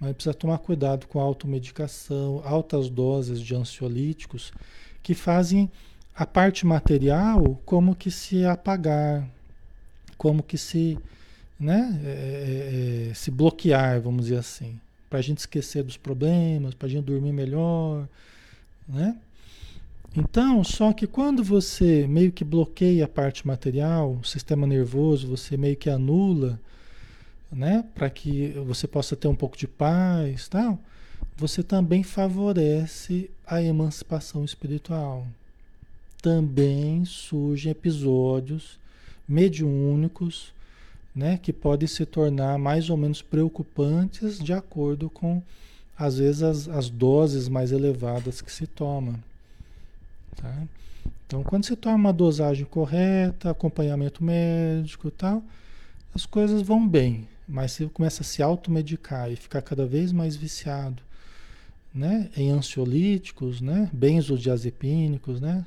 mas 0.00 0.14
precisa 0.14 0.32
tomar 0.32 0.58
cuidado 0.58 1.06
com 1.06 1.20
a 1.20 1.22
automedicação, 1.22 2.40
altas 2.44 2.88
doses 2.88 3.40
de 3.40 3.54
ansiolíticos 3.54 4.52
que 5.02 5.14
fazem 5.14 5.70
a 6.14 6.26
parte 6.26 6.66
material 6.66 7.60
como 7.64 7.94
que 7.94 8.10
se 8.10 8.44
apagar, 8.44 9.28
como 10.16 10.42
que 10.42 10.56
se, 10.56 10.98
né, 11.58 12.00
é, 12.04 12.08
é, 12.08 13.10
é 13.10 13.14
se 13.14 13.30
bloquear, 13.30 14.00
vamos 14.00 14.24
dizer 14.24 14.38
assim, 14.38 14.80
para 15.08 15.18
a 15.18 15.22
gente 15.22 15.38
esquecer 15.38 15.82
dos 15.82 15.96
problemas, 15.96 16.72
para 16.72 16.86
a 16.86 16.90
gente 16.90 17.04
dormir 17.04 17.32
melhor, 17.32 18.08
né? 18.88 19.16
Então, 20.16 20.64
só 20.64 20.92
que 20.92 21.06
quando 21.06 21.44
você 21.44 22.06
meio 22.06 22.32
que 22.32 22.42
bloqueia 22.42 23.04
a 23.04 23.08
parte 23.08 23.46
material, 23.46 24.18
o 24.20 24.24
sistema 24.24 24.66
nervoso, 24.66 25.28
você 25.28 25.56
meio 25.56 25.76
que 25.76 25.88
anula 25.88 26.58
né? 27.50 27.84
Para 27.94 28.08
que 28.10 28.50
você 28.66 28.86
possa 28.86 29.16
ter 29.16 29.28
um 29.28 29.34
pouco 29.34 29.56
de 29.56 29.66
paz, 29.66 30.48
tal. 30.48 30.78
Você 31.36 31.62
também 31.62 32.02
favorece 32.02 33.30
a 33.46 33.62
emancipação 33.62 34.44
espiritual. 34.44 35.26
Também 36.22 37.04
surgem 37.04 37.72
episódios 37.72 38.78
mediúnicos, 39.26 40.52
né, 41.14 41.38
que 41.40 41.52
podem 41.52 41.88
se 41.88 42.04
tornar 42.04 42.58
mais 42.58 42.90
ou 42.90 42.96
menos 42.96 43.22
preocupantes 43.22 44.38
de 44.38 44.52
acordo 44.52 45.08
com 45.08 45.42
às 45.96 46.18
vezes 46.18 46.42
as, 46.42 46.68
as 46.68 46.88
doses 46.88 47.48
mais 47.48 47.72
elevadas 47.72 48.40
que 48.40 48.50
se 48.50 48.66
toma. 48.66 49.14
Tá? 50.36 50.62
Então, 51.26 51.42
quando 51.42 51.64
se 51.64 51.76
toma 51.76 51.96
uma 51.96 52.12
dosagem 52.12 52.64
correta, 52.64 53.50
acompanhamento 53.50 54.24
médico 54.24 55.08
e 55.08 55.10
tal, 55.10 55.42
as 56.14 56.26
coisas 56.26 56.62
vão 56.62 56.88
bem. 56.88 57.28
Mas 57.50 57.72
você 57.72 57.86
começa 57.86 58.22
a 58.22 58.24
se 58.24 58.40
automedicar 58.42 59.30
e 59.30 59.34
ficar 59.34 59.60
cada 59.60 59.84
vez 59.84 60.12
mais 60.12 60.36
viciado, 60.36 61.02
né? 61.92 62.30
Em 62.36 62.50
ansiolíticos, 62.50 63.60
né? 63.60 63.90
Benzodiazepínicos, 63.92 65.40
né? 65.40 65.66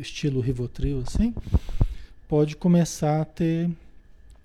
Estilo 0.00 0.40
Rivotril, 0.40 1.04
assim. 1.06 1.34
Pode 2.26 2.56
começar 2.56 3.20
a 3.20 3.24
ter... 3.26 3.70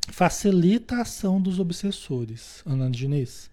Facilita 0.10 0.96
a 0.96 1.02
ação 1.02 1.42
dos 1.42 1.58
obsessores, 1.58 2.62
Ana 2.66 2.90
Diniz. 2.90 3.50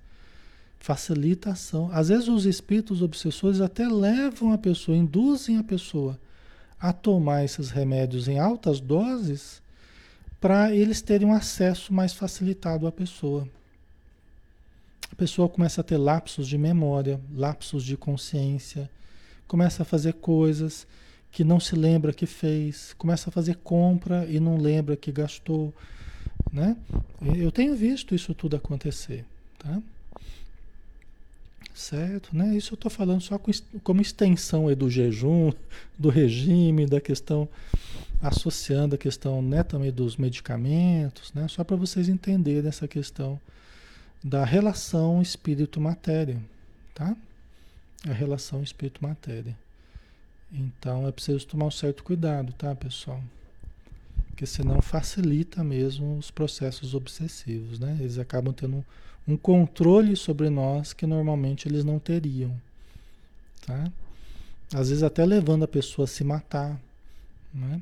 Facilita 0.81 1.51
a 1.51 1.53
ação. 1.53 1.91
Às 1.93 2.09
vezes 2.09 2.29
os 2.29 2.47
espíritos 2.47 3.01
obsessores 3.01 3.61
até 3.61 3.89
levam 3.89 4.53
a 4.53 4.59
pessoa, 4.59 4.97
induzem 4.97 5.57
a 5.57 5.65
pessoa 5.65 6.19
a 6.81 6.93
tomar 6.93 7.45
esses 7.45 7.71
remédios 7.71 8.29
em 8.29 8.39
altas 8.39 8.81
doses 8.81 9.62
para 10.45 10.74
eles 10.74 11.01
terem 11.01 11.26
um 11.26 11.32
acesso 11.32 11.90
mais 11.90 12.12
facilitado 12.12 12.86
à 12.86 12.92
pessoa. 12.92 13.49
A 15.11 15.14
pessoa 15.14 15.49
começa 15.49 15.80
a 15.80 15.84
ter 15.84 15.97
lapsos 15.97 16.47
de 16.47 16.59
memória, 16.59 17.18
lapsos 17.34 17.82
de 17.82 17.97
consciência, 17.97 18.90
começa 19.49 19.84
a 19.84 19.86
fazer 19.86 20.12
coisas 20.12 20.86
que 21.32 21.42
não 21.45 21.59
se 21.59 21.74
lembra 21.74 22.12
que 22.12 22.26
fez, 22.26 22.92
começa 22.99 23.30
a 23.30 23.32
fazer 23.32 23.57
compra 23.57 24.26
e 24.26 24.38
não 24.38 24.59
lembra 24.59 24.99
que 24.99 25.11
gastou, 25.11 25.72
né? 26.53 26.76
Eu 27.22 27.51
tenho 27.51 27.74
visto 27.74 28.14
isso 28.14 28.34
tudo 28.34 28.55
acontecer, 28.55 29.24
tá? 29.59 29.80
Certo, 31.74 32.36
né? 32.36 32.55
Isso 32.55 32.74
eu 32.74 32.76
estou 32.76 32.90
falando 32.90 33.22
só 33.22 33.40
como 33.82 34.03
extensão 34.03 34.66
do 34.74 34.90
jejum, 34.90 35.53
do 35.99 36.11
regime, 36.11 36.84
da 36.84 37.01
questão 37.01 37.49
associando 38.23 38.95
a 38.95 38.99
questão 38.99 39.43
né, 39.43 39.62
também 39.62 39.93
dos 39.93 40.17
medicamentos, 40.17 41.33
né, 41.33 41.47
só 41.49 41.62
para 41.62 41.77
vocês 41.77 42.09
entenderem 42.09 42.69
essa 42.69 42.89
questão 42.89 43.41
da 44.23 44.45
relação 44.45 45.21
espírito-matéria, 45.21 46.41
tá? 46.95 47.15
A 48.09 48.12
relação 48.12 48.62
espírito-matéria. 48.62 49.57
Então 50.51 51.07
é 51.07 51.12
preciso 51.12 51.47
tomar 51.47 51.67
um 51.67 51.71
certo 51.71 52.03
cuidado, 52.03 52.53
tá, 52.55 52.75
pessoal? 52.75 53.21
Porque 54.29 54.47
senão 54.47 54.81
facilita 54.81 55.62
mesmo 55.62 56.17
os 56.17 56.31
processos 56.31 56.95
obsessivos, 56.95 57.79
né? 57.79 57.97
Eles 58.01 58.19
acabam 58.19 58.55
tendo 58.55 58.85
um 59.29 59.37
controle 59.37 60.17
sobre 60.17 60.49
nós 60.49 60.93
que 60.93 61.07
normalmente 61.07 61.69
eles 61.69 61.85
não 61.85 61.99
teriam, 61.99 62.55
tá? 63.67 63.91
Às 64.73 64.89
vezes 64.89 65.03
até 65.03 65.25
levando 65.25 65.65
a 65.65 65.69
pessoa 65.69 66.05
a 66.05 66.09
se 66.09 66.25
matar, 66.25 66.81
né? 67.53 67.81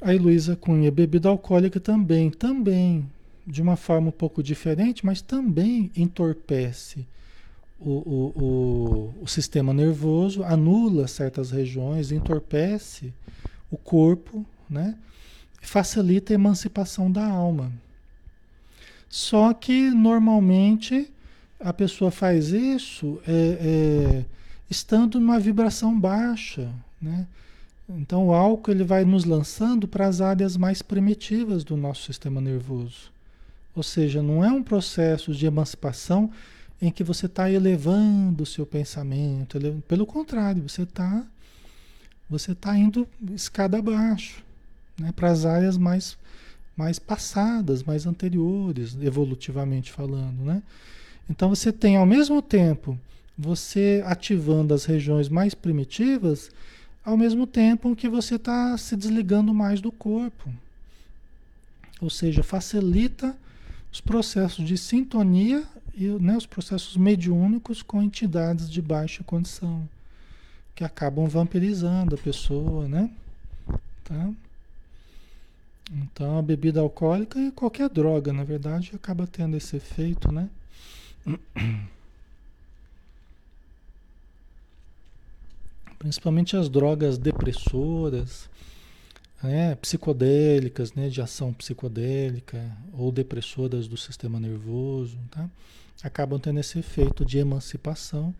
A 0.00 0.12
Luísa 0.12 0.54
Cunha, 0.54 0.90
bebida 0.90 1.28
alcoólica 1.28 1.80
também, 1.80 2.30
também, 2.30 3.08
de 3.46 3.62
uma 3.62 3.76
forma 3.76 4.08
um 4.08 4.12
pouco 4.12 4.42
diferente, 4.42 5.04
mas 5.04 5.22
também 5.22 5.90
entorpece 5.96 7.06
o, 7.80 7.90
o, 7.90 8.32
o, 8.36 9.14
o 9.22 9.26
sistema 9.26 9.72
nervoso, 9.72 10.42
anula 10.44 11.06
certas 11.06 11.50
regiões, 11.50 12.12
entorpece 12.12 13.12
o 13.70 13.76
corpo, 13.76 14.44
né? 14.68 14.96
facilita 15.60 16.32
a 16.32 16.34
emancipação 16.34 17.10
da 17.10 17.26
alma. 17.26 17.72
Só 19.08 19.52
que 19.52 19.90
normalmente 19.90 21.10
a 21.58 21.72
pessoa 21.72 22.10
faz 22.10 22.48
isso 22.48 23.20
é, 23.26 23.32
é, 23.32 24.24
estando 24.70 25.18
numa 25.18 25.38
vibração 25.38 25.98
baixa, 25.98 26.70
né? 27.00 27.26
Então 27.88 28.28
o 28.28 28.34
álcool 28.34 28.72
ele 28.72 28.84
vai 28.84 29.04
nos 29.04 29.24
lançando 29.24 29.86
para 29.86 30.06
as 30.06 30.20
áreas 30.20 30.56
mais 30.56 30.82
primitivas 30.82 31.62
do 31.62 31.76
nosso 31.76 32.02
sistema 32.02 32.40
nervoso. 32.40 33.12
Ou 33.74 33.82
seja, 33.82 34.22
não 34.22 34.44
é 34.44 34.50
um 34.50 34.62
processo 34.62 35.32
de 35.32 35.46
emancipação 35.46 36.30
em 36.80 36.90
que 36.90 37.04
você 37.04 37.26
está 37.26 37.50
elevando 37.50 38.42
o 38.42 38.46
seu 38.46 38.66
pensamento. 38.66 39.58
Pelo 39.86 40.04
contrário, 40.06 40.68
você 40.68 40.82
está 40.82 41.24
você 42.28 42.54
tá 42.54 42.76
indo 42.76 43.06
escada 43.34 43.78
abaixo, 43.78 44.42
né, 44.98 45.12
para 45.14 45.30
as 45.30 45.44
áreas 45.44 45.78
mais, 45.78 46.18
mais 46.76 46.98
passadas, 46.98 47.84
mais 47.84 48.04
anteriores, 48.04 48.96
evolutivamente 49.00 49.92
falando. 49.92 50.44
Né? 50.44 50.62
Então 51.30 51.48
você 51.48 51.72
tem 51.72 51.96
ao 51.96 52.06
mesmo 52.06 52.42
tempo 52.42 52.98
você 53.38 54.02
ativando 54.06 54.74
as 54.74 54.86
regiões 54.86 55.28
mais 55.28 55.54
primitivas, 55.54 56.50
ao 57.06 57.16
mesmo 57.16 57.46
tempo 57.46 57.94
que 57.94 58.08
você 58.08 58.34
está 58.34 58.76
se 58.76 58.96
desligando 58.96 59.54
mais 59.54 59.80
do 59.80 59.92
corpo. 59.92 60.52
Ou 62.00 62.10
seja, 62.10 62.42
facilita 62.42 63.34
os 63.92 64.00
processos 64.00 64.66
de 64.66 64.76
sintonia 64.76 65.62
e 65.94 66.08
né, 66.08 66.36
os 66.36 66.46
processos 66.46 66.96
mediúnicos 66.96 67.80
com 67.80 68.02
entidades 68.02 68.68
de 68.68 68.82
baixa 68.82 69.22
condição, 69.22 69.88
que 70.74 70.82
acabam 70.82 71.28
vampirizando 71.28 72.16
a 72.16 72.18
pessoa, 72.18 72.88
né? 72.88 73.08
Tá? 74.02 74.30
Então 75.92 76.38
a 76.38 76.42
bebida 76.42 76.80
alcoólica 76.80 77.38
e 77.38 77.52
qualquer 77.52 77.88
droga, 77.88 78.32
na 78.32 78.42
verdade, 78.42 78.90
acaba 78.96 79.28
tendo 79.28 79.56
esse 79.56 79.76
efeito, 79.76 80.32
né? 80.32 80.50
Principalmente 86.06 86.56
as 86.56 86.68
drogas 86.68 87.18
depressoras, 87.18 88.48
né, 89.42 89.74
psicodélicas, 89.74 90.92
né, 90.94 91.08
de 91.08 91.20
ação 91.20 91.52
psicodélica 91.52 92.70
ou 92.92 93.10
depressoras 93.10 93.88
do 93.88 93.96
sistema 93.96 94.38
nervoso, 94.38 95.18
tá? 95.32 95.50
acabam 96.04 96.38
tendo 96.38 96.60
esse 96.60 96.78
efeito 96.78 97.24
de 97.24 97.38
emancipação, 97.38 98.32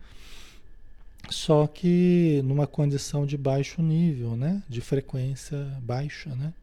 só 1.29 1.67
que 1.67 2.41
numa 2.45 2.65
condição 2.65 3.25
de 3.25 3.37
baixo 3.37 3.81
nível, 3.81 4.37
né, 4.37 4.63
de 4.69 4.79
frequência 4.79 5.57
baixa, 5.81 6.33
né, 6.35 6.53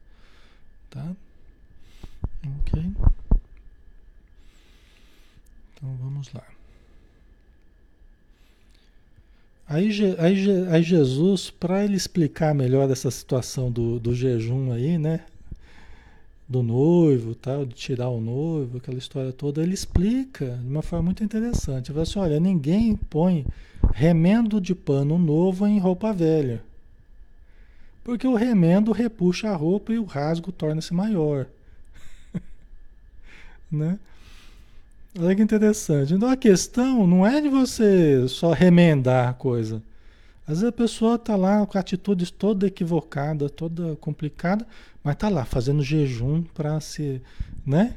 tá? 0.89 1.15
Ok. 2.61 2.83
Então 5.75 5.97
vamos 6.01 6.33
lá. 6.33 6.47
Aí, 9.67 9.91
aí, 10.19 10.67
aí 10.71 10.83
Jesus, 10.83 11.51
para 11.51 11.85
ele 11.85 11.97
explicar 11.97 12.55
melhor 12.55 12.91
essa 12.91 13.11
situação 13.11 13.71
do, 13.71 13.99
do 13.99 14.15
jejum 14.15 14.71
aí, 14.73 14.99
né? 14.99 15.21
Do 16.47 16.63
noivo, 16.63 17.35
tal, 17.35 17.65
de 17.65 17.75
tirar 17.75 18.11
o 18.11 18.21
noivo, 18.21 18.77
aquela 18.77 18.99
história 18.99 19.33
toda, 19.33 19.63
ele 19.63 19.73
explica 19.73 20.59
de 20.63 20.69
uma 20.69 20.83
forma 20.83 21.07
muito 21.07 21.25
interessante. 21.25 21.87
Ele 21.89 21.95
fala 21.95 22.03
assim, 22.03 22.19
olha, 22.19 22.39
ninguém 22.39 22.95
põe 22.95 23.47
remendo 23.95 24.61
de 24.61 24.75
pano 24.75 25.19
novo 25.19 25.67
em 25.67 25.79
roupa 25.79 26.13
velha. 26.13 26.63
Porque 28.05 28.27
o 28.27 28.35
remendo 28.35 28.93
repuxa 28.93 29.49
a 29.49 29.57
roupa 29.57 29.95
e 29.95 29.99
o 29.99 30.05
rasgo 30.05 30.53
torna-se 30.53 30.93
maior. 30.93 31.47
né? 33.73 33.99
Olha 35.17 35.35
que 35.37 35.43
interessante. 35.43 36.13
Então 36.13 36.29
a 36.29 36.37
questão 36.37 37.07
não 37.07 37.25
é 37.25 37.41
de 37.41 37.49
você 37.49 38.27
só 38.27 38.53
remendar 38.53 39.29
a 39.29 39.33
coisa. 39.33 39.81
Às 40.47 40.59
vezes 40.59 40.65
a 40.65 40.73
pessoa 40.73 41.15
está 41.15 41.37
lá 41.37 41.65
com 41.65 41.79
atitudes 41.79 42.31
toda 42.31 42.67
equivocada, 42.67 43.49
toda 43.49 43.97
complicada, 43.97 44.67
mas 45.05 45.15
está 45.15 45.29
lá 45.29 45.45
fazendo 45.45 45.83
jejum 45.83 46.43
para 46.43 46.81
se, 46.81 47.23
né? 47.65 47.95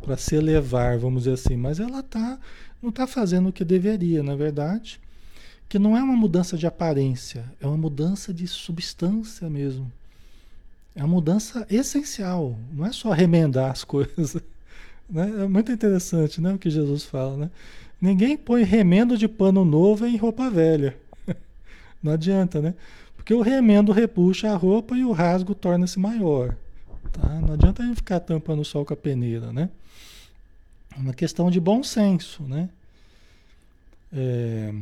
Para 0.00 0.16
se 0.16 0.36
elevar, 0.36 0.96
vamos 0.96 1.24
dizer 1.24 1.34
assim. 1.34 1.56
Mas 1.56 1.80
ela 1.80 2.04
tá, 2.04 2.38
não 2.80 2.90
está 2.90 3.06
fazendo 3.06 3.48
o 3.48 3.52
que 3.52 3.64
deveria, 3.64 4.22
na 4.22 4.36
verdade. 4.36 5.00
Que 5.68 5.78
não 5.78 5.96
é 5.96 6.02
uma 6.02 6.16
mudança 6.16 6.56
de 6.56 6.66
aparência, 6.66 7.44
é 7.60 7.66
uma 7.66 7.76
mudança 7.76 8.32
de 8.32 8.46
substância 8.46 9.50
mesmo. 9.50 9.90
É 10.94 11.00
uma 11.00 11.14
mudança 11.14 11.66
essencial. 11.68 12.56
Não 12.72 12.86
é 12.86 12.92
só 12.92 13.10
remendar 13.10 13.72
as 13.72 13.82
coisas. 13.84 14.36
Né? 15.10 15.42
É 15.42 15.48
muito 15.48 15.72
interessante 15.72 16.40
né, 16.40 16.54
o 16.54 16.58
que 16.58 16.70
Jesus 16.70 17.04
fala. 17.04 17.36
Né? 17.36 17.50
Ninguém 18.00 18.36
põe 18.36 18.62
remendo 18.62 19.18
de 19.18 19.26
pano 19.26 19.64
novo 19.64 20.06
em 20.06 20.16
roupa 20.16 20.48
velha. 20.48 20.96
Não 22.02 22.12
adianta, 22.12 22.62
né? 22.62 22.74
Porque 23.16 23.34
o 23.34 23.42
remendo 23.42 23.92
repuxa 23.92 24.50
a 24.50 24.56
roupa 24.56 24.96
e 24.96 25.04
o 25.04 25.12
rasgo 25.12 25.54
torna-se 25.54 25.98
maior. 25.98 26.56
Tá? 27.12 27.28
Não 27.40 27.54
adianta 27.54 27.82
a 27.82 27.86
gente 27.86 27.96
ficar 27.96 28.20
tampando 28.20 28.60
o 28.60 28.64
sol 28.64 28.84
com 28.84 28.94
a 28.94 28.96
peneira, 28.96 29.52
né? 29.52 29.68
É 30.96 30.98
uma 30.98 31.12
questão 31.12 31.50
de 31.50 31.60
bom 31.60 31.82
senso, 31.82 32.42
né? 32.44 32.68
É... 34.12 34.72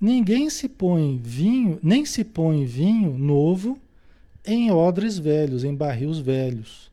Ninguém 0.00 0.48
se 0.48 0.68
põe 0.68 1.20
vinho, 1.22 1.78
nem 1.82 2.04
se 2.04 2.24
põe 2.24 2.64
vinho 2.64 3.18
novo 3.18 3.78
em 4.46 4.70
odres 4.70 5.18
velhos, 5.18 5.64
em 5.64 5.74
barris 5.74 6.18
velhos 6.18 6.89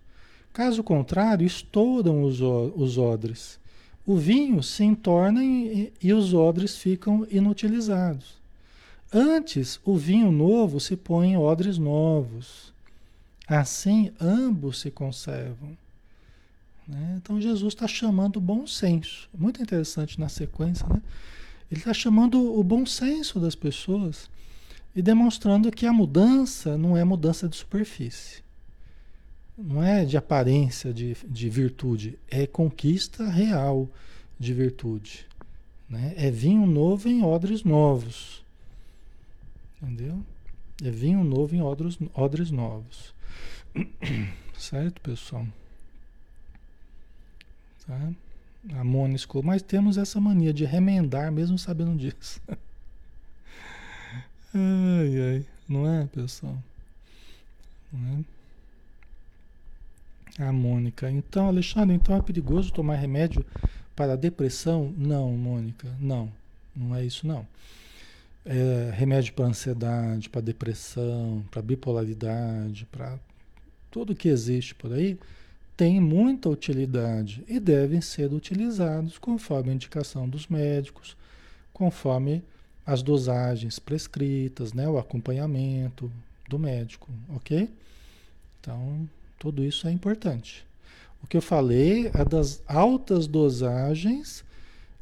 Caso 0.58 0.82
contrário, 0.82 1.46
estouram 1.46 2.24
os, 2.24 2.42
os 2.42 2.98
odres. 2.98 3.60
O 4.04 4.18
vinho 4.18 4.64
se 4.64 4.84
entorna 4.84 5.46
e, 5.46 5.94
e 6.02 6.12
os 6.12 6.34
odres 6.34 6.76
ficam 6.76 7.28
inutilizados. 7.30 8.38
Antes, 9.14 9.80
o 9.86 9.96
vinho 9.96 10.32
novo 10.32 10.80
se 10.80 10.98
põe 10.98 11.34
em 11.34 11.38
odres 11.38 11.78
novos. 11.78 12.74
Assim, 13.48 14.12
ambos 14.20 14.80
se 14.80 14.90
conservam. 14.90 15.78
Né? 16.88 17.20
Então, 17.22 17.40
Jesus 17.40 17.76
está 17.76 17.88
chamando 17.88 18.38
o 18.38 18.42
bom 18.42 18.66
senso. 18.66 19.30
Muito 19.38 19.62
interessante 19.62 20.20
na 20.20 20.28
sequência, 20.28 20.88
né? 20.88 21.04
Ele 21.70 21.82
está 21.82 21.94
chamando 21.94 22.60
o 22.60 22.64
bom 22.64 22.84
senso 22.84 23.40
das 23.40 23.54
pessoas 23.54 24.28
e 24.96 25.04
demonstrando 25.04 25.72
que 25.72 25.86
a 25.86 25.94
mudança 25.94 26.76
não 26.80 26.98
é 26.98 27.04
mudança 27.04 27.48
de 27.48 27.56
superfície 27.56 28.47
não 29.58 29.82
é 29.82 30.06
de 30.06 30.16
aparência 30.16 30.94
de, 30.94 31.18
de 31.26 31.50
virtude, 31.50 32.20
é 32.30 32.46
conquista 32.46 33.28
real 33.28 33.90
de 34.40 34.54
virtude. 34.54 35.26
Né? 35.90 36.14
É 36.16 36.30
vinho 36.30 36.66
novo 36.66 37.10
em 37.10 37.24
odres 37.24 37.64
novos. 37.64 38.44
Entendeu? 39.82 40.24
É 40.84 40.92
vinho 40.92 41.24
novo 41.24 41.56
em 41.56 41.62
odres, 41.62 41.98
odres 42.14 42.52
novos. 42.52 43.14
certo, 44.56 45.02
pessoal? 45.02 45.48
Tá? 47.88 48.12
A 48.74 48.84
Mônica 48.84 49.42
mas 49.42 49.62
temos 49.62 49.98
essa 49.98 50.20
mania 50.20 50.54
de 50.54 50.66
remendar 50.66 51.32
mesmo 51.32 51.58
sabendo 51.58 51.96
disso. 51.96 52.42
ai, 54.54 55.22
ai. 55.22 55.46
Não 55.68 55.90
é, 55.90 56.06
pessoal? 56.08 56.58
Não 57.92 58.20
é? 58.20 58.37
A 60.38 60.52
Mônica. 60.52 61.10
Então, 61.10 61.48
Alexandre, 61.48 61.96
então 61.96 62.16
é 62.16 62.22
perigoso 62.22 62.72
tomar 62.72 62.96
remédio 62.96 63.46
para 63.96 64.16
depressão? 64.16 64.94
Não, 64.98 65.32
Mônica, 65.32 65.88
não. 66.00 66.32
Não 66.76 66.96
é 66.96 67.04
isso, 67.04 67.26
não. 67.26 67.48
É, 68.46 68.92
remédio 68.94 69.34
para 69.34 69.46
ansiedade, 69.46 70.30
para 70.30 70.42
depressão, 70.42 71.44
para 71.50 71.62
bipolaridade, 71.62 72.86
para 72.92 73.20
tudo 73.90 74.16
que 74.16 74.30
existe 74.30 74.76
por 74.76 74.94
aí, 74.94 75.18
tem 75.76 76.00
muita 76.00 76.50
utilidade 76.50 77.44
e 77.48 77.60
devem 77.60 78.00
ser 78.00 78.32
utilizados 78.32 79.18
conforme 79.18 79.72
a 79.72 79.74
indicação 79.74 80.30
dos 80.30 80.48
médicos, 80.48 81.18
conforme 81.74 82.44
as 82.86 83.04
dosagens 83.04 83.80
prescritas, 83.80 84.72
né, 84.72 84.88
o 84.88 84.98
acompanhamento 84.98 86.12
do 86.48 86.58
médico, 86.58 87.10
ok? 87.36 87.70
Então, 88.60 89.08
tudo 89.38 89.64
isso 89.64 89.88
é 89.88 89.92
importante. 89.92 90.66
O 91.24 91.28
que 91.28 91.38
eu 91.38 91.42
falei 91.42 92.08
é 92.14 92.24
das 92.24 92.62
altas 92.68 93.28
dosagens, 93.28 94.44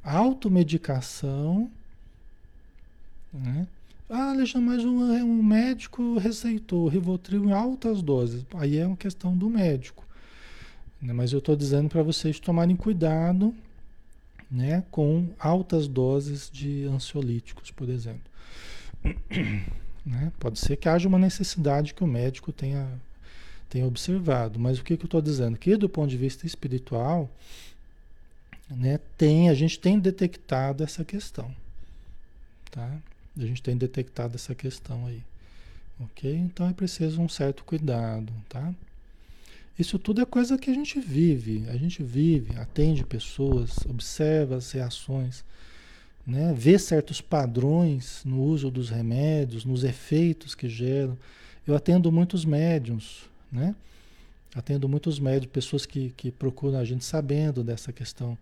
automedicação. 0.03 1.69
Né? 3.33 3.67
Ah, 4.09 4.31
Alexandre, 4.31 4.67
mas 4.67 4.85
um, 4.85 5.01
um 5.23 5.43
médico 5.43 6.17
receitou 6.17 6.87
Rivotril 6.87 7.45
em 7.45 7.51
altas 7.51 8.01
doses. 8.01 8.45
Aí 8.55 8.77
é 8.77 8.87
uma 8.87 8.97
questão 8.97 9.35
do 9.35 9.49
médico. 9.49 10.05
Né? 11.01 11.11
Mas 11.13 11.33
eu 11.33 11.39
estou 11.39 11.55
dizendo 11.55 11.89
para 11.89 12.03
vocês 12.03 12.39
tomarem 12.39 12.75
cuidado 12.75 13.53
né, 14.49 14.83
com 14.91 15.29
altas 15.39 15.87
doses 15.87 16.49
de 16.51 16.85
ansiolíticos, 16.85 17.71
por 17.71 17.89
exemplo. 17.89 18.31
Né? 20.07 20.31
Pode 20.37 20.59
ser 20.59 20.75
que 20.75 20.87
haja 20.87 21.07
uma 21.07 21.17
necessidade 21.17 21.95
que 21.95 22.03
o 22.03 22.07
médico 22.07 22.51
tenha 22.51 22.87
tem 23.69 23.83
observado. 23.83 24.59
Mas 24.59 24.79
o 24.79 24.83
que, 24.83 24.97
que 24.97 25.03
eu 25.03 25.07
estou 25.07 25.21
dizendo? 25.21 25.57
Que 25.57 25.75
do 25.77 25.89
ponto 25.89 26.09
de 26.09 26.17
vista 26.17 26.45
espiritual, 26.45 27.29
né, 28.69 28.99
tem, 29.17 29.49
a 29.49 29.53
gente 29.53 29.79
tem 29.79 29.99
detectado 29.99 30.83
essa 30.83 31.03
questão. 31.03 31.53
Tá? 32.71 32.97
A 33.37 33.45
gente 33.45 33.61
tem 33.61 33.77
detectado 33.77 34.35
essa 34.35 34.55
questão 34.55 35.05
aí. 35.05 35.21
Ok? 35.99 36.29
Então 36.33 36.67
é 36.69 36.73
preciso 36.73 37.21
um 37.21 37.29
certo 37.29 37.63
cuidado. 37.63 38.33
Tá? 38.49 38.73
Isso 39.77 39.99
tudo 39.99 40.21
é 40.21 40.25
coisa 40.25 40.57
que 40.57 40.69
a 40.69 40.73
gente 40.73 40.99
vive, 40.99 41.65
a 41.69 41.75
gente 41.75 42.01
vive, 42.01 42.57
atende 42.57 43.05
pessoas, 43.05 43.77
observa 43.85 44.55
as 44.55 44.71
reações, 44.71 45.43
né? 46.25 46.53
vê 46.57 46.79
certos 46.79 47.19
padrões 47.19 48.21
no 48.23 48.41
uso 48.41 48.71
dos 48.71 48.89
remédios, 48.89 49.65
nos 49.65 49.83
efeitos 49.83 50.55
que 50.55 50.69
geram. 50.69 51.17
Eu 51.67 51.75
atendo 51.75 52.09
muitos 52.09 52.45
médiums, 52.45 53.29
né? 53.51 53.75
Atendo 54.53 54.87
muitos 54.87 55.19
médiums, 55.19 55.51
pessoas 55.51 55.85
que, 55.85 56.13
que 56.15 56.31
procuram 56.31 56.79
a 56.79 56.85
gente 56.85 57.03
sabendo 57.03 57.63
dessa 57.63 57.91
questão, 57.91 58.37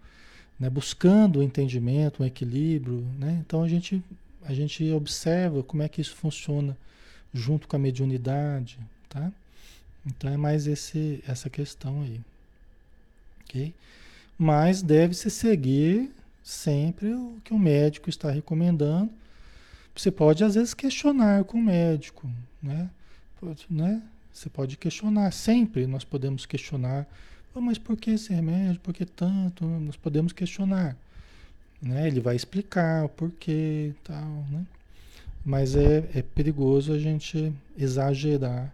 né? 0.59 0.69
buscando 0.69 1.37
o 1.37 1.39
um 1.39 1.43
entendimento, 1.43 2.21
um 2.21 2.25
equilíbrio. 2.25 3.05
Né? 3.17 3.41
Então 3.45 3.63
a 3.63 3.67
gente, 3.67 4.03
a 4.43 4.53
gente 4.53 4.89
observa 4.91 5.63
como 5.63 5.81
é 5.81 5.89
que 5.89 6.01
isso 6.01 6.15
funciona 6.15 6.77
junto 7.33 7.67
com 7.67 7.75
a 7.75 7.79
mediunidade. 7.79 8.77
Tá? 9.09 9.31
Então 10.05 10.31
é 10.31 10.37
mais 10.37 10.67
esse, 10.67 11.23
essa 11.27 11.49
questão 11.49 12.01
aí. 12.03 12.19
Mas 14.37 14.81
deve-se 14.81 15.29
seguir 15.29 16.11
sempre 16.43 17.13
o 17.13 17.37
que 17.43 17.53
o 17.53 17.59
médico 17.59 18.09
está 18.09 18.31
recomendando. 18.31 19.11
Você 19.95 20.09
pode 20.09 20.43
às 20.43 20.55
vezes 20.55 20.73
questionar 20.73 21.43
com 21.43 21.57
o 21.57 21.61
médico, 21.61 22.29
né? 22.61 22.89
Pode, 23.39 23.65
né? 23.69 24.01
Você 24.33 24.49
pode 24.49 24.77
questionar, 24.77 25.31
sempre 25.31 25.85
nós 25.85 26.03
podemos 26.03 26.45
questionar, 26.45 27.07
oh, 27.53 27.61
mas 27.61 27.77
por 27.77 27.95
que 27.95 28.11
esse 28.11 28.33
remédio? 28.33 28.79
Por 28.81 28.93
que 28.93 29.05
tanto? 29.05 29.63
Nós 29.63 29.95
podemos 29.95 30.33
questionar. 30.33 30.97
Né? 31.81 32.07
Ele 32.07 32.19
vai 32.19 32.35
explicar 32.35 33.05
o 33.05 33.09
porquê 33.09 33.93
tal, 34.03 34.45
né? 34.49 34.65
Mas 35.45 35.75
é, 35.75 36.09
é 36.15 36.21
perigoso 36.21 36.93
a 36.93 36.97
gente 36.97 37.53
exagerar 37.77 38.73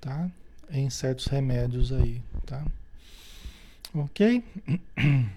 tá? 0.00 0.30
Em 0.70 0.88
certos 0.88 1.26
remédios 1.26 1.92
aí, 1.92 2.22
tá? 2.46 2.64
Ok? 3.94 4.42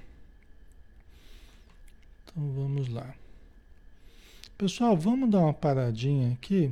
Então 2.35 2.51
vamos 2.51 2.87
lá. 2.87 3.13
Pessoal, 4.57 4.97
vamos 4.97 5.29
dar 5.29 5.41
uma 5.41 5.53
paradinha 5.53 6.33
aqui. 6.33 6.71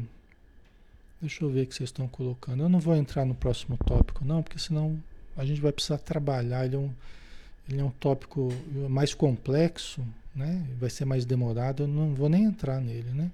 Deixa 1.21 1.43
eu 1.43 1.49
ver 1.51 1.63
o 1.63 1.67
que 1.67 1.75
vocês 1.75 1.89
estão 1.89 2.07
colocando. 2.07 2.63
Eu 2.63 2.69
não 2.69 2.79
vou 2.79 2.95
entrar 2.95 3.25
no 3.25 3.35
próximo 3.35 3.77
tópico, 3.85 4.25
não, 4.25 4.41
porque 4.41 4.57
senão 4.57 5.01
a 5.37 5.45
gente 5.45 5.61
vai 5.61 5.71
precisar 5.71 5.99
trabalhar. 5.99 6.65
Ele 6.65 6.75
é 6.75 6.79
um, 6.79 6.91
ele 7.69 7.79
é 7.79 7.83
um 7.83 7.91
tópico 7.91 8.49
mais 8.89 9.13
complexo, 9.13 10.03
né? 10.35 10.65
Vai 10.79 10.89
ser 10.89 11.05
mais 11.05 11.23
demorado. 11.23 11.83
Eu 11.83 11.87
não 11.87 12.15
vou 12.15 12.27
nem 12.27 12.45
entrar 12.45 12.81
nele, 12.81 13.11
né? 13.11 13.31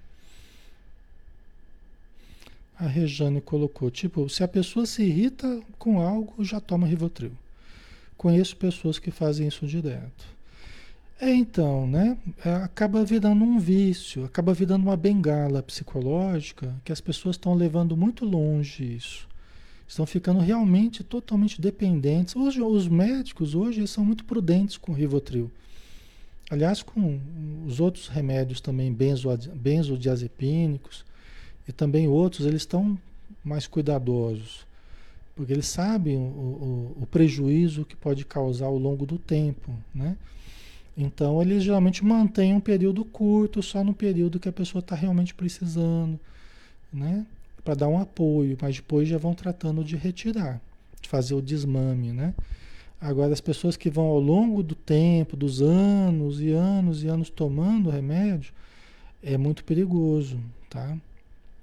A 2.77 2.87
Rejane 2.87 3.41
colocou, 3.41 3.89
tipo, 3.89 4.29
se 4.29 4.43
a 4.43 4.47
pessoa 4.47 4.85
se 4.85 5.03
irrita 5.03 5.61
com 5.79 5.99
algo, 5.99 6.43
já 6.43 6.59
toma 6.59 6.85
Rivotril. 6.85 7.31
Conheço 8.17 8.55
pessoas 8.57 8.99
que 8.99 9.11
fazem 9.11 9.47
isso 9.47 9.65
direto. 9.65 10.36
É 11.19 11.33
então, 11.33 11.87
né? 11.87 12.15
É, 12.45 12.53
acaba 12.55 13.03
virando 13.03 13.43
um 13.43 13.57
vício, 13.57 14.23
acaba 14.23 14.53
virando 14.53 14.83
uma 14.83 14.95
bengala 14.95 15.63
psicológica 15.63 16.75
que 16.85 16.91
as 16.91 17.01
pessoas 17.01 17.35
estão 17.35 17.55
levando 17.55 17.97
muito 17.97 18.23
longe 18.23 18.95
isso. 18.95 19.27
Estão 19.87 20.05
ficando 20.05 20.39
realmente 20.39 21.03
totalmente 21.03 21.59
dependentes. 21.59 22.35
Hoje, 22.35 22.61
os 22.61 22.87
médicos 22.87 23.55
hoje 23.55 23.87
são 23.87 24.05
muito 24.05 24.25
prudentes 24.25 24.77
com 24.77 24.91
o 24.91 24.95
Rivotril. 24.95 25.49
Aliás, 26.49 26.81
com 26.83 27.19
os 27.65 27.79
outros 27.79 28.07
remédios 28.07 28.61
também 28.61 28.93
benzodiazepínicos, 28.93 31.03
e 31.67 31.73
também 31.73 32.07
outros, 32.07 32.47
eles 32.47 32.61
estão 32.61 32.97
mais 33.43 33.67
cuidadosos, 33.67 34.65
porque 35.35 35.51
eles 35.51 35.67
sabem 35.67 36.15
o, 36.15 36.19
o, 36.19 36.97
o, 37.01 37.07
prejuízo 37.07 37.83
que 37.83 37.95
pode 37.95 38.23
causar 38.25 38.67
ao 38.67 38.77
longo 38.77 39.05
do 39.05 39.17
tempo, 39.17 39.73
né? 39.93 40.15
Então, 40.97 41.41
eles 41.41 41.63
geralmente 41.63 42.03
mantêm 42.03 42.53
um 42.55 42.59
período 42.59 43.05
curto, 43.05 43.61
só 43.61 43.83
no 43.83 43.93
período 43.93 44.39
que 44.39 44.49
a 44.49 44.53
pessoa 44.53 44.79
está 44.79 44.95
realmente 44.95 45.33
precisando, 45.33 46.19
né? 46.91 47.25
Para 47.63 47.75
dar 47.75 47.87
um 47.87 47.99
apoio, 47.99 48.57
mas 48.59 48.77
depois 48.77 49.07
já 49.07 49.17
vão 49.17 49.35
tratando 49.35 49.83
de 49.83 49.95
retirar, 49.95 50.59
de 50.99 51.07
fazer 51.07 51.35
o 51.35 51.41
desmame, 51.41 52.11
né? 52.11 52.33
Agora, 52.99 53.31
as 53.31 53.41
pessoas 53.41 53.77
que 53.77 53.91
vão 53.91 54.05
ao 54.05 54.19
longo 54.19 54.63
do 54.63 54.73
tempo, 54.73 55.37
dos 55.37 55.61
anos 55.61 56.41
e 56.41 56.49
anos 56.49 57.03
e 57.03 57.07
anos 57.07 57.29
tomando 57.29 57.91
remédio, 57.91 58.51
é 59.21 59.37
muito 59.37 59.63
perigoso, 59.63 60.39
tá? 60.67 60.97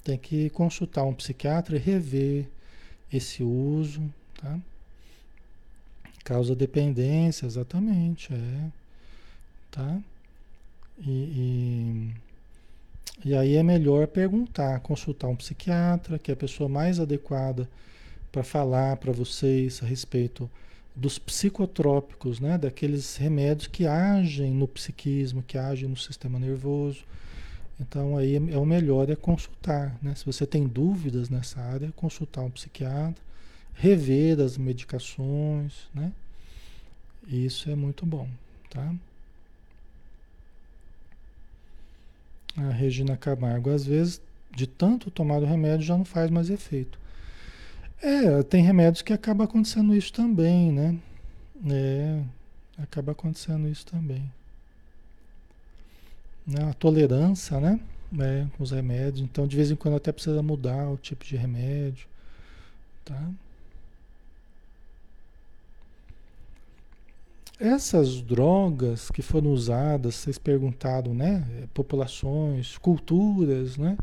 tem 0.05 0.19
que 0.19 0.51
consultar 0.51 1.03
um 1.05 1.15
psiquiatra 1.15 1.77
e 1.77 1.81
rever 1.81 2.47
esse 3.11 3.43
uso, 3.43 4.03
tá? 4.41 4.61
Causa 6.23 6.55
dependência, 6.55 7.47
exatamente, 7.47 8.33
é, 8.33 8.71
tá? 9.75 9.99
E, 10.99 12.15
e, 13.25 13.31
e 13.31 13.35
aí 13.35 13.57
é 13.57 13.63
melhor 13.63 14.07
perguntar, 14.07 14.81
consultar 14.81 15.29
um 15.29 15.37
psiquiatra, 15.37 16.19
que 16.19 16.31
é 16.31 16.35
a 16.35 16.37
pessoa 16.37 16.69
mais 16.69 17.01
adequada 17.01 17.69
para 18.31 18.43
falar 18.43 18.97
para 18.97 19.13
vocês 19.13 19.81
a 19.83 19.87
respeito 19.87 20.51
dos 20.95 21.19
psicotrópicos, 21.19 22.39
né? 22.39 22.57
Daqueles 22.57 23.17
remédios 23.17 23.67
que 23.67 23.87
agem 23.87 24.53
no 24.53 24.69
psiquismo, 24.69 25.43
que 25.43 25.59
agem 25.59 25.89
no 25.89 25.97
sistema 25.97 26.39
nervoso 26.39 27.05
então 27.81 28.17
aí 28.17 28.37
é 28.37 28.59
o 28.59 28.65
melhor 28.65 29.11
é 29.11 29.17
consultar, 29.17 29.97
né? 30.01 30.15
Se 30.15 30.25
você 30.25 30.47
tem 30.47 30.67
dúvidas 30.67 31.29
nessa 31.29 31.61
área, 31.61 31.93
consultar 31.97 32.43
um 32.43 32.51
psiquiatra, 32.51 33.23
rever 33.75 34.41
as 34.41 34.57
medicações, 34.57 35.89
né? 35.93 36.13
Isso 37.27 37.71
é 37.71 37.75
muito 37.75 38.07
bom, 38.07 38.29
tá? 38.71 38.95
A 42.57 42.71
Regina 42.71 43.17
Camargo, 43.17 43.71
às 43.71 43.85
vezes, 43.85 44.21
de 44.55 44.67
tanto 44.67 45.11
tomar 45.11 45.43
o 45.43 45.47
remédio, 45.47 45.87
já 45.87 45.97
não 45.97 46.05
faz 46.05 46.31
mais 46.31 46.51
efeito. 46.51 46.99
É, 48.01 48.43
tem 48.43 48.63
remédios 48.63 49.03
que 49.03 49.13
acaba 49.13 49.45
acontecendo 49.45 49.95
isso 49.95 50.13
também, 50.13 50.71
né? 50.73 50.97
É, 51.71 52.23
acaba 52.79 53.13
acontecendo 53.13 53.69
isso 53.69 53.87
também 53.87 54.31
né, 56.47 56.69
a 56.71 56.75
tolerância, 56.75 57.59
né? 57.59 57.81
É, 58.19 58.47
os 58.59 58.71
remédios. 58.71 59.21
Então, 59.21 59.47
de 59.47 59.57
vez 59.57 59.71
em 59.71 59.77
quando 59.77 59.97
até 59.97 60.13
precisa 60.13 60.43
mudar 60.43 60.89
o 60.89 60.97
tipo 60.97 61.25
de 61.25 61.37
remédio, 61.37 62.07
tá? 63.05 63.31
Essas 67.65 68.21
drogas 68.21 69.11
que 69.11 69.23
foram 69.23 69.51
usadas, 69.51 70.17
vocês 70.17 70.37
perguntaram, 70.37 71.15
né? 71.15 71.43
Populações, 71.73 72.77
culturas, 72.77 73.79
né? 73.79 73.97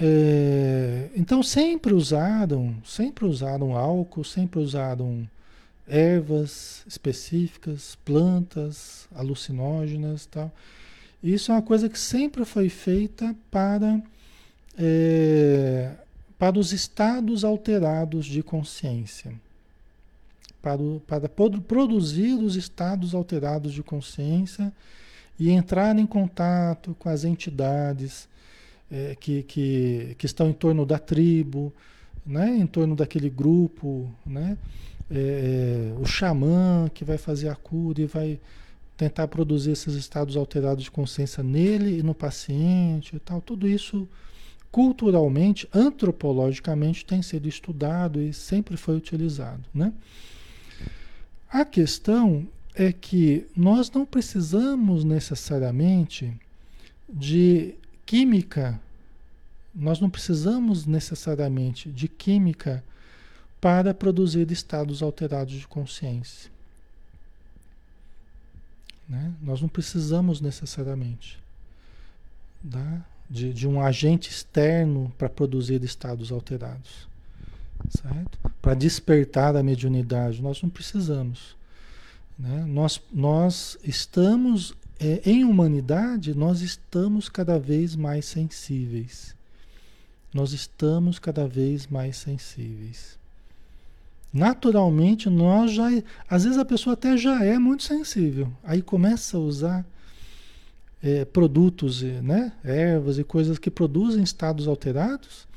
É, 0.00 1.10
então 1.14 1.42
sempre 1.42 1.92
usaram, 1.92 2.74
sempre 2.82 3.26
usaram 3.26 3.76
álcool, 3.76 4.24
sempre 4.24 4.58
usaram 4.58 5.28
ervas 5.86 6.82
específicas, 6.88 7.98
plantas 8.06 9.06
alucinógenas, 9.14 10.24
tal. 10.24 10.50
Isso 11.22 11.52
é 11.52 11.56
uma 11.56 11.62
coisa 11.62 11.90
que 11.90 11.98
sempre 11.98 12.46
foi 12.46 12.70
feita 12.70 13.36
para, 13.50 14.00
é, 14.78 15.90
para 16.38 16.58
os 16.58 16.72
estados 16.72 17.44
alterados 17.44 18.24
de 18.24 18.42
consciência. 18.42 19.30
Para, 20.60 20.82
para 21.06 21.28
produzir 21.28 22.34
os 22.34 22.56
estados 22.56 23.14
alterados 23.14 23.72
de 23.72 23.82
consciência 23.82 24.72
e 25.38 25.50
entrar 25.50 25.96
em 25.98 26.06
contato 26.06 26.96
com 26.98 27.08
as 27.08 27.24
entidades 27.24 28.28
é, 28.90 29.16
que, 29.18 29.44
que, 29.44 30.16
que 30.18 30.26
estão 30.26 30.48
em 30.48 30.52
torno 30.52 30.84
da 30.84 30.98
tribo, 30.98 31.72
né, 32.26 32.56
em 32.56 32.66
torno 32.66 32.96
daquele 32.96 33.30
grupo, 33.30 34.10
né, 34.26 34.58
é, 35.10 35.92
o 35.98 36.04
xamã 36.04 36.90
que 36.92 37.04
vai 37.04 37.16
fazer 37.16 37.48
a 37.48 37.54
cura 37.54 38.02
e 38.02 38.06
vai 38.06 38.40
tentar 38.96 39.28
produzir 39.28 39.70
esses 39.70 39.94
estados 39.94 40.36
alterados 40.36 40.84
de 40.84 40.90
consciência 40.90 41.42
nele 41.42 42.00
e 42.00 42.02
no 42.02 42.14
paciente 42.14 43.14
e 43.14 43.18
tal. 43.20 43.40
Tudo 43.40 43.68
isso 43.68 44.08
culturalmente, 44.70 45.68
antropologicamente 45.72 47.04
tem 47.04 47.22
sido 47.22 47.48
estudado 47.48 48.20
e 48.20 48.34
sempre 48.34 48.76
foi 48.76 48.96
utilizado, 48.96 49.62
né? 49.72 49.92
A 51.50 51.64
questão 51.64 52.46
é 52.74 52.92
que 52.92 53.46
nós 53.56 53.90
não 53.90 54.04
precisamos 54.04 55.02
necessariamente 55.02 56.32
de 57.08 57.74
química, 58.04 58.78
nós 59.74 59.98
não 60.00 60.10
precisamos 60.10 60.86
necessariamente 60.86 61.90
de 61.90 62.06
química 62.06 62.84
para 63.60 63.94
produzir 63.94 64.50
estados 64.50 65.02
alterados 65.02 65.54
de 65.54 65.66
consciência. 65.66 66.50
Né? 69.08 69.32
Nós 69.40 69.62
não 69.62 69.68
precisamos 69.68 70.40
necessariamente 70.40 71.38
tá? 72.70 73.04
de, 73.28 73.52
de 73.52 73.66
um 73.66 73.80
agente 73.80 74.30
externo 74.30 75.12
para 75.16 75.28
produzir 75.28 75.82
estados 75.82 76.30
alterados. 76.30 77.08
Certo? 77.90 78.38
para 78.60 78.74
despertar 78.74 79.56
a 79.56 79.62
mediunidade. 79.62 80.42
Nós 80.42 80.62
não 80.62 80.68
precisamos. 80.68 81.56
Né? 82.38 82.64
Nós, 82.66 83.00
nós 83.10 83.78
estamos, 83.82 84.74
é, 85.00 85.22
em 85.24 85.42
humanidade, 85.44 86.34
nós 86.34 86.60
estamos 86.60 87.28
cada 87.28 87.58
vez 87.58 87.96
mais 87.96 88.26
sensíveis. 88.26 89.34
Nós 90.34 90.52
estamos 90.52 91.18
cada 91.18 91.48
vez 91.48 91.86
mais 91.86 92.18
sensíveis. 92.18 93.18
Naturalmente, 94.30 95.30
nós 95.30 95.72
já. 95.72 95.88
Às 96.28 96.44
vezes 96.44 96.58
a 96.58 96.64
pessoa 96.64 96.92
até 96.92 97.16
já 97.16 97.42
é 97.42 97.58
muito 97.58 97.82
sensível. 97.82 98.52
Aí 98.62 98.82
começa 98.82 99.38
a 99.38 99.40
usar 99.40 99.86
é, 101.02 101.24
produtos, 101.24 102.02
né, 102.02 102.52
ervas 102.62 103.18
e 103.18 103.24
coisas 103.24 103.58
que 103.58 103.70
produzem 103.70 104.22
estados 104.22 104.68
alterados. 104.68 105.48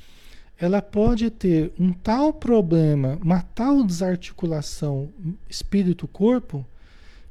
Ela 0.61 0.79
pode 0.79 1.31
ter 1.31 1.73
um 1.79 1.91
tal 1.91 2.31
problema, 2.31 3.17
uma 3.23 3.41
tal 3.41 3.83
desarticulação 3.83 5.09
espírito-corpo, 5.49 6.63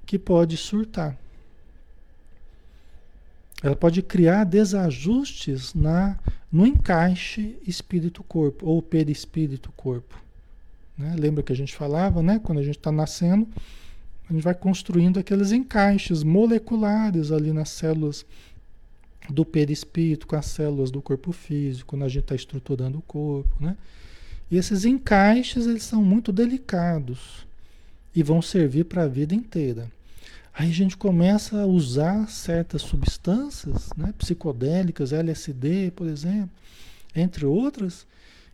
que 0.04 0.18
pode 0.18 0.56
surtar. 0.56 1.16
Ela 3.62 3.76
pode 3.76 4.02
criar 4.02 4.42
desajustes 4.42 5.72
na, 5.74 6.18
no 6.50 6.66
encaixe 6.66 7.56
espírito-corpo 7.64 8.66
ou 8.66 8.82
perispírito-corpo. 8.82 10.20
Né? 10.98 11.14
Lembra 11.16 11.44
que 11.44 11.52
a 11.52 11.56
gente 11.56 11.76
falava, 11.76 12.24
né? 12.24 12.40
Quando 12.42 12.58
a 12.58 12.64
gente 12.64 12.78
está 12.78 12.90
nascendo, 12.90 13.46
a 14.28 14.32
gente 14.32 14.42
vai 14.42 14.54
construindo 14.54 15.20
aqueles 15.20 15.52
encaixes 15.52 16.24
moleculares 16.24 17.30
ali 17.30 17.52
nas 17.52 17.68
células 17.68 18.26
do 19.28 19.44
perispírito, 19.44 20.26
com 20.26 20.36
as 20.36 20.46
células 20.46 20.90
do 20.90 21.02
corpo 21.02 21.32
físico, 21.32 21.88
quando 21.90 22.04
a 22.04 22.08
gente 22.08 22.22
está 22.22 22.34
estruturando 22.34 22.98
o 22.98 23.02
corpo, 23.02 23.54
né? 23.60 23.76
E 24.50 24.56
esses 24.56 24.84
encaixes, 24.84 25.66
eles 25.66 25.84
são 25.84 26.02
muito 26.02 26.32
delicados 26.32 27.46
e 28.14 28.22
vão 28.22 28.42
servir 28.42 28.84
para 28.84 29.04
a 29.04 29.08
vida 29.08 29.34
inteira. 29.34 29.90
Aí 30.52 30.68
a 30.68 30.74
gente 30.74 30.96
começa 30.96 31.62
a 31.62 31.66
usar 31.66 32.28
certas 32.28 32.82
substâncias, 32.82 33.90
né, 33.96 34.12
psicodélicas, 34.18 35.12
LSD, 35.12 35.92
por 35.94 36.08
exemplo, 36.08 36.50
entre 37.14 37.46
outras, 37.46 38.04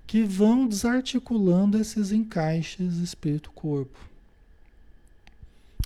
que 0.06 0.22
vão 0.22 0.68
desarticulando 0.68 1.78
esses 1.78 2.12
encaixes 2.12 2.96
espírito-corpo. 2.98 3.98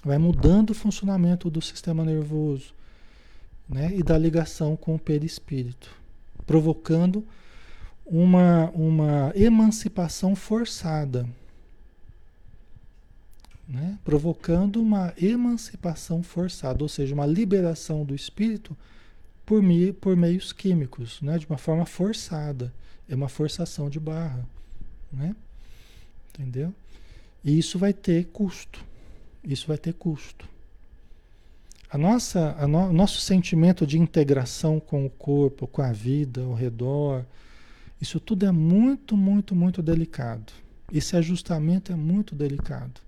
Vai 0.04 0.18
mudando 0.18 0.70
o 0.70 0.74
funcionamento 0.74 1.48
do 1.48 1.62
sistema 1.62 2.04
nervoso 2.04 2.74
né, 3.70 3.92
e 3.94 4.02
da 4.02 4.18
ligação 4.18 4.76
com 4.76 4.96
o 4.96 4.98
perispírito, 4.98 5.94
provocando 6.44 7.24
uma, 8.04 8.68
uma 8.70 9.32
emancipação 9.36 10.34
forçada. 10.34 11.26
Né, 13.68 13.96
provocando 14.04 14.82
uma 14.82 15.14
emancipação 15.16 16.24
forçada, 16.24 16.82
ou 16.82 16.88
seja, 16.88 17.14
uma 17.14 17.24
liberação 17.24 18.04
do 18.04 18.16
espírito 18.16 18.76
por, 19.46 19.62
me, 19.62 19.92
por 19.92 20.16
meios 20.16 20.52
químicos, 20.52 21.22
né, 21.22 21.38
de 21.38 21.46
uma 21.46 21.56
forma 21.56 21.86
forçada. 21.86 22.72
É 23.08 23.14
uma 23.14 23.28
forçação 23.28 23.88
de 23.88 24.00
barra, 24.00 24.44
né? 25.12 25.34
Entendeu? 26.30 26.74
E 27.44 27.58
isso 27.58 27.78
vai 27.78 27.92
ter 27.92 28.26
custo. 28.26 28.84
Isso 29.42 29.66
vai 29.66 29.78
ter 29.78 29.94
custo. 29.94 30.48
A 31.90 31.98
nossa, 31.98 32.54
a 32.58 32.68
no, 32.68 32.92
nosso 32.92 33.20
sentimento 33.20 33.86
de 33.86 33.98
integração 33.98 34.78
com 34.78 35.04
o 35.04 35.10
corpo, 35.10 35.66
com 35.66 35.82
a 35.82 35.92
vida 35.92 36.42
ao 36.42 36.54
redor, 36.54 37.24
isso 38.00 38.20
tudo 38.20 38.46
é 38.46 38.52
muito, 38.52 39.16
muito, 39.16 39.54
muito 39.54 39.82
delicado. 39.82 40.52
Esse 40.92 41.16
ajustamento 41.16 41.92
é 41.92 41.96
muito 41.96 42.34
delicado. 42.34 43.00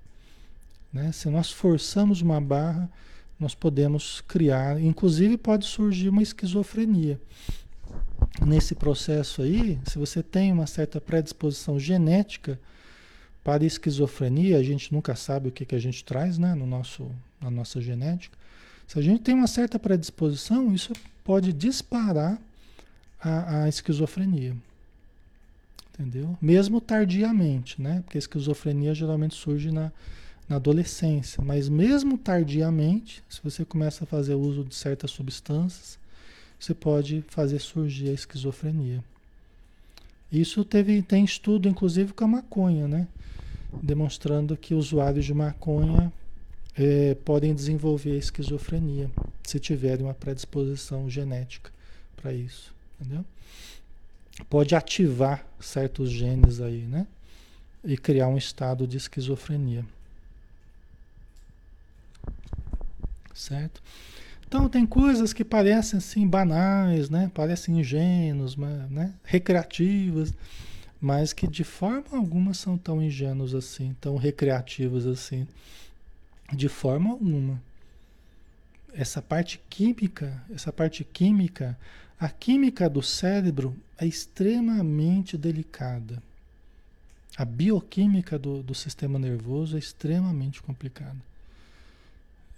Né? 0.92 1.12
Se 1.12 1.28
nós 1.28 1.50
forçamos 1.50 2.20
uma 2.20 2.40
barra, 2.40 2.90
nós 3.38 3.54
podemos 3.54 4.20
criar, 4.20 4.80
inclusive 4.80 5.36
pode 5.36 5.64
surgir 5.64 6.08
uma 6.08 6.22
esquizofrenia 6.22 7.20
nesse 8.44 8.74
processo 8.74 9.42
aí, 9.42 9.78
se 9.84 9.98
você 9.98 10.22
tem 10.22 10.52
uma 10.52 10.66
certa 10.66 11.00
predisposição 11.00 11.78
genética 11.78 12.58
para 13.44 13.64
esquizofrenia, 13.64 14.58
a 14.58 14.62
gente 14.62 14.92
nunca 14.92 15.14
sabe 15.14 15.48
o 15.48 15.52
que, 15.52 15.64
que 15.64 15.74
a 15.74 15.78
gente 15.78 16.04
traz 16.04 16.38
né, 16.38 16.54
no 16.54 16.66
nosso, 16.66 17.10
na 17.40 17.50
nossa 17.50 17.80
genética. 17.80 18.36
Se 18.86 18.98
a 18.98 19.02
gente 19.02 19.22
tem 19.22 19.34
uma 19.34 19.46
certa 19.46 19.78
predisposição, 19.78 20.74
isso 20.74 20.92
pode 21.24 21.52
disparar 21.52 22.38
a, 23.20 23.62
a 23.62 23.68
esquizofrenia. 23.68 24.54
Entendeu? 25.94 26.36
Mesmo 26.40 26.80
tardiamente, 26.80 27.80
né? 27.80 28.02
Porque 28.04 28.18
a 28.18 28.20
esquizofrenia 28.20 28.94
geralmente 28.94 29.34
surge 29.34 29.70
na, 29.70 29.92
na 30.48 30.56
adolescência. 30.56 31.42
Mas 31.44 31.68
mesmo 31.68 32.18
tardiamente, 32.18 33.22
se 33.28 33.40
você 33.42 33.64
começa 33.64 34.04
a 34.04 34.06
fazer 34.06 34.34
uso 34.34 34.64
de 34.64 34.74
certas 34.74 35.10
substâncias, 35.10 35.98
você 36.58 36.74
pode 36.74 37.24
fazer 37.28 37.58
surgir 37.58 38.08
a 38.08 38.12
esquizofrenia. 38.12 39.02
Isso 40.30 40.64
teve, 40.64 41.02
tem 41.02 41.24
estudo, 41.24 41.68
inclusive, 41.68 42.12
com 42.12 42.24
a 42.24 42.28
maconha, 42.28 42.88
né? 42.88 43.06
Demonstrando 43.82 44.56
que 44.56 44.74
usuários 44.74 45.24
de 45.24 45.34
maconha 45.34 46.12
é, 46.76 47.14
podem 47.16 47.54
desenvolver 47.54 48.16
esquizofrenia 48.16 49.10
se 49.44 49.58
tiverem 49.58 50.04
uma 50.06 50.14
predisposição 50.14 51.08
genética 51.08 51.70
para 52.16 52.32
isso, 52.32 52.74
entendeu? 53.00 53.24
Pode 54.48 54.74
ativar 54.74 55.44
certos 55.60 56.10
genes 56.10 56.60
aí, 56.60 56.82
né? 56.82 57.06
E 57.84 57.96
criar 57.98 58.28
um 58.28 58.38
estado 58.38 58.86
de 58.86 58.96
esquizofrenia. 58.96 59.84
Certo? 63.34 63.82
Então 64.46 64.68
tem 64.68 64.86
coisas 64.86 65.32
que 65.32 65.44
parecem 65.44 65.98
assim 65.98 66.26
banais, 66.26 67.10
né? 67.10 67.30
Parecem 67.34 67.80
ingênuos, 67.80 68.56
né? 68.56 69.12
recreativas, 69.24 70.32
mas 71.00 71.32
que 71.32 71.46
de 71.46 71.64
forma 71.64 72.04
alguma 72.12 72.54
são 72.54 72.78
tão 72.78 73.02
ingênuos 73.02 73.54
assim, 73.54 73.96
tão 74.00 74.16
recreativos 74.16 75.06
assim. 75.06 75.46
De 76.52 76.68
forma 76.68 77.10
alguma. 77.10 77.60
Essa 78.92 79.22
parte 79.22 79.58
química, 79.70 80.42
essa 80.54 80.70
parte 80.70 81.02
química, 81.02 81.78
a 82.20 82.28
química 82.28 82.90
do 82.90 83.02
cérebro 83.02 83.74
é 83.98 84.06
extremamente 84.06 85.38
delicada. 85.38 86.22
A 87.36 87.44
bioquímica 87.44 88.38
do, 88.38 88.62
do 88.62 88.74
sistema 88.74 89.18
nervoso 89.18 89.76
é 89.76 89.78
extremamente 89.78 90.62
complicada. 90.62 91.16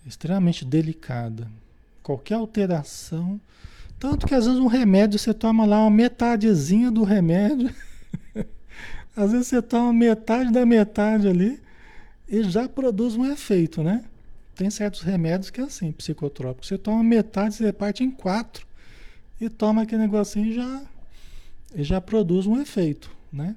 Extremamente 0.05 0.65
delicada. 0.65 1.49
Qualquer 2.03 2.35
alteração. 2.35 3.41
Tanto 4.01 4.27
que 4.27 4.35
às 4.35 4.45
vezes 4.45 4.59
um 4.59 4.67
remédio 4.67 5.21
você 5.21 5.33
toma 5.33 5.65
lá 5.65 5.81
uma 5.81 5.91
metadezinha 5.91 6.91
do 6.91 7.05
remédio. 7.05 7.73
às 9.17 9.31
vezes 9.31 9.47
você 9.47 9.63
toma 9.63 9.93
metade 9.93 10.53
da 10.53 10.67
metade 10.67 11.29
ali 11.29 11.63
e 12.29 12.43
já 12.45 12.69
produz 12.69 13.17
um 13.17 13.31
efeito, 13.31 13.83
né? 13.83 14.05
Tem 14.55 14.71
certos 14.71 15.01
remédios 15.03 15.51
que 15.51 15.61
é 15.61 15.65
assim, 15.65 15.93
psicotrópicos. 15.93 16.69
Você 16.69 16.79
toma 16.79 17.03
metade, 17.03 17.55
você 17.55 17.73
parte 17.73 18.05
em 18.05 18.11
quatro 18.11 18.67
e 19.41 19.49
toma 19.49 19.83
aquele 19.83 20.03
negocinho 20.03 20.47
e 20.47 20.55
já, 20.55 20.83
e 21.75 21.83
já 21.83 22.01
produz 22.01 22.47
um 22.47 22.61
efeito, 22.61 23.11
né? 23.33 23.57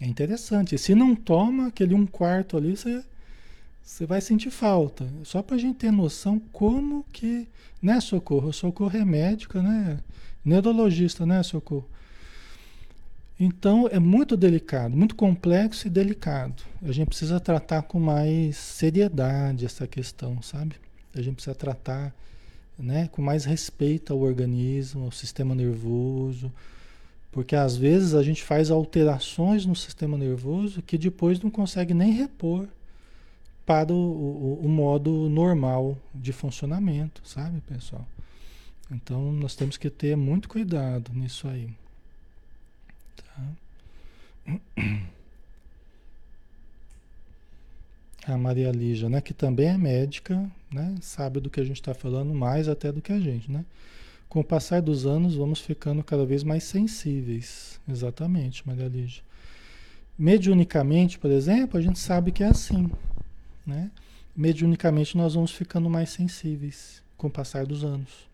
É 0.00 0.06
interessante. 0.06 0.76
Se 0.76 0.94
não 0.94 1.14
toma 1.14 1.68
aquele 1.68 1.94
um 1.94 2.06
quarto 2.06 2.56
ali, 2.56 2.76
você 2.76 3.02
você 3.86 4.04
vai 4.04 4.20
sentir 4.20 4.50
falta. 4.50 5.06
Só 5.22 5.40
para 5.40 5.54
a 5.54 5.58
gente 5.58 5.76
ter 5.76 5.92
noção 5.92 6.40
como 6.52 7.04
que, 7.12 7.46
né, 7.80 8.00
Socorro? 8.00 8.52
Socorro 8.52 8.96
é 8.96 9.04
médica, 9.04 9.62
né? 9.62 10.00
Neurologista, 10.44 11.24
né, 11.24 11.40
Socorro? 11.44 11.88
Então 13.38 13.86
é 13.90 13.98
muito 13.98 14.36
delicado, 14.36 14.96
muito 14.96 15.14
complexo 15.14 15.86
e 15.86 15.90
delicado. 15.90 16.62
A 16.82 16.90
gente 16.90 17.08
precisa 17.08 17.38
tratar 17.38 17.82
com 17.82 18.00
mais 18.00 18.56
seriedade 18.56 19.66
essa 19.66 19.86
questão, 19.86 20.40
sabe? 20.40 20.76
A 21.14 21.20
gente 21.20 21.34
precisa 21.34 21.54
tratar 21.54 22.14
né, 22.78 23.08
com 23.08 23.20
mais 23.20 23.44
respeito 23.44 24.12
ao 24.12 24.20
organismo, 24.20 25.04
ao 25.04 25.12
sistema 25.12 25.54
nervoso, 25.54 26.50
porque 27.30 27.54
às 27.54 27.76
vezes 27.76 28.14
a 28.14 28.22
gente 28.22 28.42
faz 28.42 28.70
alterações 28.70 29.66
no 29.66 29.76
sistema 29.76 30.16
nervoso 30.16 30.82
que 30.82 30.96
depois 30.96 31.40
não 31.40 31.50
consegue 31.50 31.92
nem 31.92 32.12
repor 32.12 32.66
para 33.66 33.92
o, 33.92 33.96
o, 33.96 34.60
o, 34.64 34.68
modo 34.68 35.28
normal 35.28 35.98
de 36.14 36.32
funcionamento, 36.32 37.20
sabe, 37.24 37.60
pessoal? 37.62 38.06
Então 38.90 39.32
nós 39.32 39.56
temos 39.56 39.76
que 39.76 39.90
ter 39.90 40.16
muito 40.16 40.48
cuidado 40.48 41.12
nisso 41.12 41.48
aí. 41.48 41.68
Tá? 43.36 43.42
A 48.26 48.36
Maria 48.36 48.72
Lígia, 48.72 49.08
né, 49.08 49.20
que 49.20 49.32
também 49.32 49.68
é 49.68 49.78
médica, 49.78 50.50
né, 50.72 50.96
sabe 51.00 51.38
do 51.38 51.48
que 51.48 51.60
a 51.60 51.64
gente 51.64 51.80
está 51.80 51.94
falando 51.94 52.34
mais 52.34 52.68
até 52.68 52.90
do 52.90 53.00
que 53.00 53.12
a 53.12 53.20
gente, 53.20 53.50
né? 53.50 53.64
Com 54.28 54.40
o 54.40 54.44
passar 54.44 54.82
dos 54.82 55.06
anos, 55.06 55.36
vamos 55.36 55.60
ficando 55.60 56.02
cada 56.02 56.26
vez 56.26 56.42
mais 56.42 56.64
sensíveis. 56.64 57.78
Exatamente, 57.88 58.66
Maria 58.66 58.88
Lígia. 58.88 59.22
Mediunicamente, 60.18 61.18
por 61.20 61.30
exemplo, 61.30 61.78
a 61.78 61.80
gente 61.80 62.00
sabe 62.00 62.32
que 62.32 62.42
é 62.42 62.48
assim, 62.48 62.90
né? 63.64 63.90
Mediunicamente 64.34 65.16
nós 65.16 65.34
vamos 65.34 65.52
ficando 65.52 65.88
mais 65.88 66.10
sensíveis 66.10 67.00
com 67.16 67.28
o 67.28 67.30
passar 67.30 67.64
dos 67.64 67.84
anos. 67.84 68.26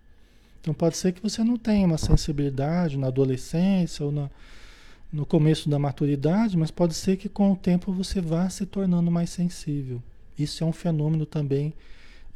Então 0.61 0.73
pode 0.73 0.97
ser 0.97 1.13
que 1.13 1.23
você 1.23 1.45
não 1.45 1.57
tenha 1.57 1.87
uma 1.87 1.99
sensibilidade 1.99 2.97
na 2.97 3.09
adolescência 3.09 4.07
ou 4.07 4.11
na, 4.11 4.31
no 5.13 5.27
começo 5.27 5.69
da 5.69 5.79
maturidade, 5.79 6.57
mas 6.57 6.71
pode 6.71 6.95
ser 6.95 7.17
que 7.17 7.29
com 7.29 7.53
o 7.53 7.57
tempo 7.57 7.93
você 7.93 8.21
vá 8.21 8.49
se 8.49 8.65
tornando 8.65 9.11
mais 9.11 9.31
sensível. 9.31 10.03
Isso 10.39 10.65
é 10.65 10.67
um 10.67 10.73
fenômeno 10.73 11.27
também 11.27 11.75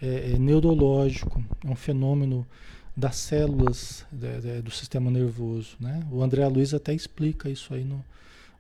é, 0.00 0.32
é 0.32 0.38
neurológico, 0.38 1.42
é 1.64 1.70
um 1.70 1.74
fenômeno 1.74 2.46
das 2.94 3.16
células 3.16 4.04
de, 4.12 4.40
de, 4.40 4.62
do 4.62 4.70
sistema 4.70 5.10
nervoso. 5.10 5.76
Né? 5.80 6.06
O 6.10 6.22
André 6.22 6.46
Luiz 6.48 6.74
até 6.74 6.92
explica 6.92 7.48
isso 7.48 7.72
aí 7.72 7.84
no 7.84 8.04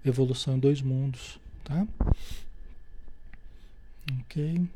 Evolução 0.04 0.56
em 0.56 0.58
Dois 0.58 0.80
Mundos. 0.80 1.38
Tá? 1.64 1.86
Ok. 4.20 4.66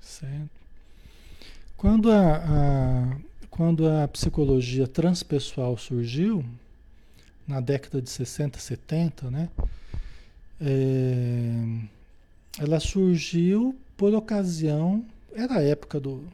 Certo. 0.00 0.50
Quando 1.76 2.10
a, 2.10 2.36
a, 2.36 3.16
quando 3.50 3.88
a 3.88 4.06
psicologia 4.08 4.86
transpessoal 4.86 5.76
surgiu, 5.76 6.44
na 7.46 7.60
década 7.60 8.02
de 8.02 8.10
60, 8.10 8.58
70, 8.58 9.30
né? 9.30 9.48
É, 10.60 11.52
ela 12.58 12.78
surgiu 12.78 13.74
por 13.96 14.14
ocasião, 14.14 15.04
era 15.34 15.58
a 15.58 15.62
época 15.62 15.98
do, 15.98 16.24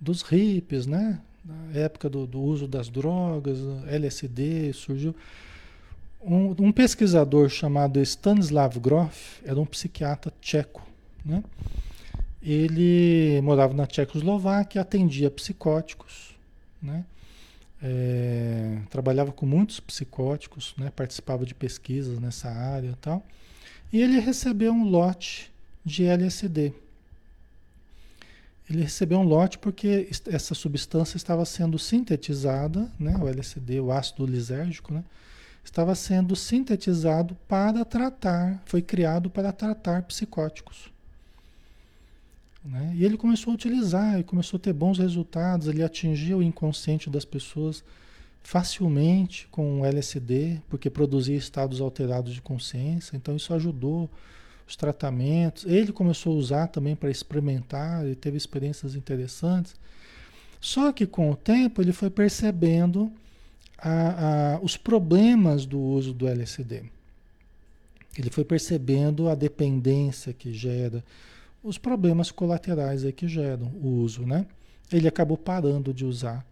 dos 0.00 0.22
hippies, 0.22 0.86
né? 0.86 1.20
Na 1.44 1.80
época 1.80 2.08
do, 2.08 2.26
do, 2.26 2.40
uso 2.40 2.68
das 2.68 2.88
drogas, 2.88 3.58
LSD, 3.86 4.72
surgiu. 4.72 5.14
Um, 6.20 6.54
um 6.58 6.72
pesquisador 6.72 7.48
chamado 7.48 8.00
Stanislav 8.00 8.78
Grof, 8.78 9.40
era 9.44 9.58
um 9.58 9.66
psiquiatra 9.66 10.32
tcheco, 10.40 10.86
né? 11.24 11.42
Ele 12.42 13.40
morava 13.42 13.74
na 13.74 13.86
Tchecoslováquia, 13.86 14.80
atendia 14.80 15.30
psicóticos, 15.30 16.34
né? 16.80 17.04
É, 17.80 18.78
trabalhava 18.90 19.30
com 19.30 19.46
muitos 19.46 19.78
psicóticos, 19.78 20.74
né? 20.76 20.90
participava 20.90 21.46
de 21.46 21.54
pesquisas 21.54 22.18
nessa 22.18 22.50
área 22.50 22.90
e 22.90 22.96
tal. 22.96 23.24
E 23.92 24.02
ele 24.02 24.18
recebeu 24.18 24.72
um 24.72 24.84
lote 24.84 25.52
de 25.84 26.04
LSD. 26.04 26.72
Ele 28.68 28.82
recebeu 28.82 29.18
um 29.20 29.22
lote 29.22 29.58
porque 29.58 30.10
essa 30.26 30.54
substância 30.54 31.16
estava 31.16 31.44
sendo 31.44 31.78
sintetizada, 31.78 32.90
né? 32.98 33.16
o 33.16 33.28
LSD, 33.28 33.80
o 33.80 33.92
ácido 33.92 34.26
lisérgico, 34.26 34.92
né? 34.92 35.04
estava 35.64 35.94
sendo 35.94 36.34
sintetizado 36.34 37.36
para 37.46 37.84
tratar, 37.84 38.60
foi 38.66 38.82
criado 38.82 39.30
para 39.30 39.52
tratar 39.52 40.02
psicóticos. 40.02 40.90
Né? 42.68 42.92
E 42.96 43.04
ele 43.04 43.16
começou 43.16 43.50
a 43.50 43.54
utilizar, 43.54 44.14
ele 44.14 44.24
começou 44.24 44.58
a 44.58 44.60
ter 44.60 44.72
bons 44.72 44.98
resultados, 44.98 45.66
ele 45.66 45.82
atingia 45.82 46.36
o 46.36 46.42
inconsciente 46.42 47.08
das 47.08 47.24
pessoas 47.24 47.82
facilmente 48.42 49.48
com 49.50 49.80
o 49.80 49.86
LSD, 49.86 50.60
porque 50.68 50.90
produzia 50.90 51.36
estados 51.36 51.80
alterados 51.80 52.34
de 52.34 52.42
consciência, 52.42 53.16
então 53.16 53.36
isso 53.36 53.52
ajudou 53.54 54.08
os 54.66 54.76
tratamentos. 54.76 55.64
Ele 55.64 55.92
começou 55.92 56.34
a 56.34 56.36
usar 56.36 56.66
também 56.68 56.94
para 56.94 57.10
experimentar, 57.10 58.04
ele 58.04 58.14
teve 58.14 58.36
experiências 58.36 58.94
interessantes. 58.94 59.74
Só 60.60 60.92
que 60.92 61.06
com 61.06 61.30
o 61.30 61.36
tempo 61.36 61.80
ele 61.80 61.92
foi 61.92 62.10
percebendo 62.10 63.10
a, 63.78 64.56
a, 64.56 64.60
os 64.60 64.76
problemas 64.76 65.64
do 65.64 65.80
uso 65.80 66.12
do 66.12 66.28
LSD. 66.28 66.82
Ele 68.18 68.30
foi 68.30 68.44
percebendo 68.44 69.28
a 69.28 69.34
dependência 69.34 70.32
que 70.32 70.52
gera, 70.52 71.04
os 71.68 71.76
problemas 71.76 72.30
colaterais 72.30 73.04
aí 73.04 73.12
que 73.12 73.28
geram 73.28 73.66
o 73.82 74.00
uso, 74.02 74.24
né? 74.24 74.46
Ele 74.90 75.06
acabou 75.06 75.36
parando 75.36 75.92
de 75.92 76.04
usar 76.04 76.44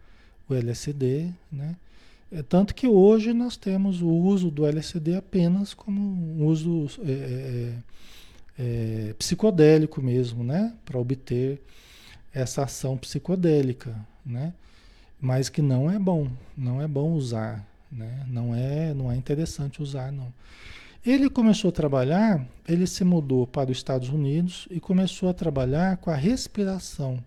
o 0.47 0.53
LSD, 0.53 1.31
né? 1.51 1.75
É, 2.31 2.43
tanto 2.43 2.75
que 2.75 2.87
hoje 2.87 3.33
nós 3.33 3.57
temos 3.57 4.01
o 4.01 4.09
uso 4.09 4.51
do 4.51 4.65
LSD 4.65 5.15
apenas 5.15 5.73
como 5.73 6.01
um 6.01 6.45
uso 6.45 6.87
é, 7.03 7.11
é, 7.11 7.73
é, 8.59 9.09
é 9.09 9.13
psicodélico 9.13 10.01
mesmo, 10.01 10.43
né? 10.43 10.73
Para 10.85 10.99
obter 10.99 11.61
essa 12.33 12.63
ação 12.63 12.97
psicodélica, 12.97 13.95
né? 14.25 14.53
Mas 15.19 15.49
que 15.49 15.61
não 15.61 15.89
é 15.89 15.97
bom, 15.97 16.29
não 16.55 16.79
é 16.79 16.87
bom 16.87 17.13
usar, 17.13 17.65
né? 17.91 18.23
Não 18.27 18.53
é, 18.53 18.93
não 18.93 19.11
é 19.11 19.15
interessante 19.15 19.81
usar, 19.81 20.11
não. 20.11 20.31
Ele 21.07 21.29
começou 21.29 21.69
a 21.69 21.71
trabalhar, 21.71 22.45
ele 22.67 22.85
se 22.85 23.01
mudou 23.05 23.47
para 23.47 23.71
os 23.71 23.77
Estados 23.77 24.09
Unidos 24.09 24.67
e 24.69 24.77
começou 24.77 25.29
a 25.29 25.33
trabalhar 25.33 25.95
com 25.95 26.09
a 26.09 26.15
respiração, 26.15 27.23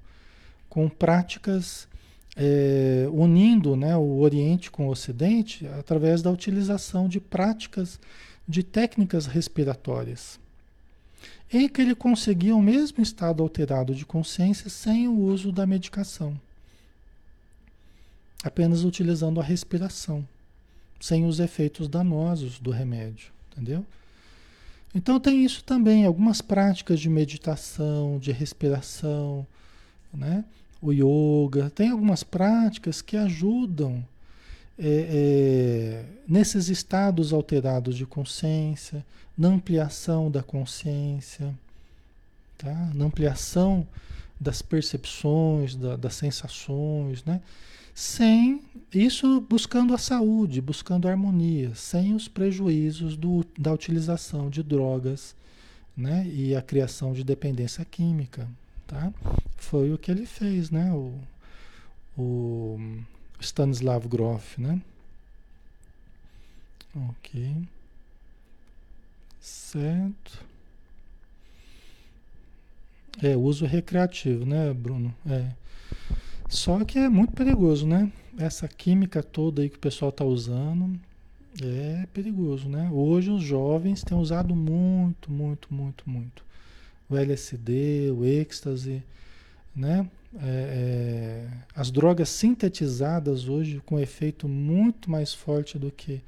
com 0.69 0.87
práticas 0.87 1.89
é, 2.37 3.09
unindo 3.11 3.75
né, 3.77 3.97
o 3.97 4.19
Oriente 4.19 4.71
com 4.71 4.87
o 4.87 4.91
Ocidente 4.91 5.67
através 5.79 6.21
da 6.21 6.31
utilização 6.31 7.09
de 7.09 7.19
práticas 7.19 7.99
de 8.47 8.63
técnicas 8.63 9.25
respiratórias. 9.25 10.39
Em 11.51 11.67
que 11.67 11.81
ele 11.81 11.95
conseguia 11.95 12.55
o 12.55 12.61
mesmo 12.61 13.03
estado 13.03 13.43
alterado 13.43 13.95
de 13.95 14.05
consciência 14.05 14.69
sem 14.69 15.09
o 15.09 15.19
uso 15.19 15.51
da 15.51 15.67
medicação, 15.67 16.39
apenas 18.45 18.85
utilizando 18.85 19.41
a 19.41 19.43
respiração, 19.43 20.23
sem 21.01 21.25
os 21.25 21.41
efeitos 21.41 21.89
danosos 21.89 22.59
do 22.59 22.71
remédio. 22.71 23.40
Entendeu? 23.53 23.85
Então 24.95 25.21
tem 25.21 25.45
isso 25.45 25.63
também, 25.63 26.05
algumas 26.05 26.41
práticas 26.41 26.99
de 26.99 27.09
meditação, 27.09 28.19
de 28.19 28.33
respiração, 28.33 29.47
né? 30.13 30.45
O 30.83 30.93
yoga, 30.93 31.71
tem 31.71 31.91
algumas 31.91 32.23
práticas 32.23 33.03
que 33.03 33.17
ajudam 33.17 34.03
é, 34.79 34.83
é, 34.83 36.05
nesses 36.27 36.69
estados 36.69 37.35
alterados 37.35 37.97
de 37.97 38.07
consciência, 38.07 39.05
na 39.37 39.49
ampliação 39.49 40.31
da 40.31 40.43
consciência, 40.43 41.55
tá? 42.57 42.91
na 42.95 43.05
ampliação 43.05 43.87
das 44.41 44.63
percepções, 44.63 45.77
da, 45.77 45.97
das 45.97 46.15
sensações, 46.15 47.23
né? 47.25 47.43
Sem 47.95 48.63
isso 48.93 49.41
buscando 49.43 49.95
a 49.95 49.99
saúde, 49.99 50.61
buscando 50.61 51.07
a 51.07 51.11
harmonia, 51.11 51.75
sem 51.75 52.15
os 52.15 52.29
prejuízos 52.29 53.17
do, 53.17 53.45
da 53.59 53.73
utilização 53.73 54.51
de 54.51 54.63
drogas 54.63 55.35
né? 55.97 56.27
e 56.27 56.55
a 56.57 56.63
criação 56.63 57.13
de 57.13 57.23
dependência 57.23 57.85
química. 57.85 58.49
Tá? 58.87 59.13
Foi 59.57 59.93
o 59.93 59.99
que 59.99 60.11
ele 60.11 60.27
fez, 60.27 60.71
né? 60.71 60.93
o, 60.93 61.15
o 62.17 62.79
Stanislav 63.41 64.07
Grof. 64.09 64.59
Né? 64.59 64.81
Ok. 67.09 67.57
Certo. 69.41 70.45
É, 73.23 73.37
uso 73.37 73.67
recreativo, 73.67 74.47
né, 74.47 74.73
Bruno? 74.73 75.15
É. 75.27 75.51
Só 76.51 76.85
que 76.85 76.99
é 76.99 77.09
muito 77.09 77.33
perigoso, 77.33 77.87
né? 77.87 78.11
Essa 78.37 78.67
química 78.67 79.23
toda 79.23 79.63
aí 79.63 79.71
que 79.71 79.77
o 79.77 79.81
pessoal 79.81 80.09
está 80.09 80.25
usando 80.25 80.99
é 81.63 82.07
perigoso, 82.13 82.69
né? 82.69 82.91
Hoje 82.93 83.31
os 83.31 83.41
jovens 83.41 84.03
têm 84.03 84.19
usado 84.19 84.55
muito, 84.55 85.31
muito, 85.31 85.73
muito, 85.73 86.11
muito. 86.11 86.45
O 87.09 87.17
LSD, 87.17 88.11
o 88.11 88.25
êxtase, 88.25 89.01
né? 89.75 90.11
É, 90.43 90.43
é, 90.43 91.49
as 91.73 91.93
drogas 91.93 92.29
sintetizadas 92.29 93.49
hoje 93.49 93.81
com 93.87 93.99
efeito 93.99 94.49
muito 94.49 95.09
mais 95.09 95.33
forte 95.33 95.79
do 95.79 95.93
que, 95.93 96.21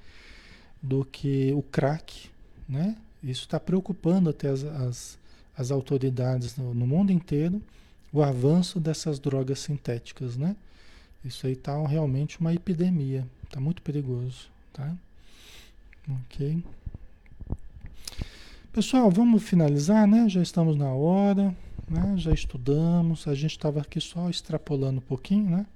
do 0.80 1.04
que 1.04 1.52
o 1.52 1.62
crack, 1.62 2.30
né? 2.68 2.96
Isso 3.24 3.42
está 3.42 3.58
preocupando 3.58 4.30
até 4.30 4.48
as, 4.48 4.62
as, 4.62 5.18
as 5.56 5.72
autoridades 5.72 6.56
no, 6.56 6.72
no 6.72 6.86
mundo 6.86 7.10
inteiro 7.10 7.60
o 8.12 8.22
avanço 8.22 8.78
dessas 8.78 9.18
drogas 9.18 9.60
sintéticas, 9.60 10.36
né? 10.36 10.54
Isso 11.24 11.46
aí 11.46 11.52
está 11.52 11.74
realmente 11.86 12.40
uma 12.40 12.52
epidemia, 12.52 13.26
está 13.44 13.58
muito 13.60 13.80
perigoso, 13.80 14.50
tá? 14.72 14.94
Ok. 16.26 16.62
Pessoal, 18.72 19.10
vamos 19.10 19.42
finalizar, 19.42 20.06
né? 20.06 20.28
Já 20.28 20.42
estamos 20.42 20.76
na 20.76 20.92
hora, 20.92 21.54
né? 21.88 22.14
Já 22.16 22.32
estudamos, 22.32 23.26
a 23.28 23.34
gente 23.34 23.52
estava 23.52 23.80
aqui 23.80 24.00
só 24.00 24.28
extrapolando 24.28 24.98
um 24.98 25.02
pouquinho, 25.02 25.48
né? 25.50 25.66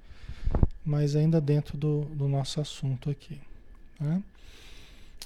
Mas 0.85 1.15
ainda 1.15 1.39
dentro 1.39 1.77
do, 1.77 2.01
do 2.05 2.27
nosso 2.27 2.59
assunto 2.59 3.09
aqui, 3.09 3.39
né? 3.99 4.21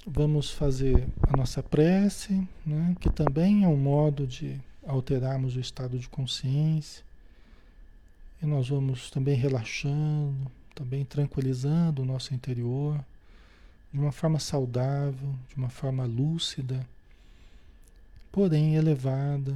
Vamos 0.05 0.51
fazer 0.51 1.07
a 1.23 1.35
nossa 1.35 1.61
prece, 1.61 2.47
né? 2.65 2.95
Que 2.99 3.09
também 3.09 3.63
é 3.63 3.67
um 3.67 3.77
modo 3.77 4.25
de 4.27 4.59
alterarmos 4.85 5.55
o 5.55 5.59
estado 5.59 5.97
de 5.97 6.09
consciência. 6.09 7.03
E 8.41 8.45
nós 8.45 8.69
vamos 8.69 9.11
também 9.11 9.35
relaxando, 9.35 10.51
também 10.73 11.05
tranquilizando 11.05 12.01
o 12.01 12.05
nosso 12.05 12.33
interior, 12.33 13.03
de 13.93 13.99
uma 13.99 14.11
forma 14.11 14.39
saudável, 14.39 15.35
de 15.49 15.55
uma 15.55 15.69
forma 15.69 16.05
lúcida, 16.05 16.87
porém 18.31 18.75
elevada, 18.75 19.55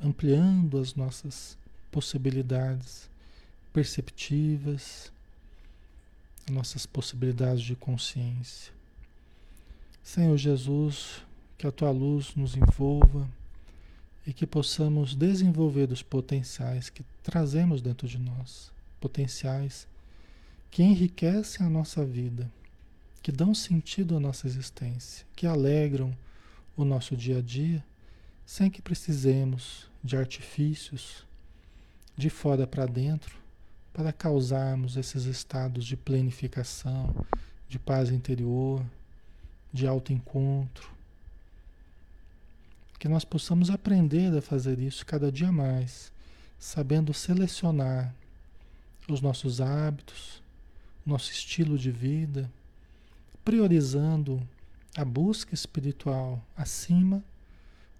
ampliando 0.00 0.78
as 0.78 0.94
nossas 0.94 1.56
possibilidades 1.90 3.08
perceptivas, 3.72 5.10
nossas 6.50 6.86
possibilidades 6.86 7.62
de 7.62 7.74
consciência. 7.74 8.72
Senhor 10.02 10.36
Jesus, 10.36 11.22
que 11.58 11.66
a 11.66 11.72
tua 11.72 11.90
luz 11.90 12.34
nos 12.36 12.56
envolva 12.56 13.26
e 14.26 14.32
que 14.32 14.46
possamos 14.46 15.14
desenvolver 15.14 15.92
os 15.92 16.02
potenciais 16.02 16.90
que 16.90 17.04
trazemos 17.22 17.80
dentro 17.80 18.08
de 18.08 18.18
nós, 18.18 18.72
potenciais 19.00 19.86
que 20.70 20.82
enriquecem 20.82 21.64
a 21.64 21.70
nossa 21.70 22.04
vida, 22.04 22.50
que 23.22 23.30
dão 23.30 23.54
sentido 23.54 24.16
à 24.16 24.20
nossa 24.20 24.46
existência, 24.46 25.24
que 25.34 25.46
alegram 25.46 26.16
o 26.76 26.84
nosso 26.84 27.16
dia 27.16 27.38
a 27.38 27.40
dia, 27.40 27.84
sem 28.44 28.68
que 28.68 28.82
precisemos 28.82 29.88
de 30.02 30.16
artifícios 30.16 31.24
de 32.16 32.28
fora 32.28 32.66
para 32.66 32.86
dentro 32.86 33.46
para 33.92 34.12
causarmos 34.12 34.98
esses 34.98 35.24
estados 35.24 35.86
de 35.86 35.96
planificação, 35.96 37.14
de 37.66 37.78
paz 37.78 38.10
interior, 38.10 38.84
de 39.72 39.86
autoencontro, 39.86 40.95
que 42.98 43.08
nós 43.08 43.24
possamos 43.24 43.70
aprender 43.70 44.36
a 44.36 44.40
fazer 44.40 44.78
isso 44.78 45.04
cada 45.04 45.30
dia 45.30 45.52
mais, 45.52 46.12
sabendo 46.58 47.12
selecionar 47.12 48.14
os 49.08 49.20
nossos 49.20 49.60
hábitos, 49.60 50.42
nosso 51.04 51.30
estilo 51.30 51.78
de 51.78 51.90
vida, 51.90 52.50
priorizando 53.44 54.42
a 54.96 55.04
busca 55.04 55.54
espiritual 55.54 56.42
acima 56.56 57.22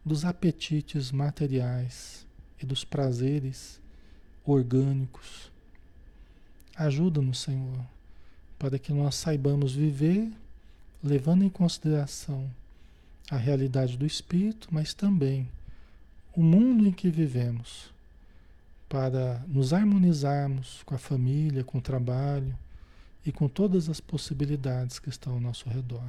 dos 0.04 0.24
apetites 0.24 1.12
materiais 1.12 2.26
e 2.60 2.66
dos 2.66 2.84
prazeres 2.84 3.80
orgânicos. 4.44 5.50
Ajuda-nos, 6.74 7.40
Senhor, 7.40 7.84
para 8.58 8.78
que 8.78 8.92
nós 8.92 9.14
saibamos 9.14 9.74
viver 9.74 10.32
levando 11.02 11.44
em 11.44 11.48
consideração 11.48 12.50
a 13.30 13.36
realidade 13.36 13.96
do 13.96 14.06
espírito, 14.06 14.68
mas 14.70 14.94
também 14.94 15.48
o 16.34 16.42
mundo 16.42 16.86
em 16.86 16.92
que 16.92 17.10
vivemos, 17.10 17.90
para 18.88 19.42
nos 19.48 19.72
harmonizarmos 19.72 20.82
com 20.84 20.94
a 20.94 20.98
família, 20.98 21.64
com 21.64 21.78
o 21.78 21.82
trabalho 21.82 22.56
e 23.24 23.32
com 23.32 23.48
todas 23.48 23.88
as 23.88 24.00
possibilidades 24.00 24.98
que 24.98 25.08
estão 25.08 25.34
ao 25.34 25.40
nosso 25.40 25.68
redor. 25.68 26.08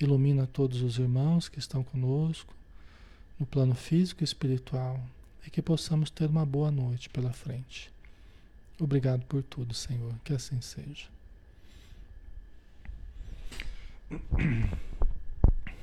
Ilumina 0.00 0.46
todos 0.46 0.82
os 0.82 0.98
irmãos 0.98 1.48
que 1.48 1.58
estão 1.58 1.84
conosco 1.84 2.52
no 3.38 3.46
plano 3.46 3.74
físico 3.74 4.22
e 4.22 4.24
espiritual 4.24 5.00
e 5.46 5.50
que 5.50 5.62
possamos 5.62 6.10
ter 6.10 6.28
uma 6.28 6.44
boa 6.44 6.70
noite 6.70 7.08
pela 7.08 7.32
frente. 7.32 7.92
Obrigado 8.80 9.24
por 9.26 9.42
tudo, 9.42 9.72
Senhor, 9.72 10.14
que 10.24 10.32
assim 10.32 10.60
seja. 10.60 11.06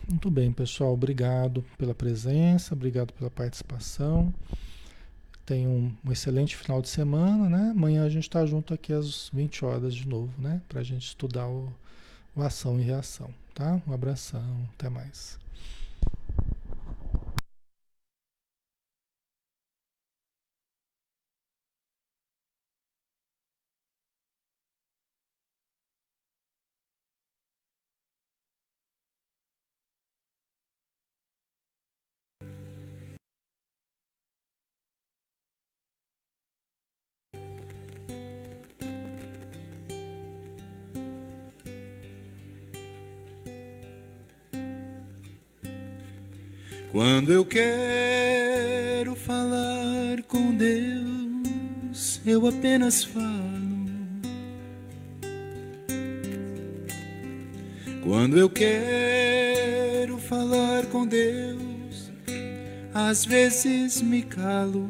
Muito 0.07 0.29
bem, 0.29 0.51
pessoal. 0.51 0.93
Obrigado 0.93 1.63
pela 1.77 1.93
presença, 1.93 2.73
obrigado 2.73 3.13
pela 3.13 3.29
participação. 3.29 4.33
Tenham 5.45 5.71
um, 5.71 5.95
um 6.05 6.11
excelente 6.11 6.55
final 6.55 6.81
de 6.81 6.89
semana, 6.89 7.49
né? 7.49 7.71
Amanhã 7.71 8.05
a 8.05 8.09
gente 8.09 8.23
está 8.23 8.45
junto 8.45 8.73
aqui 8.73 8.93
às 8.93 9.29
20 9.33 9.65
horas 9.65 9.93
de 9.95 10.07
novo, 10.07 10.31
né? 10.39 10.61
Para 10.69 10.81
a 10.81 10.83
gente 10.83 11.05
estudar 11.07 11.47
o, 11.47 11.73
o 12.35 12.41
ação 12.41 12.79
e 12.79 12.83
reação, 12.83 13.33
tá? 13.53 13.81
Um 13.87 13.93
abração, 13.93 14.69
até 14.73 14.89
mais. 14.89 15.40
Quando 46.91 47.31
eu 47.31 47.45
quero 47.45 49.15
falar 49.15 50.21
com 50.27 50.53
Deus, 50.53 52.19
eu 52.25 52.45
apenas 52.45 53.05
falo. 53.05 53.61
Quando 58.03 58.37
eu 58.37 58.49
quero 58.49 60.17
falar 60.17 60.85
com 60.87 61.07
Deus, 61.07 62.11
às 62.93 63.23
vezes 63.23 64.01
me 64.01 64.23
calo. 64.23 64.89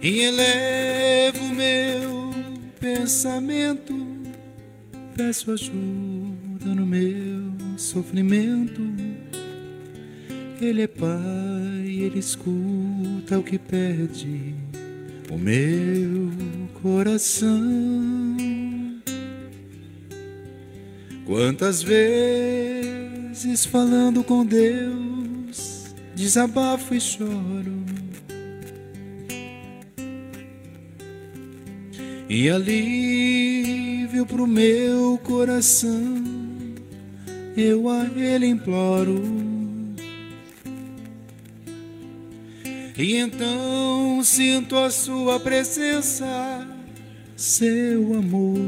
E 0.00 0.20
elevo 0.20 1.44
meu 1.48 2.30
pensamento, 2.78 3.94
peço 5.16 5.50
ajuda 5.50 6.09
sofrimento. 7.90 8.80
Ele 10.60 10.82
é 10.82 10.86
Pai, 10.86 11.86
Ele 11.86 12.18
escuta 12.18 13.38
o 13.38 13.42
que 13.42 13.58
pede 13.58 14.54
o 15.30 15.36
meu 15.36 16.30
coração. 16.82 17.48
Quantas 21.26 21.82
vezes 21.82 23.64
falando 23.64 24.22
com 24.22 24.44
Deus, 24.44 25.86
desabafo 26.14 26.94
e 26.94 27.00
choro. 27.00 27.80
E 32.28 32.48
alívio 32.48 34.24
pro 34.26 34.46
meu 34.46 35.18
coração 35.24 36.19
eu 37.60 37.88
a 37.88 38.06
Ele 38.16 38.46
imploro. 38.46 39.22
E 42.96 43.16
então 43.16 44.22
sinto 44.22 44.76
a 44.76 44.90
Sua 44.90 45.40
presença, 45.40 46.66
seu 47.36 48.14
amor, 48.14 48.58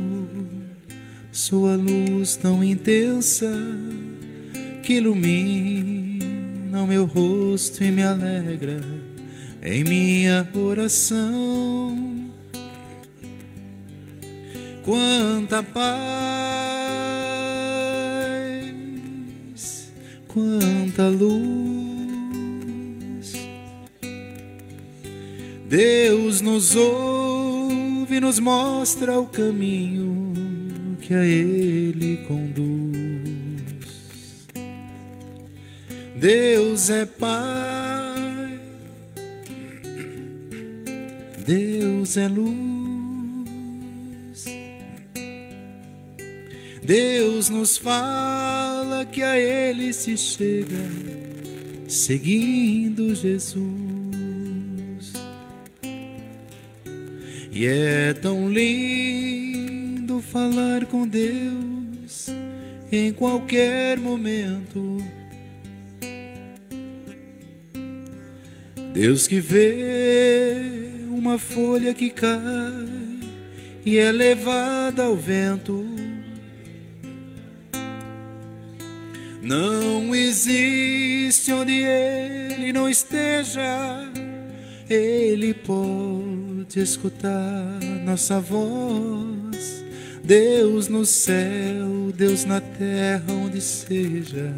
Sua 1.31 1.77
luz 1.77 2.37
tão 2.37 2.63
intensa 2.63 3.51
que 4.83 4.95
ilumina 4.95 6.83
o 6.83 6.87
meu 6.87 7.05
rosto 7.05 7.85
e 7.85 7.91
me 7.91 8.03
alegra 8.03 8.81
em 9.63 9.85
minha 9.85 10.49
oração. 10.55 12.31
Quanta 14.85 15.63
paz 15.63 16.62
quanta 20.33 21.09
luz. 21.09 21.73
Deus 25.69 26.41
nos 26.41 26.75
ouve, 26.77 28.21
nos 28.21 28.39
mostra 28.39 29.19
o 29.19 29.27
caminho 29.27 30.33
que 31.01 31.15
a 31.15 31.25
Ele 31.25 32.19
conduz. 32.29 32.83
Deus 36.17 36.91
é 36.91 37.07
Pai, 37.07 38.61
Deus 41.47 42.17
é 42.17 42.29
luz. 42.29 42.82
Deus 46.93 47.49
nos 47.49 47.79
fala 47.79 49.07
que 49.07 49.23
a 49.23 49.39
Ele 49.39 49.95
se 49.95 50.15
chega, 50.15 50.77
seguindo 51.89 53.15
Jesus. 53.15 53.55
E 57.51 57.65
é 57.65 58.13
tão 58.13 58.53
lindo 58.53 60.21
falar 60.21 60.85
com 60.85 61.09
Deus 61.09 62.29
em 62.93 63.11
qualquer 63.11 63.99
momento. 63.99 64.99
Deus 68.93 69.27
que 69.27 69.41
vê 69.41 70.91
uma 71.09 71.39
folha 71.39 71.95
que 71.95 72.11
cai 72.11 72.39
e 73.83 73.97
é 73.97 74.13
levada 74.13 75.05
ao 75.05 75.17
vento. 75.17 75.92
Não 79.53 80.15
existe 80.15 81.53
onde 81.53 81.75
ele 81.75 82.73
não 82.73 82.89
esteja, 82.89 84.11
ele 84.89 85.53
pode 85.53 86.81
escutar 86.81 87.79
nossa 88.03 88.41
voz. 88.41 89.85
Deus 90.25 90.89
no 90.89 91.05
céu, 91.05 92.11
Deus 92.17 92.47
na 92.47 92.63
terra, 92.63 93.31
onde 93.31 93.61
seja, 93.61 94.55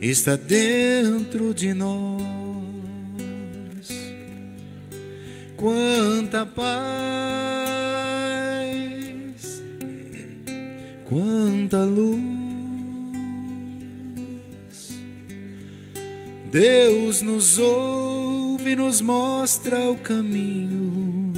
está 0.00 0.34
dentro 0.34 1.54
de 1.54 1.72
nós. 1.72 2.22
Quanta 5.56 6.44
paz, 6.44 6.72
quanta 11.08 11.84
luz. 11.84 12.41
Deus 16.52 17.22
nos 17.22 17.58
ouve 17.58 18.72
e 18.72 18.76
nos 18.76 19.00
mostra 19.00 19.90
o 19.90 19.96
caminho 19.96 21.32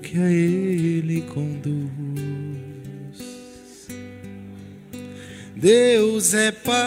que 0.00 0.18
a 0.18 0.30
Ele 0.30 1.20
conduz. 1.20 1.90
Deus 5.54 6.32
é 6.32 6.50
Pai, 6.50 6.82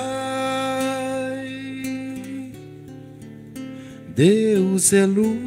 Deus 4.16 4.92
é 4.92 5.06
luz, 5.06 5.38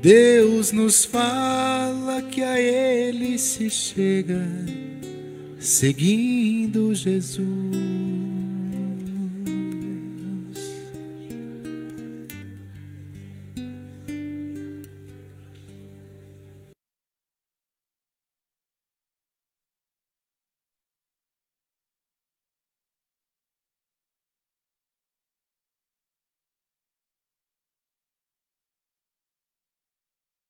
Deus 0.00 0.72
nos 0.72 1.04
fala 1.04 2.22
que 2.22 2.42
a 2.42 2.58
Ele 2.58 3.38
se 3.38 3.68
chega, 3.68 4.48
seguindo 5.58 6.94
Jesus. 6.94 8.17